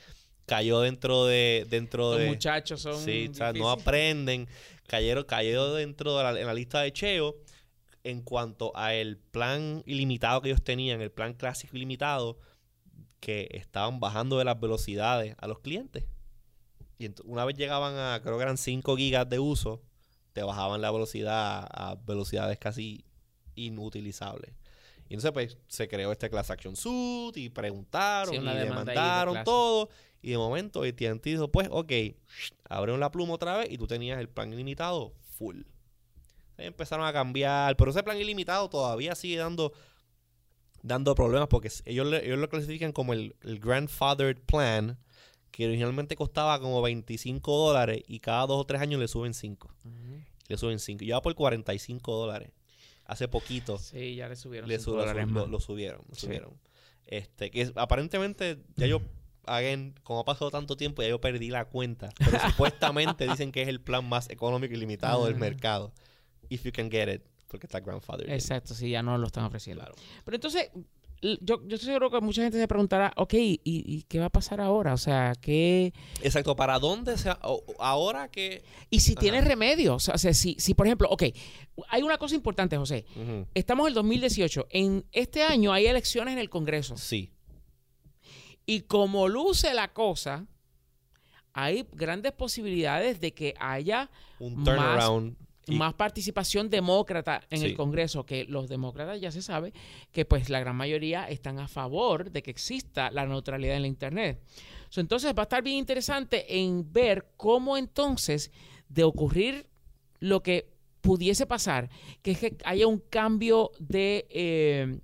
cayó 0.46 0.82
dentro 0.82 1.26
de, 1.28 1.66
dentro 1.70 2.12
Los 2.12 2.20
de, 2.20 2.28
muchachos 2.28 2.82
son 2.82 3.00
Sí, 3.00 3.30
o 3.32 3.34
sea, 3.34 3.54
no 3.54 3.72
aprenden. 3.72 4.50
Cayeron, 4.86 5.24
cayó 5.24 5.74
dentro 5.74 6.18
de 6.18 6.24
la, 6.24 6.40
en 6.40 6.46
la 6.46 6.54
lista 6.54 6.82
de 6.82 6.92
Cheo 6.92 7.38
en 8.04 8.22
cuanto 8.22 8.76
a 8.76 8.94
el 8.94 9.18
plan 9.18 9.84
ilimitado 9.86 10.42
que 10.42 10.50
ellos 10.50 10.64
tenían, 10.64 11.02
el 11.02 11.12
plan 11.12 11.34
clásico 11.34 11.78
ilimitado, 11.78 12.38
que 13.20 13.48
estaban 13.52 14.00
bajando 14.00 14.38
de 14.40 14.44
las 14.46 14.60
velocidades 14.60 15.36
a 15.38 15.48
los 15.48 15.60
clientes. 15.60 16.06
Y 16.98 17.10
una 17.24 17.46
vez 17.46 17.56
llegaban 17.56 17.96
a, 17.96 18.20
creo 18.22 18.38
que 18.38 18.44
eran 18.44 18.58
5 18.58 18.98
gigas 18.98 19.30
de 19.30 19.40
uso, 19.40 19.82
te 20.34 20.44
bajaban 20.44 20.82
la 20.82 20.92
velocidad 20.92 21.68
a, 21.72 21.92
a 21.92 21.96
velocidades 21.96 22.58
casi 22.58 23.06
inutilizables. 23.56 24.54
Y 25.12 25.16
entonces 25.16 25.32
pues 25.34 25.58
se 25.68 25.90
creó 25.90 26.12
este 26.14 26.30
class 26.30 26.50
action 26.52 26.74
suit 26.78 27.36
y 27.36 27.50
preguntaron 27.50 28.34
Sí, 28.34 28.40
y 28.42 28.46
de 28.46 28.64
demandaron 28.64 29.34
clase. 29.34 29.44
todo. 29.46 29.90
Y 30.22 30.32
de 30.32 30.38
momento 30.38 30.84
AT&T 30.84 31.20
dijo, 31.30 31.50
pues, 31.52 31.68
ok, 31.70 31.92
abrieron 32.70 33.00
la 33.02 33.12
pluma 33.12 33.34
otra 33.34 33.58
vez 33.58 33.70
y 33.72 33.78
tú 33.78 33.88
tenías 33.88 34.20
el 34.20 34.30
plan 34.30 34.54
ilimitado 34.54 35.14
full. 35.38 35.64
empezaron 36.58 37.06
a 37.06 37.12
cambiar, 37.12 37.76
pero 37.76 37.92
ese 37.92 38.04
plan 38.04 38.18
ilimitado 38.18 38.70
todavía 38.70 39.16
sigue 39.16 39.38
dando 39.38 39.74
dando 40.84 41.14
problemas 41.16 41.48
porque 41.50 41.70
ellos, 41.86 42.08
le- 42.08 42.26
ellos 42.26 42.40
lo 42.40 42.48
clasifican 42.50 42.92
como 42.92 43.14
el, 43.14 43.36
el 43.42 43.60
grandfathered 43.60 44.38
plan, 44.46 44.98
que 45.52 45.66
originalmente 45.68 46.16
costaba 46.16 46.60
como 46.62 46.82
25 46.82 47.56
dólares 47.68 48.02
y 48.08 48.20
cada 48.20 48.46
dos 48.48 48.62
o 48.62 48.66
tres 48.66 48.80
años 48.82 49.00
le 49.00 49.08
suben 49.08 49.34
5. 49.34 49.74
Le 50.48 50.58
suben 50.58 50.80
5. 50.80 51.04
Ya 51.04 51.16
va 51.16 51.22
por 51.22 51.36
45 51.36 52.16
dólares. 52.16 52.52
Hace 53.12 53.28
poquito 53.28 53.78
Sí, 53.78 54.16
ya 54.16 54.30
le 54.30 54.36
subieron 54.38 54.70
le 54.70 54.78
cinco 54.80 54.92
su- 54.92 54.98
lo, 54.98 55.26
lo- 55.26 55.48
lo 55.48 55.60
subieron. 55.60 56.02
lo 56.08 56.16
Sí. 56.16 56.28
subieron. 56.28 56.54
Este, 57.06 57.52
que 57.52 57.62
es- 57.62 57.74
aparentemente 57.76 58.58
ya 58.78 58.88
yo, 58.88 59.02
again, 59.46 59.96
como 60.04 60.22
ha 60.22 60.26
pasado 60.26 60.50
tanto 60.50 60.78
tiempo, 60.78 61.02
ya 61.02 61.10
yo 61.10 61.20
perdí 61.20 61.50
la 61.50 61.66
cuenta. 61.66 62.10
Pero 62.18 62.32
supuestamente 62.56 63.28
dicen 63.28 63.52
que 63.52 63.64
es 63.64 63.68
el 63.68 63.82
plan 63.82 64.08
más 64.08 64.30
económico 64.30 64.74
y 64.74 64.78
limitado 64.78 65.26
del 65.26 65.36
mercado. 65.36 65.94
If 66.50 66.64
you 66.64 66.72
can 66.72 66.90
get 66.90 67.14
it, 67.14 67.22
porque 67.48 67.68
está 67.68 67.82
grandfather. 67.82 68.30
Exacto, 68.30 68.74
sí, 68.74 68.90
ya 68.92 69.04
no 69.04 69.18
lo 69.18 69.28
están 69.28 69.44
ofreciendo. 69.44 69.82
Claro. 69.84 69.96
Pero 70.24 70.36
entonces, 70.36 70.70
yo, 71.22 71.38
yo 71.68 71.76
estoy 71.76 71.80
seguro 71.88 72.10
que 72.10 72.20
mucha 72.22 72.42
gente 72.42 72.58
se 72.60 72.68
preguntará, 72.68 73.14
ok, 73.16 73.34
¿y, 73.36 73.60
y 73.64 74.04
qué 74.10 74.20
va 74.20 74.26
a 74.26 74.30
pasar 74.30 74.60
ahora? 74.60 74.94
O 74.94 74.98
sea, 74.98 75.34
¿qué...? 75.40 75.94
Exacto, 76.24 76.56
¿para 76.56 76.80
dónde 76.80 77.18
se... 77.18 77.32
ahora 77.80 78.28
que... 78.30 78.64
Y 78.90 79.02
si 79.02 79.12
Ajá. 79.14 79.20
tiene 79.22 79.42
remedios, 79.42 80.10
o 80.10 80.18
sea, 80.18 80.34
si, 80.34 80.56
si 80.58 80.74
por 80.74 80.88
ejemplo, 80.88 81.08
ok, 81.10 81.24
hay 81.90 82.02
una 82.02 82.18
cosa 82.18 82.36
importante, 82.36 82.76
José. 82.78 83.06
Estamos 83.54 83.86
en 83.86 83.88
el 83.90 83.94
2018. 83.94 84.68
En 84.72 85.06
este 85.12 85.44
año 85.44 85.72
hay 85.74 85.86
elecciones 85.86 86.32
en 86.34 86.40
el 86.40 86.50
Congreso. 86.50 86.98
Sí. 86.98 87.32
Y 88.66 88.82
como 88.82 89.28
luce 89.28 89.74
la 89.74 89.94
cosa, 89.94 90.46
hay 91.54 91.86
grandes 91.94 92.32
posibilidades 92.32 93.20
de 93.20 93.34
que 93.34 93.54
haya 93.60 94.10
Un 94.40 94.56
Más- 94.56 94.66
turnaround. 94.66 95.36
Y- 95.72 95.78
más 95.78 95.94
participación 95.94 96.70
demócrata 96.70 97.42
en 97.50 97.60
Sí. 97.60 97.66
el 97.68 97.76
Congreso, 97.76 98.26
que 98.26 98.46
los 98.46 98.68
demócratas 98.70 99.20
ya 99.22 99.32
se 99.32 99.42
sabe 99.42 99.74
que 100.12 100.26
pues 100.26 100.50
la 100.50 100.60
gran 100.60 100.76
mayoría 100.76 101.30
están 101.30 101.60
a 101.60 101.68
favor 101.68 102.32
de 102.32 102.42
que 102.44 102.52
exista 102.52 103.10
la 103.12 103.26
neutralidad 103.26 103.76
en 103.76 103.82
la 103.84 103.88
Internet. 103.88 104.42
So, 104.90 105.02
entonces 105.02 105.34
va 105.36 105.42
a 105.42 105.44
estar 105.44 105.64
bien 105.64 105.78
interesante 105.78 106.60
en 106.60 106.92
ver 106.92 107.28
cómo 107.38 107.78
entonces 107.78 108.52
de 108.90 109.04
ocurrir 109.04 109.68
lo 110.20 110.44
que 110.44 110.70
pudiese 111.02 111.46
pasar, 111.48 111.90
que 112.22 112.32
es 112.32 112.40
que 112.40 112.58
haya 112.66 112.86
un 112.88 113.00
cambio 113.00 113.72
de, 113.80 114.28
eh, 114.30 115.00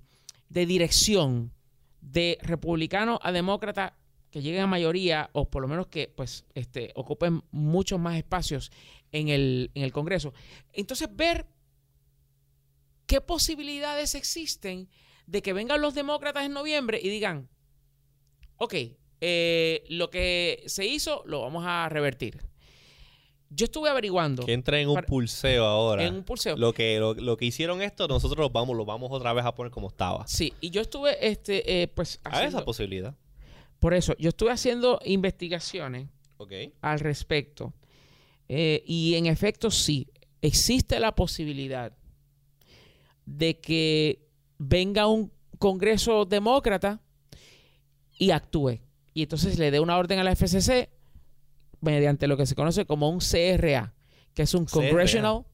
de 0.48 0.66
dirección 0.66 1.52
de 2.00 2.38
republicano 2.42 3.18
a 3.22 3.32
demócrata 3.32 3.96
que 4.30 4.42
lleguen 4.42 4.60
a 4.62 4.66
mayoría 4.66 5.30
o 5.32 5.48
por 5.50 5.62
lo 5.62 5.68
menos 5.68 5.86
que 5.88 6.12
pues 6.14 6.44
este 6.54 6.92
ocupen 6.94 7.42
muchos 7.50 7.98
más 7.98 8.16
espacios 8.16 8.70
en 9.12 9.28
el, 9.28 9.70
en 9.74 9.82
el 9.82 9.92
Congreso. 9.92 10.32
Entonces 10.72 11.08
ver 11.14 11.46
qué 13.06 13.20
posibilidades 13.20 14.14
existen 14.14 14.88
de 15.26 15.42
que 15.42 15.52
vengan 15.52 15.80
los 15.80 15.94
demócratas 15.94 16.44
en 16.44 16.52
noviembre 16.52 17.00
y 17.02 17.08
digan, 17.08 17.48
ok, 18.56 18.74
eh, 19.20 19.84
lo 19.88 20.10
que 20.10 20.62
se 20.66 20.86
hizo 20.86 21.22
lo 21.26 21.40
vamos 21.42 21.64
a 21.66 21.88
revertir. 21.88 22.38
Yo 23.50 23.64
estuve 23.64 23.88
averiguando 23.88 24.44
Que 24.44 24.52
entre 24.52 24.82
en 24.82 24.88
un 24.90 24.94
Para- 24.96 25.06
pulseo 25.06 25.64
ahora. 25.64 26.04
en 26.04 26.16
un 26.16 26.22
pulseo. 26.22 26.54
Lo 26.56 26.74
que, 26.74 26.98
lo, 26.98 27.14
lo 27.14 27.38
que 27.38 27.46
hicieron 27.46 27.80
esto, 27.80 28.06
nosotros 28.06 28.38
lo 28.38 28.50
vamos, 28.50 28.76
lo 28.76 28.84
vamos 28.84 29.08
otra 29.10 29.32
vez 29.32 29.44
a 29.46 29.54
poner 29.54 29.72
como 29.72 29.88
estaba. 29.88 30.26
Sí, 30.28 30.52
y 30.60 30.68
yo 30.68 30.82
estuve, 30.82 31.26
este, 31.26 31.82
eh, 31.82 31.88
pues, 31.88 32.20
A 32.24 32.28
haciendo- 32.30 32.58
esa 32.58 32.64
posibilidad. 32.66 33.16
por 33.78 33.94
eso, 33.94 34.14
yo 34.18 34.28
estuve 34.28 34.50
haciendo 34.50 35.00
investigaciones 35.04 36.08
Ok. 36.36 36.52
al 36.82 37.00
respecto. 37.00 37.72
Eh, 38.48 38.82
y 38.86 39.14
en 39.14 39.26
efecto, 39.26 39.70
sí, 39.70 40.08
existe 40.42 40.98
la 41.00 41.14
posibilidad 41.14 41.92
de 43.26 43.58
que 43.60 44.26
venga 44.58 45.06
un 45.06 45.30
Congreso 45.58 46.24
demócrata 46.24 47.00
y 48.16 48.30
actúe. 48.30 48.78
Y 49.12 49.22
entonces 49.22 49.58
le 49.58 49.70
dé 49.70 49.80
una 49.80 49.98
orden 49.98 50.18
a 50.20 50.24
la 50.24 50.30
FCC 50.34 50.88
mediante 51.80 52.26
lo 52.28 52.36
que 52.36 52.46
se 52.46 52.54
conoce 52.54 52.86
como 52.86 53.10
un 53.10 53.18
CRA, 53.18 53.92
que 54.34 54.42
es 54.42 54.54
un. 54.54 54.66
Congressional, 54.66 55.44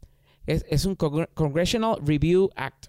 es, 0.47 0.65
es 0.69 0.85
un 0.85 0.97
Congre- 0.97 1.29
Congressional 1.35 1.97
Review 2.05 2.51
Act, 2.55 2.87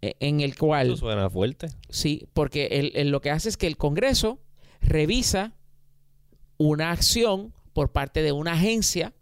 eh, 0.00 0.14
en 0.20 0.40
el 0.40 0.56
cual... 0.56 0.88
Eso 0.88 0.96
suena 0.96 1.28
fuerte. 1.28 1.68
Sí, 1.90 2.26
porque 2.32 2.66
el- 2.66 2.92
el- 2.94 3.10
lo 3.10 3.20
que 3.20 3.30
hace 3.30 3.48
es 3.50 3.56
que 3.58 3.66
el 3.66 3.76
Congreso 3.76 4.40
revisa 4.80 5.54
una 6.56 6.90
acción 6.90 7.52
por 7.74 7.92
parte 7.92 8.22
de 8.22 8.32
una 8.32 8.52
agencia 8.52 9.12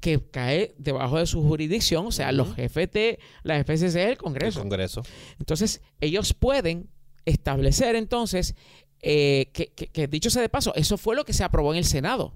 que 0.00 0.20
cae 0.30 0.74
debajo 0.78 1.18
de 1.18 1.26
su 1.26 1.42
jurisdicción, 1.42 2.06
o 2.06 2.12
sea, 2.12 2.32
los 2.32 2.54
jefes 2.54 2.90
de 2.92 3.18
la 3.42 3.58
FCC 3.62 3.84
es 3.84 3.94
el 3.96 4.08
El 4.10 4.18
Congreso. 4.18 4.60
Congreso. 4.60 5.02
Entonces, 5.38 5.82
ellos 6.00 6.32
pueden 6.34 6.88
establecer 7.26 7.96
entonces 7.96 8.54
eh, 9.02 9.50
que, 9.54 9.68
que- 9.68 9.86
que 9.88 10.08
dicho 10.08 10.28
sea 10.30 10.42
de 10.42 10.48
paso, 10.50 10.74
eso 10.74 10.98
fue 10.98 11.16
lo 11.16 11.24
que 11.24 11.32
se 11.32 11.42
aprobó 11.44 11.72
en 11.72 11.78
el 11.78 11.84
Senado 11.84 12.34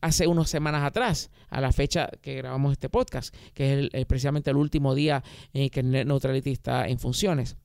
hace 0.00 0.26
unas 0.26 0.48
semanas 0.50 0.82
atrás, 0.84 1.30
a 1.48 1.60
la 1.60 1.70
fecha 1.70 2.08
que 2.22 2.34
grabamos 2.34 2.72
este 2.72 2.88
podcast, 2.88 3.34
que 3.54 3.66
es 3.72 3.78
el- 3.78 3.90
el- 3.92 4.06
precisamente 4.06 4.50
el 4.50 4.56
último 4.56 4.94
día 4.94 5.22
en 5.52 5.68
que 5.70 5.82
Net 5.82 6.06
Neutrality 6.06 6.50
está 6.50 6.88
en 6.88 6.98
funciones. 6.98 7.56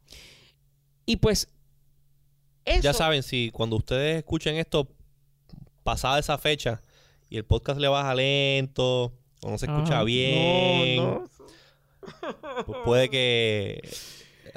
Y 1.06 1.16
pues, 1.18 1.48
eso, 2.66 2.82
Ya 2.84 2.94
saben, 2.94 3.24
si 3.24 3.50
cuando 3.52 3.78
ustedes 3.78 4.18
escuchen 4.18 4.56
esto 4.58 4.88
pasada 5.84 6.20
esa 6.20 6.38
fecha 6.38 6.82
y 7.30 7.38
el 7.38 7.46
podcast 7.46 7.80
le 7.80 7.88
baja 7.88 8.14
lento 8.16 9.14
o 9.42 9.50
no 9.52 9.58
se 9.58 9.66
escucha 9.66 10.00
Ah, 10.00 10.04
bien, 10.04 10.98
no, 10.98 11.20
no. 11.22 11.30
pues 12.66 12.80
puede 12.86 13.10
que 13.10 13.82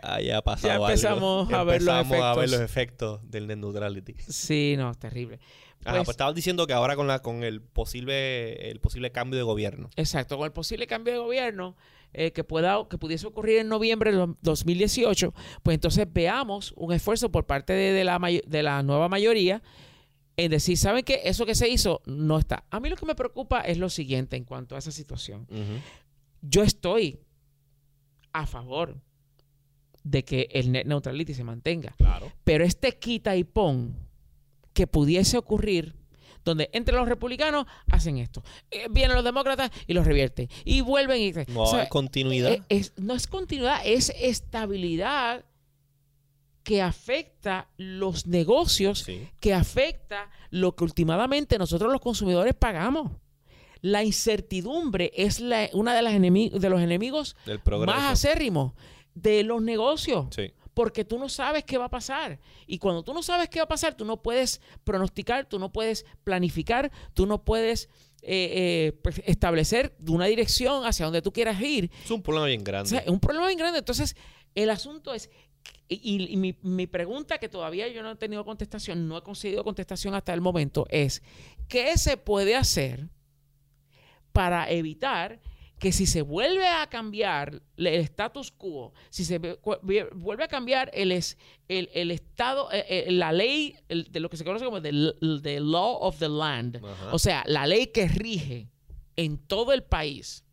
haya 0.02 0.40
pasado 0.42 0.72
algo. 0.74 0.86
empezamos 0.88 1.52
a 1.52 1.64
ver 1.64 1.82
los 1.82 1.94
Empezamos 1.94 2.22
a 2.24 2.34
ver 2.34 2.44
efectos. 2.44 2.50
los 2.52 2.60
efectos 2.60 3.30
del 3.30 3.46
net 3.46 3.56
neutrality. 3.58 4.14
Sí, 4.28 4.74
no, 4.78 4.90
es 4.90 4.98
terrible. 4.98 5.38
Ajá, 5.84 5.96
Pues- 5.96 6.04
pues 6.06 6.14
estabas 6.14 6.34
diciendo 6.34 6.66
que 6.66 6.72
ahora 6.74 6.94
con 6.94 7.06
la 7.06 7.20
con 7.20 7.42
el 7.42 7.62
posible 7.62 8.70
el 8.70 8.80
posible 8.80 9.12
cambio 9.12 9.38
de 9.38 9.42
gobierno. 9.44 9.90
Exacto, 9.96 10.36
con 10.36 10.44
el 10.46 10.52
posible 10.52 10.86
cambio 10.86 11.12
de 11.14 11.18
gobierno 11.18 11.76
eh, 12.12 12.32
que 12.32 12.44
pueda 12.44 12.78
que 12.88 12.98
pudiese 12.98 13.26
ocurrir 13.26 13.58
en 13.58 13.68
noviembre 13.68 14.12
de 14.12 14.26
2018, 14.42 15.32
pues 15.62 15.74
entonces 15.74 16.06
veamos 16.12 16.72
un 16.76 16.92
esfuerzo 16.92 17.30
por 17.30 17.46
parte 17.46 17.72
de, 17.72 17.92
de 17.92 18.04
la, 18.04 18.18
de 18.46 18.62
la 18.62 18.82
nueva 18.82 19.08
mayoría 19.08 19.62
en 20.44 20.50
decir, 20.50 20.76
¿saben 20.76 21.04
qué? 21.04 21.20
Eso 21.24 21.46
que 21.46 21.54
se 21.54 21.68
hizo 21.68 22.02
no 22.06 22.38
está. 22.38 22.64
A 22.70 22.80
mí 22.80 22.88
lo 22.88 22.96
que 22.96 23.06
me 23.06 23.14
preocupa 23.14 23.60
es 23.60 23.78
lo 23.78 23.88
siguiente 23.90 24.36
en 24.36 24.44
cuanto 24.44 24.74
a 24.74 24.78
esa 24.78 24.90
situación. 24.92 25.46
Yo 26.42 26.62
estoy 26.62 27.20
a 28.32 28.46
favor 28.46 29.00
de 30.02 30.24
que 30.24 30.48
el 30.52 30.72
net 30.72 30.86
neutrality 30.86 31.34
se 31.34 31.44
mantenga. 31.44 31.94
Claro. 31.98 32.32
Pero 32.44 32.64
este 32.64 32.98
quita 32.98 33.36
y 33.36 33.44
pon 33.44 33.96
que 34.72 34.86
pudiese 34.86 35.36
ocurrir, 35.36 35.94
donde 36.44 36.70
entre 36.72 36.94
los 36.96 37.06
republicanos 37.08 37.66
hacen 37.90 38.16
esto, 38.18 38.42
eh, 38.70 38.86
vienen 38.90 39.14
los 39.16 39.24
demócratas 39.24 39.70
y 39.86 39.92
los 39.92 40.06
revierten, 40.06 40.48
y 40.64 40.80
vuelven 40.80 41.20
y... 41.20 41.32
No 41.52 41.62
o 41.62 41.66
sea, 41.66 41.80
hay 41.82 41.88
continuidad. 41.88 42.52
eh, 42.52 42.62
es- 42.70 42.94
no 42.96 43.14
es 43.14 43.26
continuidad, 43.26 43.82
es 43.84 44.10
estabilidad 44.16 45.44
que 46.62 46.82
afecta 46.82 47.68
los 47.76 48.26
negocios, 48.26 49.00
sí. 49.00 49.28
que 49.40 49.54
afecta 49.54 50.30
lo 50.50 50.76
que 50.76 50.84
últimamente 50.84 51.58
nosotros 51.58 51.90
los 51.90 52.00
consumidores 52.00 52.54
pagamos. 52.54 53.12
La 53.82 54.04
incertidumbre 54.04 55.10
es 55.14 55.40
la- 55.40 55.70
una 55.72 55.94
de, 55.94 56.02
las 56.02 56.12
enemi- 56.14 56.50
de 56.50 56.68
los 56.70 56.80
enemigos 56.80 57.34
más 57.86 58.12
acérrimos 58.12 58.72
de 59.14 59.42
los 59.42 59.62
negocios 59.62 60.26
Sí. 60.34 60.52
porque 60.74 61.04
tú 61.04 61.18
no 61.18 61.28
sabes 61.30 61.64
qué 61.64 61.78
va 61.78 61.86
a 61.86 61.90
pasar. 61.90 62.38
Y 62.66 62.78
cuando 62.78 63.02
tú 63.02 63.14
no 63.14 63.22
sabes 63.22 63.48
qué 63.48 63.58
va 63.60 63.64
a 63.64 63.68
pasar, 63.68 63.96
tú 63.96 64.04
no 64.04 64.22
puedes 64.22 64.60
pronosticar, 64.84 65.46
tú 65.48 65.58
no 65.58 65.72
puedes 65.72 66.04
planificar, 66.24 66.92
tú 67.14 67.26
no 67.26 67.42
puedes 67.44 67.88
eh, 68.22 68.50
eh, 68.92 68.92
pues, 69.02 69.22
establecer 69.24 69.96
una 70.06 70.26
dirección 70.26 70.84
hacia 70.84 71.06
donde 71.06 71.22
tú 71.22 71.32
quieras 71.32 71.58
ir. 71.62 71.90
Es 72.04 72.10
un 72.10 72.22
problema 72.22 72.46
bien 72.48 72.60
O 72.60 72.64
grande. 72.64 72.90
sea, 72.90 72.98
es 72.98 73.08
un 73.08 73.18
problema 73.18 73.46
bien 73.46 73.58
grande. 73.58 73.78
Entonces, 73.78 74.14
el 74.54 74.68
asunto 74.68 75.14
es, 75.14 75.30
y, 75.88 76.32
y 76.32 76.36
mi, 76.36 76.56
mi 76.62 76.86
pregunta 76.86 77.38
que 77.38 77.48
todavía 77.48 77.88
yo 77.88 78.02
no 78.02 78.12
he 78.12 78.16
tenido 78.16 78.44
contestación, 78.44 79.08
no 79.08 79.18
he 79.18 79.22
conseguido 79.22 79.64
contestación 79.64 80.14
hasta 80.14 80.32
el 80.32 80.40
momento, 80.40 80.86
es, 80.88 81.22
¿qué 81.68 81.96
se 81.98 82.16
puede 82.16 82.54
hacer 82.54 83.08
para 84.32 84.70
evitar 84.70 85.40
que 85.78 85.92
si 85.92 86.04
se 86.06 86.20
vuelve 86.20 86.68
a 86.68 86.86
cambiar 86.88 87.62
el 87.78 87.86
status 88.02 88.50
quo, 88.52 88.92
si 89.08 89.24
se 89.24 89.38
vuelve 89.38 90.44
a 90.44 90.48
cambiar 90.48 90.90
el, 90.92 91.10
es- 91.10 91.38
el, 91.68 91.88
el 91.94 92.10
estado, 92.10 92.70
eh, 92.70 92.84
eh, 92.88 93.10
la 93.12 93.32
ley 93.32 93.74
de 93.88 94.20
lo 94.20 94.28
que 94.28 94.36
se 94.36 94.44
conoce 94.44 94.66
como 94.66 94.82
the, 94.82 94.92
the 95.42 95.58
law 95.60 95.96
of 96.02 96.18
the 96.18 96.28
land, 96.28 96.76
Ajá. 96.84 97.14
o 97.14 97.18
sea, 97.18 97.42
la 97.46 97.66
ley 97.66 97.86
que 97.88 98.06
rige 98.08 98.68
en 99.16 99.38
todo 99.38 99.72
el 99.72 99.82
país, 99.82 100.44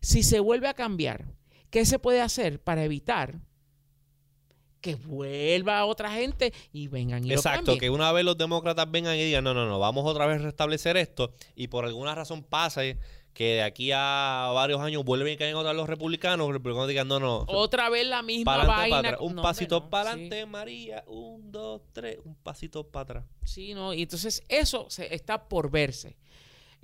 si 0.00 0.22
se 0.22 0.38
vuelve 0.38 0.68
a 0.68 0.74
cambiar, 0.74 1.34
¿qué 1.70 1.84
se 1.84 1.98
puede 1.98 2.20
hacer 2.20 2.62
para 2.62 2.84
evitar 2.84 3.40
que 4.84 4.96
vuelva 4.96 5.82
otra 5.86 6.10
gente 6.10 6.52
y 6.70 6.88
vengan 6.88 7.24
y 7.24 7.32
Exacto, 7.32 7.78
que 7.78 7.88
una 7.88 8.12
vez 8.12 8.22
los 8.22 8.36
demócratas 8.36 8.90
vengan 8.90 9.16
y 9.16 9.24
digan, 9.24 9.42
no, 9.42 9.54
no, 9.54 9.66
no, 9.66 9.78
vamos 9.78 10.04
otra 10.04 10.26
vez 10.26 10.40
a 10.40 10.44
restablecer 10.44 10.98
esto, 10.98 11.32
y 11.56 11.68
por 11.68 11.86
alguna 11.86 12.14
razón 12.14 12.42
pasa 12.42 12.82
que 13.32 13.44
de 13.54 13.62
aquí 13.62 13.90
a 13.94 14.50
varios 14.54 14.80
años 14.82 15.02
vuelven 15.02 15.32
y 15.32 15.36
caen 15.38 15.56
otra 15.56 15.70
vez 15.70 15.78
los 15.78 15.88
republicanos, 15.88 16.46
los 16.46 16.52
republicanos 16.52 16.86
digan, 16.88 17.08
no, 17.08 17.18
no. 17.18 17.44
Otra 17.48 17.88
vez 17.88 18.06
la 18.06 18.20
misma 18.22 18.52
pa'lante, 18.58 18.70
pa' 18.72 18.76
vaina. 18.78 18.98
atrás. 18.98 19.16
Un 19.22 19.34
No, 19.36 19.42
pasito 19.42 19.80
no, 19.80 19.90
para 19.90 20.12
sí. 20.12 20.20
adelante, 20.20 20.46
María. 20.46 21.04
Un, 21.08 21.50
dos, 21.50 21.80
tres. 21.92 22.18
Un 22.24 22.34
pasito 22.36 22.86
para 22.86 23.02
atrás. 23.02 23.24
Sí, 23.42 23.72
no, 23.74 23.92
y 23.94 24.02
entonces 24.02 24.44
eso 24.48 24.86
se, 24.90 25.12
está 25.14 25.48
por 25.48 25.70
verse. 25.70 26.16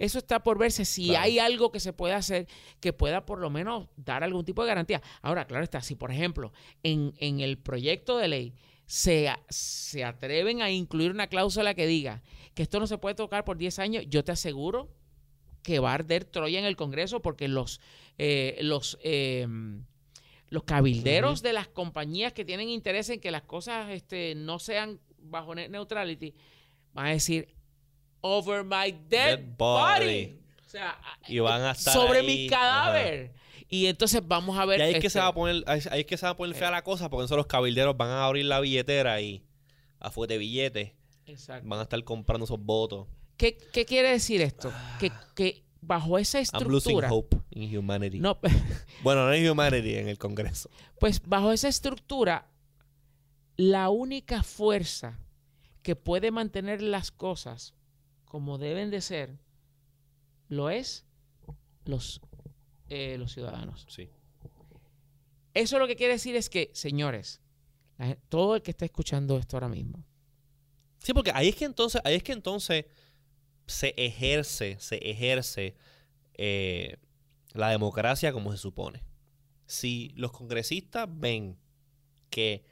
Eso 0.00 0.18
está 0.18 0.42
por 0.42 0.58
verse 0.58 0.84
si 0.84 1.06
Claro. 1.08 1.24
hay 1.24 1.38
algo 1.38 1.70
que 1.70 1.78
se 1.78 1.92
puede 1.92 2.14
hacer 2.14 2.48
que 2.80 2.92
pueda 2.92 3.24
por 3.26 3.38
lo 3.38 3.50
menos 3.50 3.86
dar 3.96 4.24
algún 4.24 4.44
tipo 4.44 4.62
de 4.62 4.68
garantía. 4.68 5.00
Ahora, 5.22 5.46
claro 5.46 5.62
está, 5.62 5.80
si 5.82 5.94
por 5.94 6.10
ejemplo 6.10 6.52
en, 6.82 7.12
en 7.18 7.40
el 7.40 7.58
proyecto 7.58 8.16
de 8.18 8.28
ley 8.28 8.54
se, 8.86 9.30
se 9.50 10.02
atreven 10.04 10.62
a 10.62 10.70
incluir 10.70 11.10
una 11.12 11.28
cláusula 11.28 11.74
que 11.74 11.86
diga 11.86 12.22
que 12.54 12.62
esto 12.62 12.80
no 12.80 12.86
se 12.88 12.98
puede 12.98 13.14
tocar 13.14 13.44
por 13.44 13.56
10 13.58 13.78
años, 13.78 14.04
yo 14.08 14.24
te 14.24 14.32
aseguro 14.32 14.88
que 15.62 15.78
va 15.78 15.90
a 15.90 15.94
arder 15.94 16.24
Troya 16.24 16.58
en 16.58 16.64
el 16.64 16.74
Congreso 16.76 17.20
porque 17.20 17.46
los, 17.46 17.80
eh, 18.18 18.58
los, 18.62 18.98
eh, 19.04 19.46
los 20.48 20.64
cabilderos 20.64 21.42
de 21.42 21.52
las 21.52 21.68
compañías 21.68 22.32
que 22.32 22.44
tienen 22.46 22.68
interés 22.70 23.10
en 23.10 23.20
que 23.20 23.30
las 23.30 23.42
cosas 23.42 23.90
este, 23.90 24.34
no 24.34 24.58
sean 24.58 24.98
bajo 25.18 25.54
net 25.54 25.70
neutrality 25.70 26.34
van 26.94 27.06
a 27.06 27.10
decir 27.10 27.54
over 28.20 28.64
my 28.64 28.92
dead, 29.08 29.38
Dead 29.38 29.56
body. 29.56 30.04
body. 30.06 30.40
O 30.66 30.68
sea, 30.70 30.98
Y 31.26 31.38
van 31.40 31.62
a 31.62 31.72
estar 31.72 31.92
sobre 31.92 32.20
ahí, 32.20 32.26
mi 32.26 32.46
cadáver. 32.48 33.32
Y 33.68 33.86
entonces 33.86 34.20
vamos 34.26 34.58
a 34.58 34.64
ver. 34.64 34.80
Y 34.80 34.82
ahí 34.82 34.88
es 34.94 35.00
que 35.00 35.06
este, 35.06 35.10
se 35.10 35.20
va 35.20 35.28
a 35.28 35.34
poner, 35.34 35.62
ahí 35.66 35.80
ahí 35.90 36.00
es 36.00 36.06
que 36.06 36.16
se 36.16 36.26
va 36.26 36.30
a 36.30 36.36
poner 36.36 36.54
fea 36.56 36.70
la 36.70 36.82
cosa, 36.82 37.08
porque 37.08 37.22
entonces 37.22 37.36
los 37.36 37.46
cabilderos 37.46 37.96
van 37.96 38.10
a 38.10 38.24
abrir 38.24 38.44
la 38.44 38.60
billetera 38.60 39.20
y 39.20 39.44
a 40.00 40.10
fuerte 40.10 40.38
billete 40.38 40.96
Exacto. 41.26 41.68
van 41.68 41.78
a 41.78 41.82
estar 41.82 42.02
comprando 42.04 42.44
esos 42.44 42.58
votos. 42.60 43.06
¿Qué, 43.36 43.56
qué 43.72 43.84
quiere 43.84 44.10
decir 44.10 44.40
esto? 44.42 44.72
Que, 44.98 45.10
que 45.34 45.64
bajo 45.80 46.18
esa 46.18 46.38
I'm 46.38 46.44
losing 46.68 46.76
estructura. 46.98 47.12
hope 47.12 47.36
in 47.50 47.76
humanity. 47.76 48.18
No, 48.20 48.38
Bueno, 49.02 49.26
no 49.26 49.32
en 49.32 49.48
humanity, 49.48 49.94
en 49.96 50.08
el 50.08 50.18
Congreso. 50.18 50.68
Pues 50.98 51.22
bajo 51.24 51.52
esa 51.52 51.68
estructura, 51.68 52.48
la 53.56 53.88
única 53.90 54.42
fuerza 54.42 55.18
que 55.82 55.96
puede 55.96 56.30
mantener 56.30 56.82
las 56.82 57.10
cosas 57.10 57.74
como 58.30 58.58
deben 58.58 58.90
de 58.90 59.00
ser, 59.00 59.40
lo 60.48 60.70
es 60.70 61.04
los, 61.84 62.20
eh, 62.88 63.18
los 63.18 63.32
ciudadanos. 63.32 63.86
Sí. 63.88 64.08
Eso 65.52 65.80
lo 65.80 65.88
que 65.88 65.96
quiere 65.96 66.12
decir 66.12 66.36
es 66.36 66.48
que, 66.48 66.70
señores, 66.72 67.40
la 67.98 68.14
todo 68.28 68.54
el 68.54 68.62
que 68.62 68.70
está 68.70 68.84
escuchando 68.84 69.36
esto 69.36 69.56
ahora 69.56 69.68
mismo, 69.68 70.04
Sí, 71.00 71.12
porque 71.12 71.32
ahí 71.34 71.48
es 71.48 71.56
que 71.56 71.64
entonces, 71.64 72.00
ahí 72.04 72.14
es 72.14 72.22
que 72.22 72.32
entonces 72.32 72.84
se 73.66 73.94
ejerce, 73.96 74.76
se 74.78 74.96
ejerce 75.10 75.74
eh, 76.34 76.98
la 77.52 77.70
democracia 77.70 78.32
como 78.32 78.52
se 78.52 78.58
supone. 78.58 79.02
Si 79.66 80.12
los 80.14 80.30
congresistas 80.30 81.08
ven 81.10 81.58
que 82.28 82.64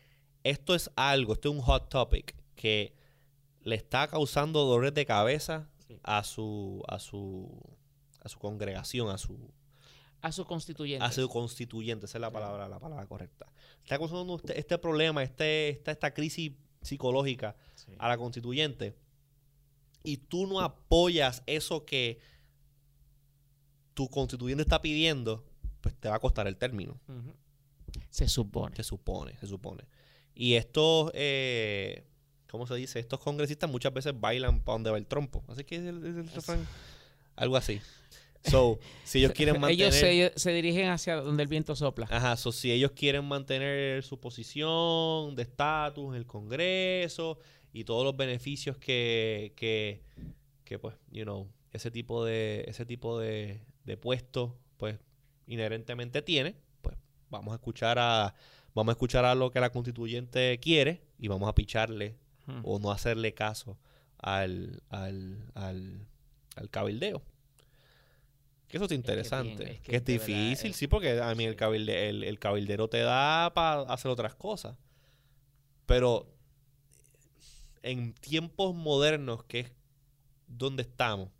esto 0.44 0.76
es 0.76 0.88
algo, 0.94 1.32
esto 1.32 1.48
es 1.48 1.56
un 1.56 1.62
hot 1.62 1.88
topic 1.88 2.36
que 2.54 2.97
le 3.68 3.76
está 3.76 4.08
causando 4.08 4.64
dolores 4.64 4.94
de 4.94 5.04
cabeza 5.06 5.68
Sí. 5.86 5.98
a 6.02 6.22
su, 6.24 6.82
a 6.88 6.98
su, 6.98 7.48
a 8.20 8.28
su 8.28 8.38
congregación, 8.38 9.08
a 9.10 9.16
su, 9.18 9.50
a 10.20 10.32
sus 10.32 10.44
constituyentes. 10.46 11.08
a 11.08 11.12
su 11.12 11.28
constituyente, 11.28 12.06
esa 12.06 12.18
es 12.18 12.20
la 12.22 12.30
palabra, 12.30 12.68
la 12.68 12.78
palabra 12.78 13.06
correcta. 13.06 13.46
Está 13.82 13.96
causando 13.98 14.36
este, 14.36 14.58
este 14.58 14.76
problema, 14.78 15.22
este, 15.22 15.70
esta, 15.70 15.90
esta 15.92 16.12
crisis 16.12 16.52
psicológica 16.82 17.56
Sí. 17.74 17.92
a 17.98 18.08
la 18.08 18.18
constituyente 18.18 18.94
y 20.02 20.16
tú 20.18 20.46
no 20.46 20.60
apoyas 20.60 21.42
eso 21.46 21.84
que 21.84 22.18
tu 23.94 24.08
constituyente 24.08 24.62
está 24.62 24.80
pidiendo, 24.80 25.44
pues 25.80 25.94
te 25.96 26.08
va 26.08 26.16
a 26.16 26.20
costar 26.20 26.46
el 26.46 26.56
término. 26.56 26.98
Se 28.10 28.28
supone. 28.28 28.76
Se 28.76 28.84
supone, 28.84 29.36
se 29.38 29.46
supone. 29.46 29.84
Y 30.34 30.54
estos, 30.54 31.10
eh, 31.14 32.06
¿cómo 32.50 32.66
se 32.66 32.74
dice? 32.74 32.98
Estos 32.98 33.20
congresistas 33.20 33.70
muchas 33.70 33.92
veces 33.92 34.18
bailan 34.18 34.60
para 34.60 34.74
donde 34.74 34.90
va 34.90 34.98
el 34.98 35.06
trompo. 35.06 35.44
Así 35.48 35.64
que 35.64 35.76
es 35.76 35.82
el, 35.82 36.04
el 36.04 36.28
refrán. 36.28 36.66
Algo 37.36 37.56
así. 37.56 37.80
So, 38.44 38.78
si 39.04 39.18
ellos 39.18 39.32
quieren 39.32 39.60
mantener... 39.60 39.92
Ellos 39.92 39.94
se, 39.94 40.32
se 40.36 40.52
dirigen 40.52 40.88
hacia 40.88 41.16
donde 41.16 41.42
el 41.42 41.48
viento 41.48 41.74
sopla. 41.76 42.06
Ajá, 42.10 42.36
so, 42.36 42.52
si 42.52 42.70
ellos 42.70 42.92
quieren 42.92 43.24
mantener 43.24 44.02
su 44.02 44.18
posición 44.20 45.34
de 45.34 45.42
estatus 45.42 46.08
en 46.08 46.14
el 46.14 46.26
Congreso 46.26 47.38
y 47.72 47.84
todos 47.84 48.04
los 48.04 48.16
beneficios 48.16 48.78
que, 48.78 49.52
que, 49.56 50.02
que, 50.64 50.78
pues, 50.78 50.94
you 51.10 51.24
know, 51.24 51.48
ese 51.72 51.90
tipo 51.90 52.24
de, 52.24 52.64
ese 52.68 52.86
tipo 52.86 53.18
de, 53.18 53.60
de 53.84 53.96
puesto, 53.96 54.56
pues, 54.76 54.98
inherentemente 55.46 56.22
tiene, 56.22 56.54
pues, 56.80 56.96
vamos 57.30 57.52
a 57.52 57.56
escuchar 57.56 57.98
a, 57.98 58.34
vamos 58.74 58.92
a 58.92 58.94
escuchar 58.94 59.24
a 59.24 59.34
lo 59.34 59.50
que 59.50 59.60
la 59.60 59.70
constituyente 59.70 60.58
quiere 60.60 61.02
y 61.18 61.28
vamos 61.28 61.48
a 61.48 61.54
picharle 61.54 62.16
Ujú. 62.48 62.60
o 62.64 62.78
no 62.78 62.90
hacerle 62.90 63.34
caso 63.34 63.78
al, 64.18 64.82
al, 64.88 65.38
al, 65.54 66.06
al 66.56 66.70
cabildeo. 66.70 67.22
Que 68.68 68.76
eso 68.78 68.86
es 68.86 68.92
interesante. 68.92 69.72
es 69.72 69.80
que, 69.80 69.90
que 69.90 69.96
es 69.96 70.04
verdad 70.04 70.26
difícil, 70.26 70.70
es- 70.72 70.76
sí, 70.76 70.86
porque 70.88 71.20
a 71.20 71.34
mí 71.34 71.44
el, 71.44 71.56
cabilde- 71.56 72.08
el, 72.08 72.24
el 72.24 72.38
cabildero 72.38 72.88
te 72.88 72.98
da 73.00 73.52
para 73.54 73.82
hacer 73.82 74.10
otras 74.10 74.34
cosas. 74.34 74.76
Pero 75.86 76.26
en 77.82 78.12
tiempos 78.14 78.74
modernos, 78.74 79.44
que 79.44 79.60
es 79.60 79.72
donde 80.46 80.82
estamos, 80.82 81.30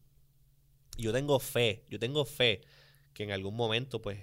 yo 0.97 1.13
tengo 1.13 1.39
fe, 1.39 1.85
yo 1.91 1.99
tengo 1.99 2.25
fe 2.25 2.63
que 3.13 3.25
en 3.25 3.33
algún 3.33 3.57
momento, 3.57 4.01
pues, 4.01 4.21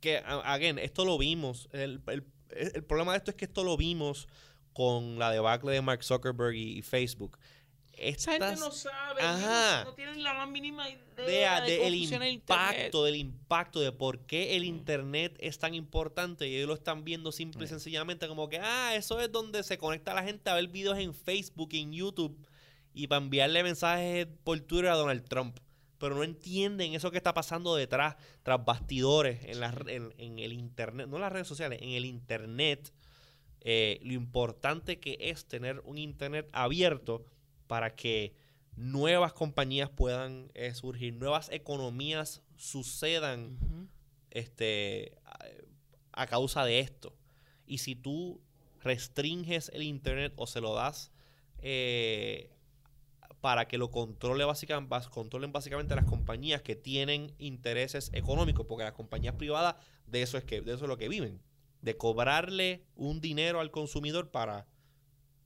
que, 0.00 0.18
again, 0.18 0.78
esto 0.78 1.04
lo 1.04 1.18
vimos. 1.18 1.68
El, 1.72 2.02
el- 2.06 2.24
el 2.50 2.84
problema 2.84 3.12
de 3.12 3.18
esto 3.18 3.30
es 3.32 3.36
que 3.36 3.46
esto 3.46 3.64
lo 3.64 3.76
vimos 3.76 4.28
con 4.74 5.18
la 5.18 5.30
debacle 5.30 5.72
de 5.72 5.80
Mark 5.80 6.04
Zuckerberg 6.04 6.54
y, 6.54 6.78
y 6.78 6.82
Facebook. 6.82 7.38
Esa 7.96 8.32
gente 8.32 8.56
no 8.56 8.72
sabe, 8.72 9.22
Ajá. 9.22 9.84
no, 9.84 9.90
no 9.90 9.94
tienen 9.94 10.24
la 10.24 10.34
más 10.34 10.48
mínima 10.48 10.90
idea 10.90 11.60
de 11.60 11.76
cómo 11.76 11.84
del 11.90 11.98
funciona 12.00 12.26
el 12.26 12.32
internet. 12.32 12.72
impacto, 12.74 13.04
del 13.04 13.14
impacto 13.16 13.80
de 13.80 13.92
por 13.92 14.26
qué 14.26 14.56
el 14.56 14.64
internet 14.64 15.36
es 15.38 15.60
tan 15.60 15.74
importante 15.74 16.48
y 16.48 16.56
ellos 16.56 16.66
lo 16.66 16.74
están 16.74 17.04
viendo 17.04 17.30
simple 17.30 17.64
y 17.64 17.68
Sí. 17.68 17.74
sencillamente 17.74 18.26
como 18.26 18.48
que, 18.48 18.58
ah, 18.58 18.96
eso 18.96 19.20
es 19.20 19.30
donde 19.30 19.62
se 19.62 19.78
conecta 19.78 20.12
la 20.12 20.24
gente 20.24 20.50
a 20.50 20.54
ver 20.54 20.66
videos 20.66 20.98
en 20.98 21.14
Facebook 21.14 21.68
y 21.70 21.82
en 21.82 21.92
YouTube 21.92 22.36
y 22.92 23.06
para 23.06 23.22
enviarle 23.22 23.62
mensajes 23.62 24.26
por 24.42 24.58
Twitter 24.58 24.90
a 24.90 24.96
Donald 24.96 25.24
Trump. 25.28 25.56
Pero 25.98 26.16
no 26.16 26.24
entienden 26.24 26.94
eso 26.94 27.12
que 27.12 27.16
está 27.16 27.32
pasando 27.32 27.76
detrás, 27.76 28.16
tras 28.42 28.62
bastidores, 28.64 29.38
en, 29.44 29.60
las 29.60 29.72
re- 29.72 29.94
en, 29.94 30.12
en 30.18 30.40
el 30.40 30.52
internet, 30.52 31.06
no 31.08 31.14
en 31.16 31.22
las 31.22 31.32
redes 31.32 31.46
sociales, 31.46 31.78
en 31.80 31.90
el 31.90 32.04
internet. 32.04 32.92
Eh, 33.64 33.98
lo 34.02 34.12
importante 34.12 35.00
que 35.00 35.16
es 35.20 35.46
tener 35.46 35.80
un 35.80 35.98
internet 35.98 36.48
abierto 36.52 37.24
para 37.66 37.96
que 37.96 38.34
nuevas 38.76 39.32
compañías 39.32 39.90
puedan 39.90 40.50
eh, 40.54 40.74
surgir, 40.74 41.14
nuevas 41.14 41.48
economías 41.50 42.42
sucedan 42.56 43.90
este, 44.30 45.18
a, 45.24 45.38
a 46.12 46.26
causa 46.26 46.64
de 46.64 46.80
esto. 46.80 47.16
Y 47.66 47.78
si 47.78 47.96
tú 47.96 48.40
restringes 48.84 49.70
el 49.74 49.82
Internet 49.82 50.34
o 50.36 50.46
se 50.46 50.60
lo 50.60 50.74
das 50.74 51.10
eh, 51.58 52.50
para 53.40 53.66
que 53.66 53.78
lo 53.78 53.90
controle 53.90 54.44
básicamente, 54.44 54.94
controlen 55.10 55.52
básicamente 55.52 55.94
las 55.94 56.04
compañías 56.04 56.62
que 56.62 56.76
tienen 56.76 57.34
intereses 57.38 58.10
económicos, 58.12 58.66
porque 58.66 58.84
las 58.84 58.92
compañías 58.92 59.34
privadas 59.34 59.76
de 60.06 60.22
eso 60.22 60.38
es 60.38 60.44
que 60.44 60.60
de 60.60 60.74
eso 60.74 60.84
es 60.84 60.88
lo 60.88 60.96
que 60.96 61.08
viven, 61.08 61.40
de 61.84 61.96
cobrarle 61.98 62.82
un 62.96 63.20
dinero 63.20 63.60
al 63.60 63.70
consumidor 63.70 64.30
para 64.30 64.66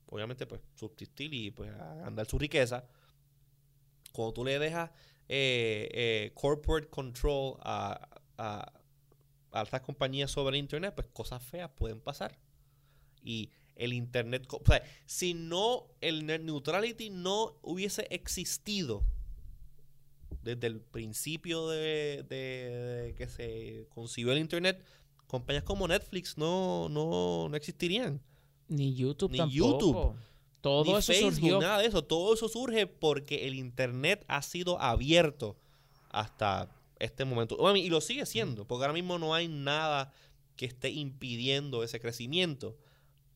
obviamente 0.07 0.47
pues 0.47 0.61
subsistir 0.75 1.33
y 1.33 1.51
pues 1.51 1.69
andar 2.05 2.25
su 2.25 2.39
riqueza. 2.39 2.85
Cuando 4.13 4.33
tú 4.33 4.45
le 4.45 4.57
dejas 4.57 4.89
eh, 5.27 5.89
eh, 5.93 6.31
corporate 6.33 6.87
control 6.89 7.57
a, 7.59 8.09
a, 8.37 8.71
estas 9.61 9.81
compañías 9.81 10.31
sobre 10.31 10.57
el 10.57 10.63
internet, 10.63 10.93
pues 10.95 11.07
cosas 11.13 11.43
feas 11.43 11.69
pueden 11.75 11.99
pasar. 11.99 12.39
Y 13.21 13.51
el 13.75 13.93
internet, 13.93 14.47
si 15.05 15.33
no 15.33 15.87
el 16.01 16.25
net 16.25 16.41
neutrality 16.41 17.09
no 17.09 17.57
hubiese 17.61 18.07
existido 18.09 19.03
desde 20.41 20.67
el 20.67 20.79
principio 20.81 21.67
de, 21.69 22.23
de- 22.29 22.35
de 23.05 23.15
que 23.15 23.27
se 23.27 23.87
concibió 23.89 24.31
el 24.31 24.39
internet, 24.39 24.83
compañías 25.29 25.63
como 25.63 25.87
Netflix 25.87 26.37
no, 26.37 26.89
no, 26.89 27.47
no 27.49 27.55
existirían. 27.55 28.19
Ni 28.67 28.95
YouTube 28.95 29.31
Ni 29.31 29.37
tampoco. 29.37 29.57
YouTube. 29.57 30.15
Todo 30.59 30.83
Ni 30.85 30.91
eso 30.91 31.13
Facebook, 31.13 31.33
surgió. 31.35 31.61
nada 31.61 31.77
de 31.79 31.85
eso. 31.85 32.03
Todo 32.03 32.33
eso 32.33 32.49
surge 32.49 32.87
porque 32.87 33.47
el 33.47 33.53
internet 33.53 34.25
ha 34.27 34.41
sido 34.41 34.81
abierto 34.81 35.55
hasta 36.09 36.75
este 36.97 37.25
momento. 37.25 37.57
Y 37.75 37.89
lo 37.89 38.01
sigue 38.01 38.25
siendo, 38.25 38.65
porque 38.65 38.83
ahora 38.85 38.93
mismo 38.93 39.19
no 39.19 39.35
hay 39.35 39.47
nada 39.47 40.11
que 40.55 40.65
esté 40.65 40.89
impidiendo 40.89 41.83
ese 41.83 41.99
crecimiento. 41.99 42.75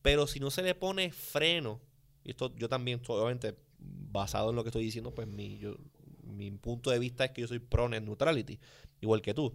Pero 0.02 0.26
si 0.26 0.40
no 0.40 0.50
se 0.50 0.62
le 0.62 0.74
pone 0.74 1.12
freno, 1.12 1.80
y 2.24 2.30
esto 2.30 2.52
yo 2.56 2.68
también, 2.68 3.00
obviamente, 3.06 3.54
basado 3.78 4.50
en 4.50 4.56
lo 4.56 4.64
que 4.64 4.70
estoy 4.70 4.84
diciendo, 4.84 5.14
pues 5.14 5.28
mi, 5.28 5.58
yo, 5.58 5.76
mi 6.24 6.50
punto 6.50 6.90
de 6.90 6.98
vista 6.98 7.24
es 7.24 7.30
que 7.30 7.42
yo 7.42 7.46
soy 7.46 7.60
pro 7.60 7.88
net 7.88 8.02
neutrality, 8.02 8.58
igual 9.00 9.22
que 9.22 9.32
tú. 9.32 9.54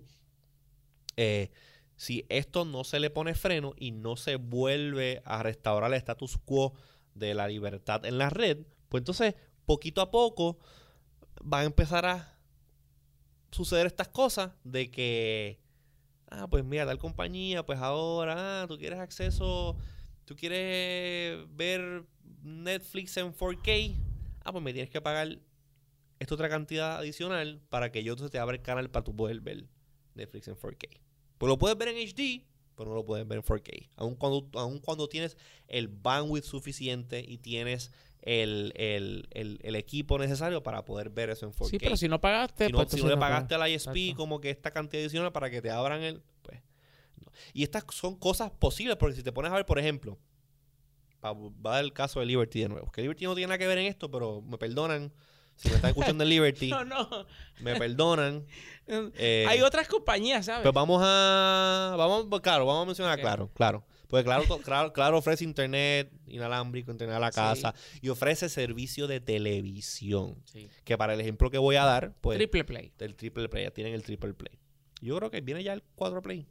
Eh, 1.17 1.51
si 2.00 2.26
esto 2.30 2.64
no 2.64 2.86
se 2.86 2.97
le 3.02 3.10
pone 3.10 3.36
freno 3.36 3.74
y 3.76 3.91
no 3.91 4.16
se 4.16 4.38
vuelve 4.38 5.22
a 5.26 5.43
restaurar 5.43 5.91
el 5.91 5.97
status 5.97 6.38
quo 6.38 6.74
de 7.14 7.34
la 7.34 7.45
libertad 7.50 8.06
en 8.06 8.18
la 8.18 8.30
red, 8.30 8.60
pues 8.88 9.02
entonces 9.02 9.36
poquito 9.66 10.00
a 10.00 10.10
poco 10.10 10.58
van 11.43 11.64
a 11.64 11.66
empezar 11.66 12.06
a 12.06 12.38
suceder 13.52 13.86
estas 13.86 14.08
cosas 14.08 14.54
de 14.64 14.89
que, 14.89 15.60
ah, 16.30 16.47
pues 16.47 16.64
mira, 16.64 16.86
tal 16.86 17.00
compañía, 17.00 17.66
pues 17.66 17.80
ahora, 17.80 18.62
ah, 18.62 18.68
tú 18.70 18.78
quieres 18.78 19.00
acceso, 19.00 19.76
tú 20.24 20.38
quieres 20.38 21.54
ver 21.54 22.06
Netflix 22.41 23.18
en 23.18 23.34
4K, 23.34 23.97
ah, 24.45 24.54
pues 24.54 24.64
me 24.64 24.72
tienes 24.72 24.89
que 24.89 25.02
pagar 25.02 25.38
esta 26.18 26.34
otra 26.34 26.47
cantidad 26.47 26.95
adicional 26.95 27.60
para 27.68 27.91
que 27.91 28.06
yo 28.06 28.16
te 28.16 28.39
abra 28.39 28.56
el 28.56 28.62
canal 28.62 28.89
para 28.89 29.04
tú 29.04 29.14
poder 29.14 29.41
ver 29.41 29.66
Netflix 30.16 30.47
en 30.47 30.56
4K. 30.56 31.09
Pues 31.39 31.47
lo 31.47 31.57
puedes 31.57 31.77
ver 31.77 31.87
en 31.87 31.97
HD, 31.97 32.45
pero 32.75 32.89
no 32.89 32.95
lo 32.97 33.05
puedes 33.05 33.27
ver 33.27 33.37
en 33.39 33.43
4K. 33.43 33.89
Aun 33.95 34.15
cuando, 34.15 34.47
aun 34.59 34.77
cuando 34.79 35.07
tienes 35.07 35.37
el 35.67 35.87
bandwidth 35.87 36.43
suficiente 36.43 37.23
y 37.25 37.37
tienes 37.37 37.91
el, 38.21 39.25
equipo 39.63 40.19
necesario 40.19 40.61
para 40.61 40.83
poder 40.83 41.09
ver 41.09 41.29
eso 41.29 41.45
en 41.45 41.53
4K. 41.53 41.69
Sí, 41.69 41.79
pero 41.79 41.95
si 41.95 42.09
no 42.09 42.19
pagaste... 42.19 42.67
Si 42.67 42.71
no, 42.73 42.85
pues 42.85 43.01
le 43.01 43.15
pagaste 43.15 43.55
al 43.55 43.71
ISP 43.71 44.15
como 44.17 44.41
que 44.41 44.49
esta 44.49 44.71
cantidad 44.71 45.01
adicional 45.01 45.31
para 45.31 45.49
que 45.49 45.61
te 45.61 45.71
abran 45.71 46.03
el... 46.03 46.21
Pues, 46.41 46.59
Y 47.53 47.63
estas 47.63 47.85
son 47.93 48.17
cosas 48.17 48.51
posibles, 48.51 48.97
porque 48.97 49.15
si 49.15 49.23
te 49.23 49.31
pones 49.31 49.53
a 49.53 49.55
ver, 49.55 49.65
por 49.65 49.79
ejemplo, 49.79 50.19
va 51.23 51.31
a 51.71 51.75
dar 51.75 51.85
el 51.85 51.93
caso 51.93 52.19
de 52.19 52.25
Liberty 52.25 52.59
de 52.59 52.67
nuevo, 52.67 52.91
que 52.91 53.01
Liberty 53.01 53.23
no 53.23 53.33
tiene 53.33 53.47
nada 53.47 53.59
que 53.59 53.67
ver 53.67 53.77
en 53.77 53.85
esto, 53.85 54.11
pero 54.11 54.41
me 54.41 54.57
perdonan 54.57 55.13
si 55.60 55.68
me 55.68 55.76
están 55.76 55.89
escuchando 55.89 56.24
en 56.24 56.30
Liberty, 56.30 56.70
no, 56.70 56.86
no. 56.86 57.26
me 57.60 57.76
perdonan. 57.76 58.45
Eh, 58.88 59.45
Hay 59.47 59.62
otras 59.62 59.88
compañías, 59.88 60.45
¿sabes? 60.45 60.64
Pues 60.64 60.74
vamos 60.74 61.01
a, 61.03 61.95
vamos, 61.97 62.41
claro, 62.41 62.66
vamos 62.66 62.84
a 62.84 62.86
mencionar 62.86 63.20
claro, 63.20 63.51
claro. 63.53 63.86
Porque 64.07 64.24
claro, 64.24 64.43
claro, 64.64 64.93
claro, 64.93 65.18
ofrece 65.20 65.43
internet 65.43 66.12
inalámbrico, 66.28 66.91
internet 66.91 67.18
a 67.18 67.20
la 67.20 67.32
casa 67.32 67.76
y 68.01 68.10
ofrece 68.10 68.49
servicio 68.49 69.05
de 69.05 69.20
televisión. 69.20 70.41
Que 70.84 70.97
para 70.97 71.14
el 71.14 71.22
ejemplo 71.22 71.51
que 71.51 71.60
voy 71.60 71.76
a 71.76 71.84
dar, 71.84 72.16
pues... 72.20 72.38
Triple 72.38 72.64
Play. 72.64 72.91
El 72.97 73.16
Triple 73.16 73.49
Play, 73.49 73.66
ya 73.66 73.72
tienen 73.72 73.93
el 73.93 74.01
Triple 74.01 74.34
Play. 74.34 74.57
Yo 75.01 75.16
creo 75.18 75.30
que 75.30 75.41
viene 75.41 75.64
ya 75.64 75.74
el 75.74 75.84
4 75.95 76.24
Play. 76.24 76.47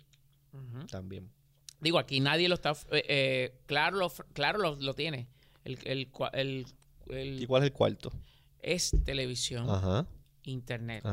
También. 0.89 1.33
Digo, 1.81 1.99
aquí 1.99 2.21
nadie 2.21 2.49
lo 2.49 2.55
está... 2.55 2.73
Eh, 2.93 3.05
eh, 3.09 3.55
claro, 3.67 3.97
lo, 3.97 4.13
claro 4.35 4.77
lo, 4.77 4.95
tiene. 4.95 5.29
El, 5.65 5.79
el, 5.85 6.09
el, 7.11 7.43
¿Y 7.43 7.47
cuál 7.47 7.65
es 7.65 7.71
el 7.71 7.73
cuarto? 7.73 8.13
Es 8.61 8.93
televisión, 9.05 10.07
internet, 10.43 11.05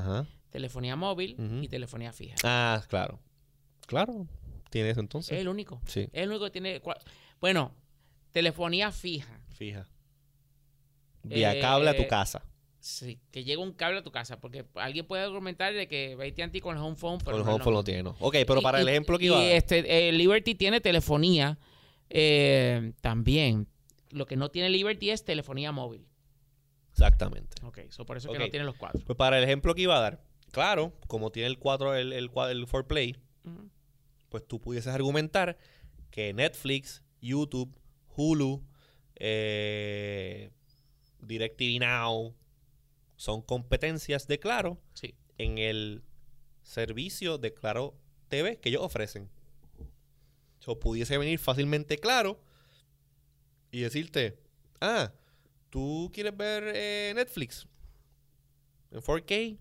telefonía 0.49 0.95
móvil 0.95 1.35
y 1.61 1.67
telefonía 1.67 2.13
fija. 2.13 2.35
Ah, 2.43 2.83
claro. 2.87 3.19
Claro. 3.87 4.27
Tiene 4.69 4.89
eso 4.89 4.99
entonces. 4.99 5.31
Es 5.33 5.41
el 5.41 5.47
único. 5.47 5.81
Sí. 5.85 6.01
Es 6.11 6.23
el 6.23 6.29
único 6.29 6.45
que 6.45 6.51
tiene. 6.51 6.81
Bueno, 7.39 7.73
telefonía 8.31 8.91
fija. 8.91 9.39
Fija. 9.49 9.87
Vía 11.23 11.59
cable 11.59 11.89
a 11.89 11.95
tu 11.95 12.03
eh, 12.03 12.07
casa. 12.07 12.43
Sí, 12.79 13.19
que 13.31 13.43
llegue 13.43 13.57
un 13.57 13.73
cable 13.73 13.99
a 13.99 14.03
tu 14.03 14.11
casa. 14.11 14.39
Porque 14.39 14.65
alguien 14.75 15.07
puede 15.07 15.23
argumentar 15.23 15.73
de 15.73 15.87
que 15.87 16.13
AT&T 16.13 16.61
con 16.61 16.75
el 16.75 16.83
home 16.83 16.95
phone. 16.95 17.19
Pero 17.19 17.37
con 17.37 17.47
el 17.47 17.53
home 17.53 17.63
phone 17.63 17.73
no 17.73 17.83
tiene, 17.83 18.03
¿no? 18.03 18.15
Ok, 18.19 18.35
pero 18.45 18.61
para 18.61 18.81
el 18.81 18.89
ejemplo 18.89 19.17
que 19.17 19.25
iba 19.25 19.43
y 19.43 19.51
este, 19.51 20.09
eh, 20.09 20.11
Liberty 20.11 20.55
tiene 20.55 20.81
telefonía 20.81 21.57
eh, 22.09 22.93
también. 23.01 23.67
Lo 24.09 24.25
que 24.25 24.35
no 24.35 24.49
tiene 24.49 24.69
Liberty 24.69 25.09
es 25.09 25.23
telefonía 25.23 25.71
móvil. 25.71 26.05
Exactamente. 26.95 27.57
Ok, 27.63 27.79
so 27.89 28.05
por 28.05 28.15
eso 28.15 28.31
que 28.31 28.39
no 28.39 28.49
tiene 28.49 28.65
los 28.65 28.75
cuatro. 28.75 29.01
Pues 29.05 29.17
para 29.17 29.37
el 29.37 29.43
ejemplo 29.43 29.75
que 29.75 29.81
iba 29.81 29.97
a 29.97 29.99
dar, 29.99 30.23
claro, 30.51 30.93
como 31.07 31.29
tiene 31.29 31.47
el 31.47 31.59
4, 31.59 31.93
el, 31.95 32.13
el, 32.13 32.23
el 32.23 32.67
4Play, 32.67 33.17
pues 34.29 34.47
tú 34.47 34.61
pudieses 34.61 34.93
argumentar 34.93 35.57
que 36.09 36.33
Netflix, 36.33 37.03
YouTube, 37.21 37.77
Hulu, 38.15 38.63
eh, 39.15 40.51
DirecTV 41.19 41.79
Now 41.81 42.33
son 43.17 43.41
competencias 43.41 44.27
de 44.27 44.39
Claro 44.39 44.77
sí. 44.93 45.15
en 45.37 45.57
el 45.57 46.01
servicio 46.63 47.37
de 47.37 47.53
Claro 47.53 47.93
TV 48.29 48.57
que 48.61 48.69
ellos 48.69 48.83
ofrecen. 48.83 49.29
O 50.65 50.79
pudiese 50.79 51.17
venir 51.17 51.39
fácilmente 51.39 51.97
Claro 51.97 52.41
y 53.69 53.81
decirte, 53.81 54.39
ah, 54.79 55.11
¿Tú 55.75 56.09
quieres 56.13 56.37
ver 56.37 56.71
eh, 56.73 57.11
Netflix 57.13 57.67
en 58.91 59.01
4K? 59.01 59.57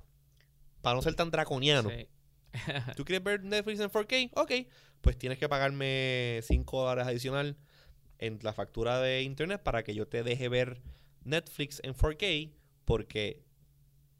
Para 0.80 0.94
no 0.94 1.02
ser 1.02 1.16
tan 1.16 1.28
draconiano. 1.28 1.90
¿Tú 2.96 3.04
quieres 3.04 3.24
ver 3.24 3.42
Netflix 3.42 3.80
en 3.80 3.90
4K? 3.90 4.30
Ok. 4.36 4.52
Pues 5.00 5.18
tienes 5.18 5.38
que 5.40 5.48
pagarme 5.48 6.38
5 6.44 6.82
dólares 6.82 7.08
adicional 7.08 7.56
en 8.18 8.38
la 8.42 8.52
factura 8.52 9.00
de 9.00 9.22
internet 9.22 9.60
para 9.64 9.82
que 9.82 9.92
yo 9.92 10.06
te 10.06 10.22
deje 10.22 10.48
ver 10.48 10.80
Netflix 11.24 11.80
en 11.82 11.96
4K 11.96 12.52
porque 12.84 13.42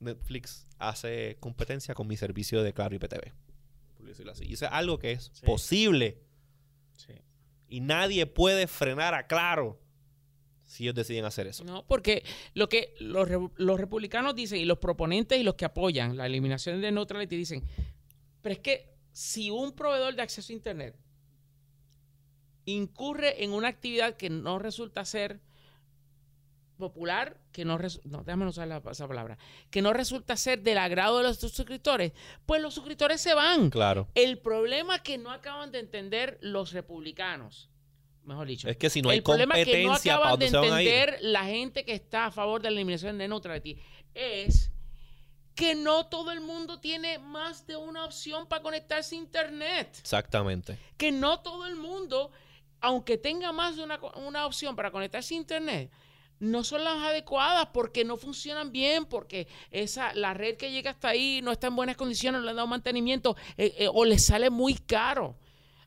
Netflix 0.01 0.67
hace 0.81 1.37
competencia 1.39 1.95
con 1.95 2.09
mi 2.09 2.17
servicio 2.17 2.65
de 2.65 2.73
Claro 2.73 2.97
IPTV. 2.97 3.33
Por 3.97 4.07
decirlo 4.07 4.33
así. 4.33 4.47
Y 4.49 4.55
eso 4.55 4.65
es 4.65 4.73
algo 4.73 4.99
que 4.99 5.13
es 5.13 5.31
posible. 5.47 6.19
Y 7.69 7.79
nadie 7.79 8.27
puede 8.27 8.67
frenar 8.67 9.15
a 9.15 9.29
Claro 9.29 9.84
si 10.67 10.85
ellos 10.85 10.95
deciden 10.95 11.25
hacer 11.25 11.47
eso. 11.47 11.65
No, 11.65 11.87
porque 11.87 12.25
lo 12.55 12.69
que 12.69 12.95
los, 13.01 13.29
los, 13.57 13.81
republicanos 13.81 14.35
dicen 14.35 14.61
y 14.61 14.65
los 14.65 14.79
proponentes 14.79 15.39
y 15.39 15.43
los 15.43 15.55
que 15.55 15.65
apoyan 15.65 16.17
la 16.17 16.27
eliminación 16.27 16.81
de 16.81 16.91
neutrality 16.93 17.37
dicen, 17.37 17.65
pero 18.43 18.55
es 18.55 18.61
que 18.61 18.95
si 19.13 19.51
un 19.51 19.73
proveedor 19.73 20.15
de 20.15 20.23
acceso 20.23 20.53
a 20.53 20.57
Internet 20.57 20.97
incurre 22.65 23.45
en 23.45 23.53
una 23.53 23.69
actividad 23.69 24.17
que 24.17 24.31
no 24.31 24.59
resulta 24.59 25.05
ser 25.05 25.41
popular, 26.77 27.41
que 27.53 27.65
no, 27.65 27.79
no 28.05 28.25
déjame 28.25 28.47
usar 28.47 28.67
la, 28.67 28.83
esa 28.91 29.07
palabra, 29.07 29.39
que 29.71 29.83
no 29.83 29.93
resulta 29.93 30.37
ser 30.37 30.63
del 30.63 30.79
agrado 30.79 31.19
de 31.19 31.25
los 31.25 31.39
suscriptores, 31.39 32.13
pues 32.47 32.61
los 32.61 32.75
suscriptores 32.75 33.21
se 33.21 33.35
van. 33.35 33.71
Claro. 33.71 34.09
El 34.15 34.39
problema 34.39 35.03
que 35.03 35.19
no 35.19 35.31
acaban 35.31 35.71
de 35.71 35.79
entender 35.79 36.39
los 36.41 36.73
republicanos 36.73 37.71
mejor 38.25 38.47
dicho. 38.47 38.69
Es 38.69 38.77
que 38.77 38.91
si 38.91 39.03
no 39.03 39.11
hay 39.11 39.21
competencia, 39.21 40.17
que 40.17 40.29
no 40.29 40.37
de 40.37 40.47
entender 40.47 41.19
la 41.21 41.45
gente 41.45 41.85
que 41.85 41.95
está 41.95 42.27
a 42.27 42.31
favor 42.31 42.63
de 42.63 42.71
la 42.71 42.77
eliminación 42.77 43.19
de 43.19 43.29
neutrality 43.29 43.79
es 44.15 44.71
que 45.55 45.75
no 45.75 46.07
todo 46.07 46.33
el 46.33 46.41
mundo 46.41 46.81
tiene 46.81 47.19
más 47.19 47.67
de 47.67 47.77
una 47.77 48.05
opción 48.05 48.47
para 48.47 48.63
conectarse 48.63 49.15
a 49.15 49.19
internet. 49.19 49.97
Exactamente. 50.01 50.79
Que 50.97 51.13
no 51.13 51.41
todo 51.41 51.67
el 51.67 51.77
mundo, 51.77 52.33
aunque 52.81 53.19
tenga 53.19 53.53
más 53.53 53.77
de 53.77 53.85
una, 53.85 54.01
una 54.17 54.47
opción 54.47 54.75
para 54.75 54.91
conectarse 54.91 55.35
a 55.35 55.37
internet, 55.37 55.91
no 56.41 56.65
son 56.65 56.83
las 56.83 56.97
adecuadas 56.97 57.69
porque 57.73 58.05
no 58.05 58.17
funcionan 58.17 58.73
bien, 58.73 59.07
porque 59.07 59.47
esa, 59.71 60.13
la 60.15 60.35
red 60.35 60.57
que 60.57 60.73
llega 60.73 60.91
hasta 60.91 61.09
ahí 61.09 61.41
no 61.43 61.53
está 61.53 61.69
en 61.69 61.77
buenas 61.77 61.97
condiciones, 61.97 62.41
no 62.41 62.45
le 62.45 62.51
han 62.51 62.57
dado 62.57 62.69
mantenimiento 62.69 63.37
eh, 63.57 63.75
eh, 63.79 63.89
o 63.93 64.05
le 64.05 64.19
sale 64.19 64.51
muy 64.51 64.75
caro 64.75 65.37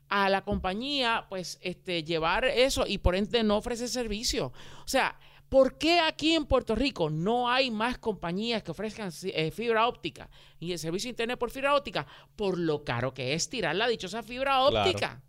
a 0.08 0.28
la 0.28 0.42
compañía, 0.44 1.26
pues, 1.28 1.58
este, 1.60 2.04
llevar 2.04 2.44
eso 2.44 2.86
y 2.86 2.98
por 2.98 3.14
ende 3.14 3.42
no 3.42 3.56
ofrece 3.56 3.88
servicio. 3.88 4.52
O 4.84 4.88
sea, 4.88 5.18
¿por 5.48 5.78
qué 5.78 6.00
aquí 6.00 6.34
en 6.34 6.46
Puerto 6.46 6.74
Rico 6.74 7.10
no 7.10 7.50
hay 7.50 7.70
más 7.70 7.98
compañías 7.98 8.62
que 8.62 8.70
ofrezcan 8.70 9.12
eh, 9.22 9.50
fibra 9.50 9.86
óptica 9.86 10.30
y 10.58 10.72
el 10.72 10.78
servicio 10.78 11.08
de 11.08 11.12
internet 11.12 11.38
por 11.38 11.50
fibra 11.50 11.74
óptica? 11.74 12.06
Por 12.36 12.58
lo 12.58 12.84
caro 12.84 13.12
que 13.12 13.34
es 13.34 13.48
tirar 13.48 13.76
la 13.76 13.88
dichosa 13.88 14.22
fibra 14.22 14.62
óptica. 14.62 15.22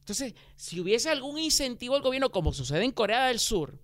Entonces, 0.00 0.34
si 0.54 0.80
hubiese 0.80 1.10
algún 1.10 1.38
incentivo 1.38 1.94
del 1.94 2.02
gobierno, 2.02 2.30
como 2.30 2.52
sucede 2.52 2.84
en 2.84 2.92
Corea 2.92 3.26
del 3.26 3.40
Sur, 3.40 3.80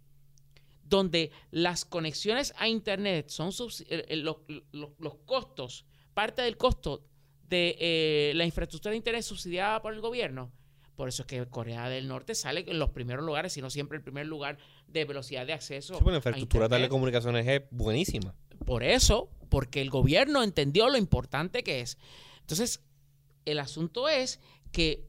donde 0.84 1.32
las 1.50 1.84
conexiones 1.84 2.54
a 2.58 2.68
Internet 2.68 3.28
son 3.28 3.50
eh, 3.88 4.04
eh, 4.08 4.16
los, 4.16 4.36
los 4.72 5.14
costos, 5.26 5.84
parte 6.14 6.42
del 6.42 6.56
costo 6.56 7.08
de 7.52 7.76
eh, 7.78 8.32
la 8.34 8.46
infraestructura 8.46 8.92
de 8.92 8.96
Internet 8.96 9.22
subsidiada 9.22 9.82
por 9.82 9.92
el 9.92 10.00
gobierno. 10.00 10.50
Por 10.96 11.08
eso 11.08 11.22
es 11.22 11.26
que 11.26 11.46
Corea 11.46 11.90
del 11.90 12.08
Norte 12.08 12.34
sale 12.34 12.64
en 12.66 12.78
los 12.78 12.90
primeros 12.90 13.26
lugares, 13.26 13.52
sino 13.52 13.68
siempre 13.68 13.98
el 13.98 14.02
primer 14.02 14.26
lugar 14.26 14.56
de 14.88 15.04
velocidad 15.04 15.46
de 15.46 15.52
acceso. 15.52 15.98
Sí, 15.98 16.04
la 16.06 16.16
infraestructura 16.16 16.68
de 16.68 16.76
telecomunicaciones 16.76 17.46
es 17.46 17.62
buenísima. 17.70 18.34
Por 18.64 18.82
eso, 18.82 19.28
porque 19.50 19.82
el 19.82 19.90
gobierno 19.90 20.42
entendió 20.42 20.88
lo 20.88 20.96
importante 20.96 21.62
que 21.62 21.80
es. 21.80 21.98
Entonces, 22.40 22.80
el 23.44 23.58
asunto 23.58 24.08
es 24.08 24.40
que 24.70 25.06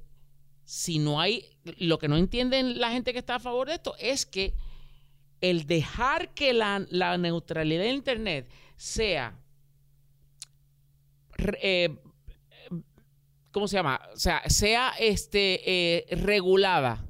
si 0.65 0.99
no 0.99 1.21
hay, 1.21 1.45
lo 1.77 1.97
que 1.97 2.09
no 2.09 2.17
entienden 2.17 2.79
la 2.81 2.91
gente 2.91 3.13
que 3.13 3.19
está 3.19 3.35
a 3.35 3.39
favor 3.39 3.69
de 3.69 3.75
esto 3.75 3.95
es 3.99 4.25
que 4.25 4.53
el 5.39 5.65
dejar 5.65 6.33
que 6.33 6.51
la, 6.51 6.85
la 6.89 7.17
neutralidad 7.17 7.83
de 7.83 7.91
Internet 7.91 8.49
sea 8.75 9.39
eh, 11.61 11.95
¿cómo 13.53 13.69
se 13.69 13.77
llama? 13.77 14.01
O 14.13 14.19
sea, 14.19 14.41
sea 14.49 14.91
este, 14.99 15.61
eh, 15.65 16.15
regulada 16.17 17.05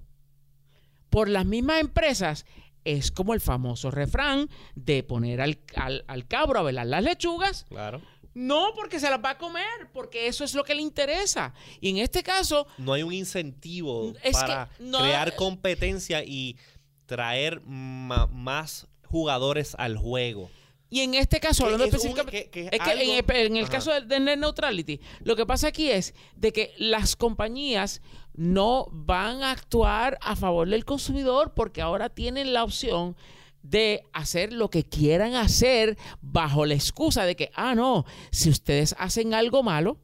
por 1.10 1.28
las 1.30 1.46
mismas 1.46 1.80
empresas 1.82 2.46
es 2.86 3.12
como 3.12 3.34
el 3.34 3.42
famoso 3.42 3.90
refrán 3.92 4.50
de 4.76 5.04
poner 5.04 5.42
al, 5.42 5.58
al, 5.76 6.04
al 6.08 6.28
cabro 6.28 6.60
a 6.60 6.64
velar 6.64 6.86
las 6.86 7.02
lechugas. 7.04 7.66
Claro. 7.70 8.02
No 8.34 8.72
porque 8.76 9.00
se 9.00 9.10
las 9.10 9.24
va 9.24 9.32
a 9.32 9.38
comer, 9.38 9.64
porque 9.94 10.28
eso 10.28 10.44
es 10.44 10.54
lo 10.56 10.64
que 10.64 10.74
le 10.76 10.82
interesa. 10.82 11.54
Y 11.80 11.92
en 11.92 11.98
este 12.00 12.24
caso, 12.24 12.66
No 12.80 12.94
hay 12.94 13.04
un 13.04 13.14
incentivo 13.14 14.14
para 14.32 14.70
no- 14.80 15.00
crear 15.00 15.36
competencia 15.36 16.24
y 16.24 16.58
traer 17.06 17.62
más 17.62 18.88
jugadores 19.06 19.76
al 19.78 19.98
juego. 19.98 20.50
Y 20.94 21.02
en 21.02 21.14
este 21.16 21.40
caso, 21.40 21.66
hablando 21.66 21.86
específicamente... 21.86 22.32
que- 22.46 22.50
que 22.50 22.76
es 22.76 22.82
que 22.82 22.92
en 22.92 23.00
el, 23.00 23.36
en 23.48 23.56
el 23.58 23.64
Ajá. 23.64 23.72
caso 23.74 23.92
de, 23.94 24.02
de 24.02 24.20
net 24.20 24.38
neutrality, 24.38 25.00
lo 25.24 25.36
que 25.36 25.46
pasa 25.46 25.68
aquí 25.68 25.90
es 25.90 26.14
de 26.36 26.52
que 26.54 26.74
las 26.78 27.16
compañías 27.16 28.02
no 28.36 28.88
van 28.92 29.44
a 29.44 29.52
actuar 29.52 30.18
a 30.22 30.36
favor 30.36 30.68
del 30.70 30.86
consumidor 30.86 31.54
porque 31.56 31.82
ahora 31.82 32.10
tienen 32.10 32.54
la 32.54 32.64
opción 32.64 33.16
de 33.62 34.04
hacer 34.12 34.52
lo 34.54 34.70
que 34.70 34.84
quieran 34.84 35.36
hacer 35.36 35.98
bajo 36.22 36.66
la 36.66 36.74
excusa 36.74 37.26
de 37.26 37.36
que, 37.36 37.50
ah, 37.56 37.76
no, 37.76 38.06
si 38.32 38.50
ustedes 38.50 38.94
hacen 39.00 39.34
algo 39.34 39.64
malo, 39.64 39.98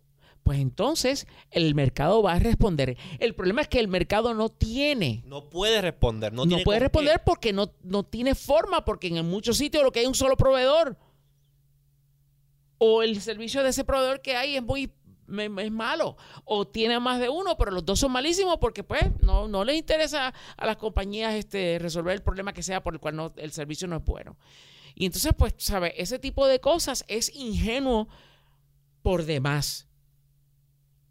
pues 0.44 0.60
entonces 0.60 1.28
el 1.52 1.76
mercado 1.76 2.24
va 2.24 2.34
a 2.34 2.40
responder. 2.40 2.98
El 3.20 3.36
problema 3.36 3.62
es 3.62 3.68
que 3.68 3.80
el 3.80 3.88
mercado 3.88 4.34
no 4.34 4.50
tiene. 4.50 5.24
No 5.26 5.50
puede 5.50 5.82
responder. 5.82 6.34
No, 6.34 6.44
No, 6.44 6.48
tiene 6.50 6.64
puede 6.64 6.80
qué. 6.80 6.84
responder 6.86 7.22
porque 7.26 7.54
no, 7.54 7.72
no 7.84 8.04
tiene 8.04 8.34
forma, 8.36 8.84
porque 8.86 9.08
en 9.08 9.26
muchos 9.30 9.58
sitios 9.58 9.84
lo 9.84 9.92
que 9.92 10.00
hay 10.00 10.06
es 10.06 10.10
un 10.10 10.16
solo 10.16 10.38
proveedor. 10.38 10.98
O 12.78 13.04
el 13.04 13.22
servicio 13.22 13.62
de 13.64 13.70
ese 13.70 13.84
proveedor 13.84 14.22
que 14.22 14.36
hay 14.36 14.56
es 14.56 14.64
muy 14.64 14.92
es 15.28 15.72
malo. 15.72 16.18
O 16.46 16.66
tiene 16.66 17.00
más 17.00 17.20
de 17.20 17.30
uno, 17.30 17.56
pero 17.58 17.70
los 17.72 17.86
dos 17.86 18.00
son 18.00 18.12
malísimos 18.12 18.58
porque 18.58 18.84
pues 18.84 19.04
no, 19.22 19.48
no 19.48 19.64
les 19.64 19.76
interesa 19.78 20.34
a 20.58 20.66
las 20.66 20.78
compañías 20.78 21.36
este, 21.36 21.78
resolver 21.80 22.16
el 22.16 22.24
problema 22.24 22.54
que 22.54 22.64
sea 22.64 22.82
por 22.82 22.94
el 22.96 23.00
cual 23.00 23.16
no, 23.16 23.34
el 23.36 23.52
servicio 23.52 23.88
no 23.88 23.98
es 23.98 24.06
bueno. 24.06 24.38
Y 24.96 25.06
entonces, 25.06 25.34
pues, 25.38 25.54
¿sabes? 25.58 25.94
Ese 25.98 26.18
tipo 26.18 26.48
de 26.48 26.60
cosas 26.60 27.06
es 27.08 27.34
ingenuo 27.36 28.08
por 29.04 29.26
demás. 29.26 29.88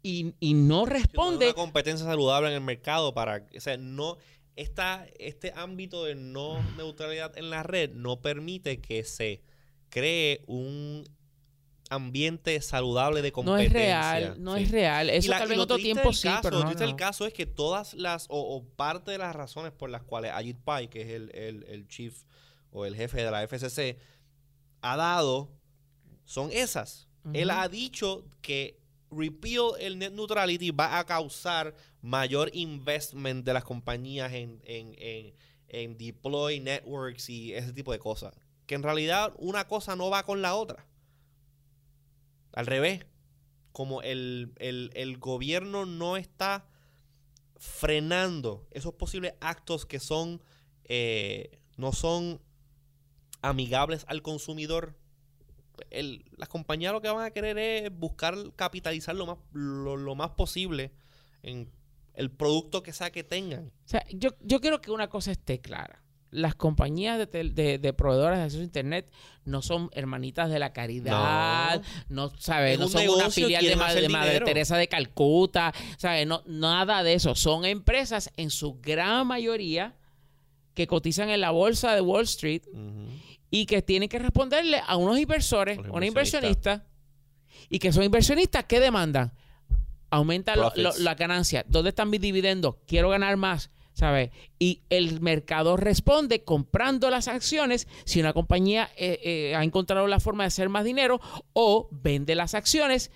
Y, 0.01 0.33
y 0.39 0.53
no 0.53 0.79
no 0.81 0.85
responde. 0.85 1.45
Una 1.47 1.53
competencia 1.55 2.05
saludable 2.05 2.47
en 2.49 2.55
el 2.55 2.61
mercado 2.61 3.13
para. 3.13 3.45
O 3.55 3.59
sea, 3.59 3.77
no. 3.77 4.17
Esta, 4.55 5.07
este 5.19 5.53
ámbito 5.55 6.03
de 6.03 6.15
no 6.15 6.61
neutralidad 6.75 7.37
en 7.37 7.49
la 7.49 7.63
red 7.63 7.91
no 7.93 8.21
permite 8.21 8.81
que 8.81 9.03
se 9.05 9.41
cree 9.89 10.43
un 10.47 11.05
ambiente 11.89 12.61
saludable 12.61 13.21
de 13.21 13.29
No 13.29 13.33
competencia. 13.33 14.17
es 14.17 14.23
real, 14.23 14.43
no 14.43 14.57
Sí. 14.57 14.63
es 14.63 14.71
real. 14.71 15.07
Y 15.07 15.11
Eso 15.15 15.31
la- 15.31 15.39
tal 15.39 15.47
vez 15.47 15.55
en 15.55 15.61
otro 15.61 15.77
tiempo 15.77 16.13
sí, 16.13 16.27
caso, 16.27 16.41
pero 16.43 16.57
Lo 16.57 16.63
no, 16.65 16.69
triste 16.71 16.87
no. 16.87 16.95
caso 16.97 17.25
es 17.25 17.33
que 17.33 17.45
todas 17.45 17.93
las, 17.95 18.25
o, 18.29 18.37
o 18.57 18.63
parte 18.63 19.11
de 19.11 19.17
las 19.17 19.35
razones 19.35 19.71
por 19.71 19.89
las 19.89 20.03
cuales 20.03 20.31
Ajit 20.33 20.57
Pai, 20.59 20.87
que 20.89 21.01
es 21.01 21.07
el, 21.09 21.31
el- 21.33 21.63
el 21.67 21.87
chief 21.87 22.23
o 22.71 22.85
el 22.85 22.95
jefe 22.95 23.23
de 23.23 23.31
la 23.31 23.41
FCC, 23.43 23.97
ha 24.81 24.97
dado, 24.97 25.51
son 26.25 26.51
esas. 26.51 27.07
Él 27.33 27.49
Ujú. 27.49 27.59
ha 27.59 27.67
dicho 27.69 28.25
que 28.41 28.78
repeal 29.11 29.71
el 29.79 29.97
net 29.99 30.13
neutrality 30.13 30.71
va 30.71 30.99
a 30.99 31.05
causar 31.05 31.75
mayor 32.01 32.49
investment 32.53 33.45
de 33.45 33.53
las 33.53 33.63
compañías 33.63 34.31
en, 34.33 34.61
en, 34.65 34.93
en, 34.97 35.33
en 35.67 35.97
deploy 35.97 36.59
networks 36.59 37.29
y 37.29 37.53
ese 37.53 37.73
tipo 37.73 37.91
de 37.91 37.99
cosas. 37.99 38.33
Que 38.65 38.75
en 38.75 38.83
realidad 38.83 39.33
una 39.37 39.67
cosa 39.67 39.95
no 39.95 40.09
va 40.09 40.23
con 40.23 40.41
la 40.41 40.55
otra. 40.55 40.85
Al 42.53 42.65
revés. 42.65 43.05
Como 43.71 44.01
el, 44.01 44.51
el- 44.57 44.91
el 44.95 45.17
gobierno 45.19 45.85
no 45.85 46.17
está 46.17 46.65
frenando 47.57 48.67
esos 48.71 48.93
posibles 48.93 49.33
actos 49.41 49.85
que 49.85 49.99
son 49.99 50.41
eh, 50.85 51.59
no 51.77 51.93
son 51.93 52.41
amigables 53.41 54.05
al 54.07 54.21
consumidor. 54.21 54.95
El- 55.89 56.25
las 56.37 56.49
compañías 56.49 56.93
lo 56.93 57.01
que 57.01 57.09
van 57.09 57.25
a 57.25 57.31
querer 57.31 57.57
es 57.57 57.91
buscar 57.97 58.35
capitalizar 58.55 59.15
lo 59.15 59.25
más, 59.25 59.37
lo, 59.53 59.95
lo 59.97 60.15
más 60.15 60.31
posible 60.31 60.91
en 61.43 61.69
el 62.13 62.29
producto 62.31 62.83
que 62.83 62.91
sea 62.93 63.11
que 63.11 63.23
tengan. 63.23 63.67
O 63.85 63.87
sea, 63.87 64.03
yo, 64.11 64.31
yo 64.41 64.59
quiero 64.59 64.81
que 64.81 64.91
una 64.91 65.07
cosa 65.09 65.31
esté 65.31 65.59
clara. 65.59 66.03
Las 66.31 66.53
compañías 66.53 67.17
de, 67.17 67.25
tel- 67.25 67.55
de, 67.55 67.79
de 67.79 67.93
proveedoras 67.93 68.37
de 68.37 68.43
acceso 68.43 68.61
a 68.61 68.65
Internet 68.65 69.09
no 69.45 69.63
son 69.63 69.89
hermanitas 69.93 70.49
de 70.51 70.59
la 70.59 70.73
caridad, 70.73 71.81
no, 72.07 72.29
¿sabes? 72.37 72.73
Es 72.73 72.79
No 72.79 72.85
un 72.85 72.91
son 72.91 73.09
una 73.09 73.29
filial 73.31 73.65
de, 73.65 73.75
Ma- 73.75 73.93
de 73.95 74.09
Madre. 74.09 74.41
Teresa 74.41 74.77
de 74.77 74.87
Calcuta, 74.87 75.73
¿sabes? 75.97 76.27
No, 76.27 76.43
nada 76.45 77.01
de 77.01 77.13
eso. 77.13 77.33
Son 77.33 77.65
empresas 77.65 78.31
en 78.37 78.51
su 78.51 78.79
gran 78.79 79.25
mayoría 79.25 79.95
que 80.75 80.85
cotizan 80.85 81.29
en 81.31 81.41
la 81.41 81.49
bolsa 81.49 81.95
de 81.95 82.01
Wall 82.01 82.25
Street 82.25 82.61
y 83.51 83.65
que 83.65 83.81
tienen 83.81 84.09
que 84.09 84.19
responderle 84.19 84.81
a 84.85 84.95
unos 84.97 85.17
inversores, 85.19 85.77
Los 85.77 85.87
unos 85.87 86.05
inversionistas. 86.05 86.81
y 87.69 87.79
que 87.79 87.91
son 87.91 88.03
inversionistas 88.03 88.65
que 88.65 88.79
demandan. 88.79 89.31
Aumenta 90.11 90.55
lo- 90.55 90.71
lo- 90.75 90.97
la 90.99 91.15
ganancia. 91.15 91.63
¿Dónde 91.67 91.89
están 91.89 92.09
mis 92.09 92.21
dividendos? 92.21 92.75
Quiero 92.87 93.09
ganar 93.09 93.37
más. 93.37 93.69
¿Sabes? 93.93 94.29
Y 94.59 94.83
el 94.89 95.19
mercado 95.19 95.75
responde 95.75 96.45
comprando 96.45 97.09
las 97.09 97.27
acciones 97.27 97.85
si 98.05 98.21
una 98.21 98.31
compañía 98.31 98.89
eh, 98.95 99.19
eh, 99.23 99.55
ha 99.57 99.63
encontrado 99.65 100.07
la 100.07 100.21
forma 100.21 100.43
de 100.43 100.47
hacer 100.47 100.69
más 100.69 100.85
dinero 100.85 101.19
o 101.51 101.89
vende 101.91 102.33
las 102.33 102.53
acciones 102.53 103.11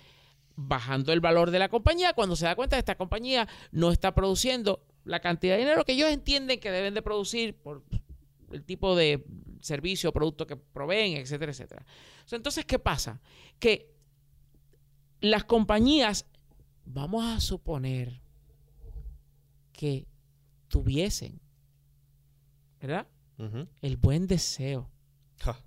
bajando 0.56 1.14
el 1.14 1.20
valor 1.20 1.50
de 1.52 1.58
la 1.58 1.70
compañía 1.70 2.12
cuando 2.12 2.36
se 2.36 2.44
da 2.44 2.54
cuenta 2.54 2.76
que 2.76 2.80
esta 2.80 2.96
compañía 2.96 3.48
no 3.72 3.92
está 3.92 4.14
produciendo 4.14 4.82
la 5.06 5.20
cantidad 5.20 5.54
de 5.54 5.60
dinero 5.60 5.84
que 5.86 5.92
ellos 5.92 6.10
entienden 6.10 6.60
que 6.60 6.70
deben 6.70 6.92
de 6.92 7.00
producir 7.00 7.54
por 7.54 7.82
el 8.52 8.62
tipo 8.62 8.94
de 8.94 9.24
servicio 9.64 10.10
o 10.10 10.12
producto 10.12 10.46
que 10.46 10.56
proveen, 10.56 11.16
etcétera, 11.16 11.52
etcétera. 11.52 11.86
Entonces, 12.30 12.64
¿qué 12.66 12.78
pasa? 12.78 13.20
Que 13.58 13.90
las 15.20 15.44
compañías, 15.44 16.26
vamos 16.84 17.24
a 17.24 17.40
suponer 17.40 18.20
que 19.72 20.06
tuviesen, 20.68 21.40
¿verdad? 22.80 23.08
El 23.80 23.96
buen 23.96 24.26
deseo 24.26 24.90
Ja. 25.38 25.64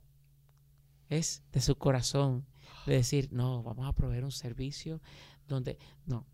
es 1.10 1.44
de 1.52 1.60
su 1.60 1.76
corazón 1.76 2.46
de 2.86 2.94
decir, 2.94 3.30
no, 3.32 3.64
vamos 3.64 3.88
a 3.88 3.94
proveer 3.94 4.24
un 4.24 4.32
servicio 4.32 5.02
donde, 5.48 5.78
no. 6.06 6.26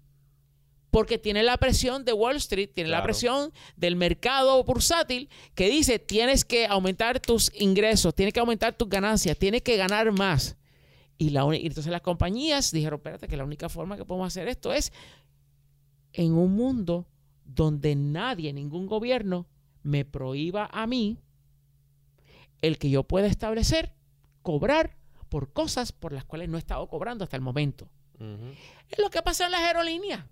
Porque 0.93 1.17
tiene 1.17 1.41
la 1.41 1.57
presión 1.57 2.05
de 2.05 2.13
Wall 2.13 2.35
Street, 2.35 2.69
tiene 2.71 2.91
la 2.91 2.97
presión 3.03 3.51
del 3.75 3.95
mercado 3.95 4.63
bursátil 4.63 5.27
que 5.55 5.67
dice, 5.67 5.97
tienes 5.97 6.45
que 6.45 6.67
aumentar 6.67 7.19
tus 7.19 7.51
ingresos, 7.59 8.13
tienes 8.13 8.31
que 8.31 8.39
aumentar 8.39 8.77
tus 8.77 8.87
ganancias, 8.87 9.35
tienes 9.39 9.63
que 9.63 9.75
ganar 9.75 10.11
más. 10.11 10.55
Y, 11.17 11.31
la, 11.31 11.45
uni- 11.45 11.57
y 11.63 11.65
entonces 11.65 11.91
las 11.91 12.01
compañías 12.01 12.69
dijeron, 12.71 12.99
espérate, 12.99 13.27
que 13.27 13.35
la 13.37 13.43
única 13.43 13.69
forma 13.69 13.97
que 13.97 14.05
podemos 14.05 14.27
hacer 14.27 14.47
esto 14.47 14.71
es 14.71 14.93
en 16.13 16.33
un 16.33 16.53
mundo 16.53 17.07
donde 17.43 17.95
nadie, 17.95 18.53
ningún 18.53 18.85
gobierno, 18.85 19.47
me 19.81 20.05
prohíba 20.05 20.69
a 20.71 20.85
mí 20.85 21.17
el 22.61 22.77
que 22.77 22.91
yo 22.91 23.01
pueda 23.03 23.25
establecer, 23.25 23.93
cobrar 24.43 24.95
por 25.27 25.51
cosas 25.53 25.91
por 25.91 26.13
las 26.13 26.23
cuales 26.23 26.49
no 26.49 26.57
he 26.57 26.59
estado 26.59 26.87
cobrando 26.87 27.23
hasta 27.23 27.35
el 27.35 27.41
momento. 27.41 27.89
Es 28.89 28.99
lo 28.99 29.09
que 29.09 29.23
pasa 29.23 29.45
en 29.47 29.51
las 29.53 29.61
aerolíneas. 29.61 30.23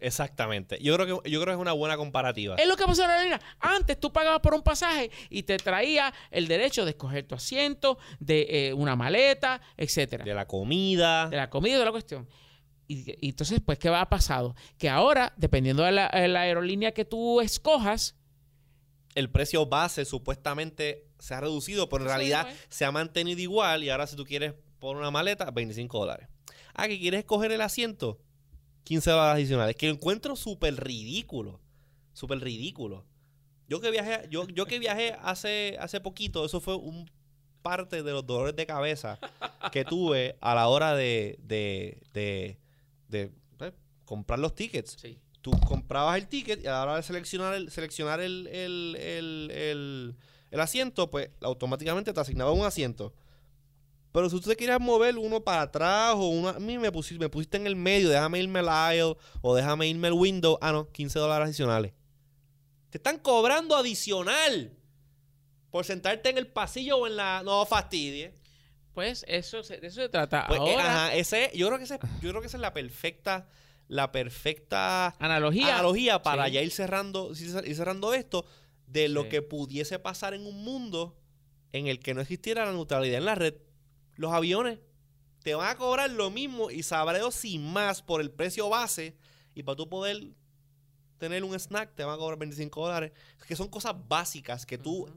Exactamente. 0.00 0.78
Yo 0.80 0.94
creo 0.94 1.22
que 1.22 1.30
yo 1.30 1.40
creo 1.40 1.52
que 1.52 1.58
es 1.58 1.60
una 1.60 1.72
buena 1.72 1.96
comparativa. 1.96 2.54
Es 2.56 2.68
lo 2.68 2.76
que 2.76 2.84
pasa 2.84 3.02
en 3.02 3.08
las 3.08 3.16
aerolíneas. 3.16 3.40
Antes 3.60 3.98
tú 3.98 4.12
pagabas 4.12 4.40
por 4.40 4.54
un 4.54 4.62
pasaje 4.62 5.10
y 5.28 5.42
te 5.42 5.56
traía 5.56 6.12
el 6.30 6.46
derecho 6.48 6.84
de 6.84 6.92
escoger 6.92 7.26
tu 7.26 7.34
asiento, 7.34 7.98
de 8.20 8.46
eh, 8.48 8.72
una 8.74 8.96
maleta, 8.96 9.60
etcétera. 9.76 10.24
De 10.24 10.34
la 10.34 10.46
comida. 10.46 11.28
de 11.28 11.36
la 11.36 11.50
comida 11.50 11.76
y 11.76 11.78
de 11.78 11.84
la 11.84 11.90
cuestión. 11.90 12.28
Y, 12.86 13.10
y 13.20 13.30
entonces, 13.30 13.60
pues, 13.64 13.78
¿qué 13.78 13.90
va 13.90 14.00
a 14.00 14.08
pasado? 14.08 14.54
Que 14.78 14.88
ahora, 14.88 15.34
dependiendo 15.36 15.82
de 15.82 15.92
la, 15.92 16.08
de 16.08 16.28
la 16.28 16.40
aerolínea 16.42 16.92
que 16.92 17.04
tú 17.04 17.40
escojas, 17.40 18.16
el 19.14 19.30
precio 19.30 19.66
base 19.66 20.04
supuestamente 20.04 21.08
se 21.18 21.34
ha 21.34 21.40
reducido, 21.40 21.88
pero 21.88 22.04
en 22.04 22.08
realidad 22.08 22.48
¿eh? 22.48 22.56
se 22.68 22.84
ha 22.84 22.92
mantenido 22.92 23.40
igual. 23.40 23.84
Y 23.84 23.90
ahora, 23.90 24.06
si 24.06 24.16
tú 24.16 24.24
quieres 24.24 24.54
poner 24.78 25.00
una 25.00 25.10
maleta, 25.10 25.50
25 25.50 25.98
dólares. 25.98 26.28
Ah, 26.74 26.86
que 26.86 26.98
quieres 26.98 27.24
coger 27.24 27.50
el 27.52 27.60
asiento, 27.60 28.20
15 28.88 29.10
dólares 29.10 29.34
adicionales. 29.34 29.76
Que 29.76 29.88
encuentro 29.90 30.34
súper 30.34 30.74
ridículo. 30.82 31.60
Súper 32.14 32.40
ridículo. 32.40 33.04
Yo 33.68 33.80
que 33.80 33.90
viajé, 33.90 34.26
yo, 34.30 34.48
yo 34.48 34.64
que 34.64 34.78
viajé 34.78 35.14
hace, 35.22 35.76
hace 35.78 36.00
poquito, 36.00 36.44
eso 36.46 36.58
fue 36.60 36.74
un 36.74 37.10
parte 37.60 38.02
de 38.02 38.12
los 38.12 38.24
dolores 38.26 38.56
de 38.56 38.64
cabeza 38.64 39.18
que 39.72 39.84
tuve 39.84 40.36
a 40.40 40.54
la 40.54 40.68
hora 40.68 40.94
de, 40.96 41.38
de, 41.42 42.00
de, 42.14 42.58
de, 43.08 43.30
eh, 43.60 43.72
comprar 44.06 44.38
los 44.38 44.54
tickets 44.54 44.96
tú 45.42 45.50
comprabas 45.66 46.16
el 46.16 46.28
ticket 46.28 46.64
y 46.64 46.66
a 46.66 46.70
la 46.72 46.82
hora 46.84 46.96
de 46.96 47.02
seleccionar 47.02 47.54
el, 47.54 47.70
seleccionar 47.70 48.20
el, 48.20 48.46
el, 48.46 48.96
el, 48.98 49.50
el- 49.50 50.16
el 50.50 50.60
asiento, 50.60 51.10
pues 51.10 51.28
automáticamente 51.42 52.12
te 52.14 52.20
asignaba 52.20 52.52
un 52.52 52.64
asiento. 52.64 53.12
Pero 54.12 54.30
si 54.30 54.40
tú 54.40 54.48
te 54.48 54.56
querías 54.56 54.80
mover 54.80 55.16
uno 55.18 55.40
para 55.42 55.62
atrás 55.62 56.14
o 56.14 56.28
uno... 56.28 56.48
A 56.48 56.58
mí 56.58 56.78
me 56.78 56.90
pusiste, 56.90 57.18
me 57.20 57.28
pusiste 57.28 57.56
en 57.58 57.66
el 57.66 57.76
medio, 57.76 58.08
déjame 58.08 58.38
irme 58.38 58.60
al 58.60 58.68
aisle 58.68 59.16
o 59.42 59.54
déjame 59.54 59.86
irme 59.88 60.08
al 60.08 60.14
window. 60.14 60.58
Ah, 60.62 60.72
no, 60.72 60.90
15 60.90 61.18
dólares 61.18 61.46
adicionales. 61.46 61.92
Te 62.90 62.96
están 62.98 63.18
cobrando 63.18 63.76
adicional 63.76 64.72
por 65.70 65.84
sentarte 65.84 66.30
en 66.30 66.38
el 66.38 66.46
pasillo 66.46 66.96
o 66.98 67.06
en 67.06 67.16
la. 67.16 67.42
No 67.44 67.66
fastidie. 67.66 68.32
Pues 68.94 69.24
eso 69.28 69.62
se, 69.62 69.84
eso 69.86 70.00
se 70.00 70.08
trata. 70.08 70.46
Pues, 70.48 70.58
eh, 70.60 70.72
Ahora, 70.74 71.04
ajá, 71.06 71.14
ese, 71.14 71.50
yo 71.54 71.66
creo 71.66 71.78
que 71.78 71.84
ese, 71.84 71.98
yo 72.22 72.30
creo 72.30 72.40
que 72.40 72.46
esa 72.48 72.56
es 72.56 72.60
la 72.62 72.72
perfecta, 72.72 73.46
la 73.88 74.10
perfecta 74.10 75.14
analogía. 75.18 75.74
analogía 75.74 76.22
para 76.22 76.46
Sí. 76.46 76.52
ya 76.52 76.62
ir 76.62 76.70
cerrando, 76.72 77.30
ir 77.32 77.76
cerrando 77.76 78.14
esto 78.14 78.46
de 78.86 79.08
lo 79.10 79.24
Sí. 79.24 79.28
que 79.28 79.42
pudiese 79.42 79.98
pasar 79.98 80.32
en 80.34 80.46
un 80.46 80.64
mundo 80.64 81.16
en 81.72 81.86
el 81.86 82.00
que 82.00 82.14
no 82.14 82.22
existiera 82.22 82.64
la 82.64 82.72
neutralidad 82.72 83.18
en 83.18 83.24
la 83.26 83.34
red. 83.34 83.54
Los 84.18 84.32
aviones 84.32 84.78
te 85.42 85.54
van 85.54 85.70
a 85.70 85.76
cobrar 85.76 86.10
lo 86.10 86.30
mismo 86.30 86.70
y 86.70 86.82
sabré 86.82 87.18
Dios 87.18 87.34
sin 87.34 87.72
más 87.72 88.02
por 88.02 88.20
el 88.20 88.30
precio 88.30 88.68
base 88.68 89.16
y 89.54 89.62
para 89.62 89.76
tú 89.76 89.88
poder 89.88 90.26
tener 91.18 91.42
un 91.44 91.54
snack 91.58 91.94
te 91.94 92.04
van 92.04 92.16
a 92.16 92.18
cobrar 92.18 92.38
25 92.38 92.80
dólares. 92.84 93.12
Que 93.46 93.56
son 93.56 93.68
cosas 93.68 93.94
básicas 94.08 94.66
que 94.66 94.76
tú, 94.76 95.08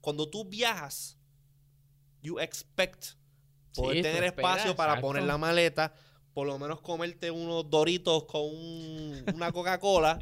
cuando 0.00 0.28
tú 0.30 0.44
viajas, 0.44 1.18
you 2.22 2.38
expect 2.38 3.08
poder 3.74 3.96
Sí, 3.96 4.02
tener 4.02 4.24
esperas, 4.24 4.52
espacio 4.56 4.76
para 4.76 4.92
exacto. 4.92 5.06
poner 5.08 5.22
la 5.24 5.36
maleta, 5.38 5.92
por 6.32 6.46
lo 6.46 6.58
menos 6.58 6.80
comerte 6.80 7.30
unos 7.30 7.68
doritos 7.68 8.24
con 8.24 8.42
un- 8.42 9.24
una 9.34 9.50
Coca-Cola 9.52 10.20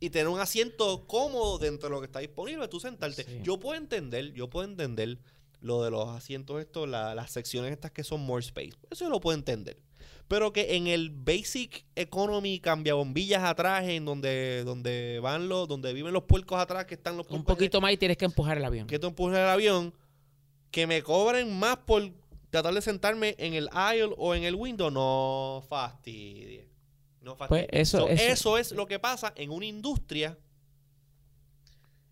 y 0.00 0.10
tener 0.10 0.28
un 0.28 0.40
asiento 0.40 1.06
cómodo 1.06 1.58
dentro 1.58 1.88
de 1.88 1.94
lo 1.94 2.00
que 2.00 2.06
está 2.06 2.18
disponible, 2.18 2.66
tú 2.68 2.80
sentarte. 2.80 3.24
Sí. 3.24 3.40
Yo 3.42 3.58
puedo 3.60 3.76
entender, 3.78 4.32
yo 4.32 4.50
puedo 4.50 4.68
entender 4.68 5.18
lo 5.64 5.82
de 5.82 5.90
los 5.90 6.08
asientos 6.10 6.60
estos, 6.60 6.86
la- 6.88 7.14
las 7.14 7.30
secciones 7.30 7.72
estas 7.72 7.90
que 7.90 8.04
son 8.04 8.20
more 8.20 8.44
space. 8.44 8.72
Eso 8.90 9.04
yo 9.06 9.10
lo 9.10 9.18
puedo 9.20 9.36
entender. 9.36 9.78
Pero 10.28 10.52
que 10.52 10.76
en 10.76 10.86
el 10.86 11.10
basic 11.10 11.84
economy 11.96 12.60
cambia 12.60 12.94
bombillas 12.94 13.42
atrás, 13.44 13.84
en 13.88 14.04
donde, 14.04 14.62
donde 14.64 15.20
van 15.22 15.48
los, 15.48 15.66
donde 15.66 15.92
viven 15.94 16.12
los 16.12 16.24
puercos 16.24 16.58
atrás, 16.60 16.84
que 16.84 16.94
están 16.94 17.16
los 17.16 17.28
Un 17.30 17.44
poquito 17.44 17.80
más 17.80 17.92
y 17.92 17.96
tienes 17.96 18.16
que 18.18 18.24
empujar 18.26 18.58
el 18.58 18.64
avión. 18.64 18.86
que 18.86 18.98
tú 18.98 19.06
empujes 19.06 19.38
el 19.38 19.46
avión, 19.46 19.94
que 20.70 20.86
me 20.86 21.02
cobren 21.02 21.58
más 21.58 21.76
por 21.78 22.02
tratar 22.50 22.74
de 22.74 22.82
sentarme 22.82 23.34
en 23.38 23.54
el 23.54 23.68
aisle 23.72 24.14
o 24.18 24.34
en 24.34 24.44
el 24.44 24.54
window, 24.54 24.90
no 24.90 25.62
fastidie. 25.68 26.68
No 27.22 27.36
fastidie. 27.36 27.66
Pues 27.68 27.80
eso- 27.80 27.98
So, 28.00 28.08
eso- 28.08 28.22
eso 28.32 28.58
es 28.58 28.72
lo 28.72 28.86
que 28.86 28.98
pasa 28.98 29.32
en 29.36 29.50
una 29.50 29.64
industria 29.66 30.36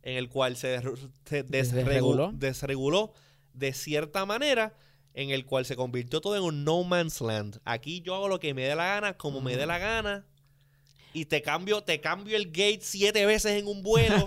en 0.03 0.17
el 0.17 0.29
cual 0.29 0.57
se, 0.57 0.81
se 1.25 1.43
Desreguló. 1.45 2.31
desregu- 2.33 2.39
desreguló 2.39 3.13
de 3.55 3.73
cierta 3.73 4.25
manera, 4.27 4.77
en 5.15 5.31
el 5.31 5.45
cual 5.45 5.67
se 5.67 5.77
convirtió 5.77 6.21
todo 6.21 6.37
en 6.37 6.43
un 6.43 6.65
no 6.65 6.83
man's 6.85 7.21
land. 7.21 7.61
Aquí 7.65 8.01
yo 8.01 8.15
hago 8.15 8.29
lo 8.29 8.41
que 8.41 8.55
me 8.55 8.63
dé 8.63 8.75
la 8.75 8.87
gana, 8.87 9.17
como 9.17 9.41
me 9.41 9.57
dé 9.57 9.67
la 9.67 9.79
gana. 9.79 10.27
Y 11.15 11.27
te 11.27 11.43
cambio, 11.43 11.83
te 11.83 12.01
cambio 12.01 12.37
el 12.37 12.47
gate 12.47 12.81
siete 12.81 13.27
veces 13.27 13.61
en 13.61 13.67
un 13.67 13.83
vuelo 13.83 14.25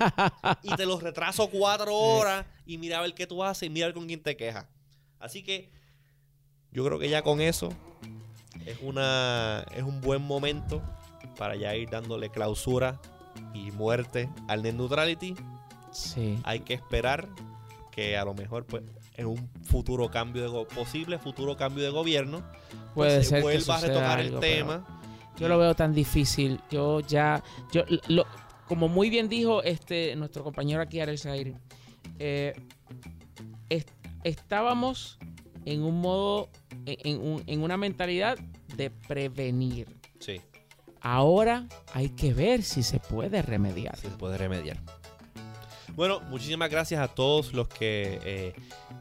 y 0.62 0.76
te 0.76 0.86
los 0.86 1.02
retraso 1.02 1.50
cuatro 1.50 1.96
horas 1.98 2.46
y 2.66 2.78
mira 2.78 3.00
a 3.00 3.02
ver 3.02 3.16
qué 3.16 3.26
tú 3.26 3.44
haces 3.44 3.64
y 3.68 3.70
mira 3.72 3.88
a 3.88 3.90
ver 3.90 3.96
con 3.96 4.06
quién 4.06 4.22
te 4.22 4.38
quejas. 4.38 4.68
Así 5.20 5.42
que 5.42 5.72
yo 6.72 6.86
creo 6.86 7.00
que 7.00 7.10
ya 7.10 7.24
con 7.24 7.42
eso 7.42 7.70
es 8.68 8.78
una 8.82 9.66
es 9.76 9.82
un 9.82 10.00
buen 10.02 10.22
momento 10.22 10.84
para 11.38 11.56
ya 11.56 11.76
ir 11.76 11.90
dándole 11.90 12.30
clausura 12.30 13.02
y 13.54 13.72
muerte 13.72 14.30
al 14.48 14.62
net 14.62 14.76
neutrality. 14.76 15.36
Sí. 15.92 16.38
Hay 16.44 16.60
que 16.60 16.76
esperar 16.76 17.28
que 17.92 18.18
a 18.18 18.26
lo 18.26 18.34
mejor 18.34 18.66
pues 18.66 18.84
en 19.18 19.28
un 19.28 19.50
futuro 19.64 20.10
cambio 20.10 20.44
de 20.52 20.66
posible 20.66 21.18
futuro 21.20 21.56
cambio 21.56 21.84
de 21.84 21.90
gobierno 21.90 22.42
pues, 22.94 23.14
Puede 23.14 23.24
se 23.24 23.30
ser 23.30 23.38
que 23.38 23.44
vuelva 23.44 23.76
a 23.76 23.80
suceda 23.80 23.94
retocar 23.94 24.20
el 24.20 24.28
algo, 24.28 24.40
tema. 24.40 24.88
Yo 25.38 25.48
lo 25.50 25.58
veo 25.58 25.76
tan 25.76 25.94
difícil. 25.94 26.60
Yo 26.72 27.02
ya, 27.02 27.44
yo 27.72 27.84
lo, 28.08 28.26
como 28.68 28.88
muy 28.88 29.10
bien 29.10 29.28
dijo 29.28 29.62
este 29.64 30.16
nuestro 30.16 30.44
compañero 30.44 30.82
aquí 30.82 31.00
Ariel 31.00 31.18
Zaire, 31.20 31.56
eh, 32.20 32.54
est- 33.70 33.90
estábamos 34.24 35.18
en 35.66 35.84
un 35.84 36.00
modo, 36.00 36.50
en, 36.86 37.20
un- 37.22 37.44
en 37.48 37.64
una 37.64 37.76
mentalidad 37.78 38.38
de 38.78 38.90
prevenir. 38.92 39.88
Sí, 40.20 40.42
Ahora 41.02 41.68
hay 41.94 42.10
que 42.10 42.34
ver 42.34 42.64
si 42.64 42.82
se 42.82 43.00
puede 43.00 43.42
remediar. 43.44 43.96
sí 43.98 44.08
se 44.08 44.16
puede 44.18 44.38
remediar. 44.38 44.78
Bueno, 45.94 46.20
muchísimas 46.30 46.70
gracias 46.70 47.02
a 47.02 47.08
todos 47.08 47.54
los 47.54 47.68
que 47.68 48.20
eh, 48.24 48.54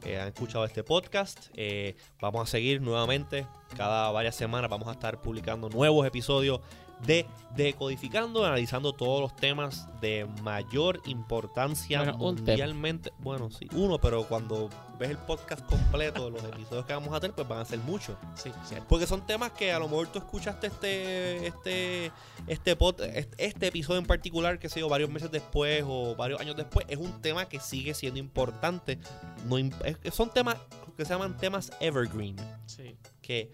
eh, 0.04 0.20
han 0.20 0.28
escuchado 0.28 0.64
este 0.64 0.84
podcast. 0.84 1.46
Eh, 1.54 1.96
vamos 2.20 2.48
a 2.48 2.50
seguir 2.50 2.80
nuevamente. 2.80 3.46
Cada 3.76 4.10
varias 4.12 4.36
semanas 4.36 4.70
vamos 4.70 4.88
a 4.88 4.92
estar 4.92 5.20
publicando 5.20 5.68
nuevos 5.68 6.06
episodios 6.06 6.60
de 7.06 7.26
Decodificando, 7.54 8.44
analizando 8.44 8.92
todos 8.92 9.20
los 9.20 9.36
temas 9.36 9.86
de 10.00 10.26
mayor 10.42 11.00
importancia 11.06 11.98
Bueno, 12.02 12.18
mundialmente. 12.18 13.12
Bueno, 13.20 13.48
sí, 13.48 13.68
uno, 13.74 14.00
pero 14.00 14.24
cuando 14.24 14.68
ves 14.98 15.10
el 15.10 15.18
podcast 15.18 15.64
completo, 15.66 16.30
los 16.30 16.42
episodios 16.42 16.84
que 16.84 16.92
vamos 16.94 17.14
a 17.14 17.20
tener, 17.20 17.32
pues 17.34 17.46
van 17.46 17.60
a 17.60 17.64
ser 17.64 17.78
muchos. 17.78 18.16
Sí, 18.34 18.50
cierto. 18.64 18.86
Porque 18.88 19.06
son 19.06 19.24
temas 19.24 19.52
que 19.52 19.72
a 19.72 19.78
lo 19.78 19.88
mejor 19.88 20.08
tú 20.08 20.18
escuchaste 20.18 20.66
este 20.66 21.46
este 21.46 22.12
este, 22.48 22.76
pod- 22.76 23.04
este, 23.14 23.46
este 23.46 23.66
episodio 23.68 24.00
en 24.00 24.06
particular, 24.06 24.58
que 24.58 24.68
sé 24.68 24.80
yo, 24.80 24.88
varios 24.88 25.08
meses 25.10 25.30
después 25.30 25.84
o 25.86 26.16
varios 26.16 26.40
años 26.40 26.56
después, 26.56 26.84
es 26.88 26.98
un 26.98 27.22
tema 27.22 27.48
que 27.48 27.60
sigue 27.60 27.94
siendo 27.94 28.18
importante. 28.18 28.98
No, 29.46 29.58
im- 29.60 29.72
es- 30.02 30.12
son 30.12 30.28
temas 30.32 30.56
que 30.96 31.04
se 31.04 31.12
llaman 31.12 31.36
temas 31.36 31.70
evergreen, 31.78 32.34
Sí. 32.66 32.96
que 33.22 33.50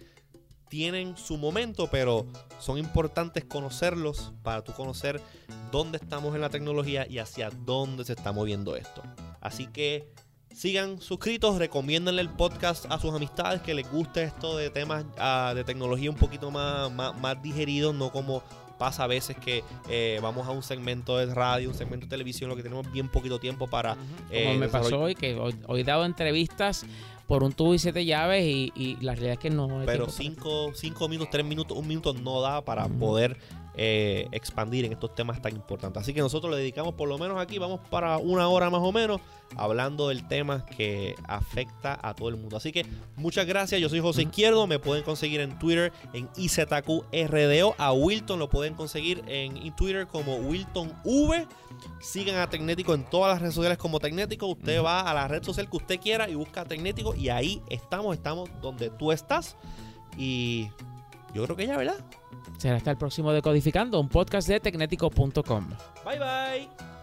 tienen 0.70 1.16
su 1.16 1.36
momento, 1.36 1.88
pero 1.90 2.26
son 2.60 2.78
importantes 2.78 3.44
conocerlos 3.44 4.32
para 4.42 4.62
tú 4.62 4.72
conocer 4.72 5.20
dónde 5.70 5.98
estamos 5.98 6.34
en 6.34 6.40
la 6.40 6.48
tecnología 6.48 7.06
y 7.10 7.18
hacia 7.18 7.50
dónde 7.50 8.04
se 8.04 8.14
está 8.14 8.32
moviendo 8.32 8.76
esto. 8.76 9.02
Así 9.40 9.66
que 9.66 10.08
sigan 10.54 11.00
suscritos, 11.00 11.58
recomiéndenle 11.58 12.22
el 12.22 12.30
podcast 12.30 12.86
a 12.88 12.98
sus 13.00 13.12
amistades 13.12 13.60
que 13.62 13.74
les 13.74 13.90
guste 13.90 14.22
esto 14.22 14.56
de 14.56 14.70
temas 14.70 15.04
ah, 15.18 15.52
de 15.54 15.64
tecnología 15.64 16.08
un 16.08 16.16
poquito 16.16 16.50
más, 16.50 16.90
más, 16.92 17.18
más 17.20 17.42
digeridos, 17.42 17.94
no 17.94 18.12
como 18.12 18.42
pasa 18.78 19.04
a 19.04 19.06
veces 19.08 19.36
que 19.36 19.62
eh, 19.90 20.20
vamos 20.22 20.46
a 20.46 20.52
un 20.52 20.62
segmento 20.62 21.18
de 21.18 21.34
radio, 21.34 21.68
un 21.68 21.74
segmento 21.74 22.06
de 22.06 22.10
televisión, 22.10 22.48
lo 22.48 22.56
que 22.56 22.62
tenemos 22.62 22.90
bien 22.90 23.08
poquito 23.08 23.38
tiempo 23.38 23.66
para... 23.66 23.96
Eh, 24.30 24.56
me 24.56 24.68
pasó 24.68 25.00
hoy, 25.00 25.14
que 25.14 25.34
hoy, 25.34 25.54
hoy 25.66 25.80
he 25.80 25.84
dado 25.84 26.06
entrevistas 26.06 26.86
por 27.30 27.44
un 27.44 27.52
tubo 27.52 27.74
y 27.74 27.78
siete 27.78 28.04
llaves 28.04 28.44
y, 28.44 28.72
y 28.74 28.96
la 28.96 29.12
realidad 29.12 29.34
es 29.34 29.38
que 29.38 29.50
no. 29.50 29.82
Pero 29.86 30.08
cinco, 30.08 30.72
cinco 30.74 31.08
minutos, 31.08 31.30
tres 31.30 31.46
minutos, 31.46 31.78
un 31.78 31.86
minuto 31.86 32.12
no 32.12 32.40
da 32.40 32.64
para 32.64 32.88
poder 32.88 33.36
eh, 33.74 34.28
expandir 34.32 34.84
en 34.84 34.92
estos 34.92 35.14
temas 35.14 35.40
tan 35.40 35.54
importantes. 35.54 36.02
Así 36.02 36.12
que 36.12 36.20
nosotros 36.20 36.50
le 36.50 36.58
dedicamos 36.58 36.94
por 36.94 37.08
lo 37.08 37.18
menos 37.18 37.40
aquí, 37.40 37.58
vamos 37.58 37.80
para 37.90 38.18
una 38.18 38.48
hora 38.48 38.70
más 38.70 38.80
o 38.82 38.92
menos, 38.92 39.20
hablando 39.56 40.08
del 40.08 40.26
tema 40.26 40.66
que 40.66 41.14
afecta 41.26 41.98
a 42.02 42.14
todo 42.14 42.28
el 42.28 42.36
mundo. 42.36 42.56
Así 42.56 42.72
que 42.72 42.84
muchas 43.16 43.46
gracias, 43.46 43.80
yo 43.80 43.88
soy 43.88 44.00
José. 44.00 44.22
Izquierdo, 44.22 44.66
me 44.66 44.78
pueden 44.78 45.04
conseguir 45.04 45.40
en 45.40 45.58
Twitter 45.58 45.92
en 46.12 46.28
IZQRDO, 46.36 47.74
a 47.78 47.92
Wilton 47.92 48.38
lo 48.38 48.48
pueden 48.48 48.74
conseguir 48.74 49.22
en 49.26 49.74
Twitter 49.76 50.06
como 50.06 50.36
Wilton 50.36 50.92
V. 51.04 51.46
Sigan 52.00 52.36
a 52.36 52.48
Tecnético 52.48 52.94
en 52.94 53.04
todas 53.04 53.32
las 53.32 53.40
redes 53.40 53.54
sociales 53.54 53.78
como 53.78 54.00
Tecnético. 54.00 54.46
Usted 54.46 54.82
va 54.82 55.00
a 55.00 55.14
la 55.14 55.28
red 55.28 55.42
social 55.42 55.68
que 55.70 55.76
usted 55.76 56.00
quiera 56.00 56.28
y 56.28 56.34
busca 56.34 56.64
Tecnético 56.64 57.14
y 57.14 57.28
ahí 57.28 57.62
estamos, 57.68 58.16
estamos 58.16 58.50
donde 58.60 58.90
tú 58.90 59.12
estás. 59.12 59.56
Y 60.16 60.68
yo 61.32 61.44
creo 61.44 61.56
que 61.56 61.66
ya, 61.66 61.76
¿verdad? 61.76 62.04
Será 62.58 62.76
hasta 62.76 62.90
el 62.90 62.96
próximo 62.96 63.32
Decodificando, 63.32 64.00
un 64.00 64.08
podcast 64.08 64.48
de 64.48 64.60
tecnético.com. 64.60 65.68
Bye 66.04 66.18
bye. 66.18 66.99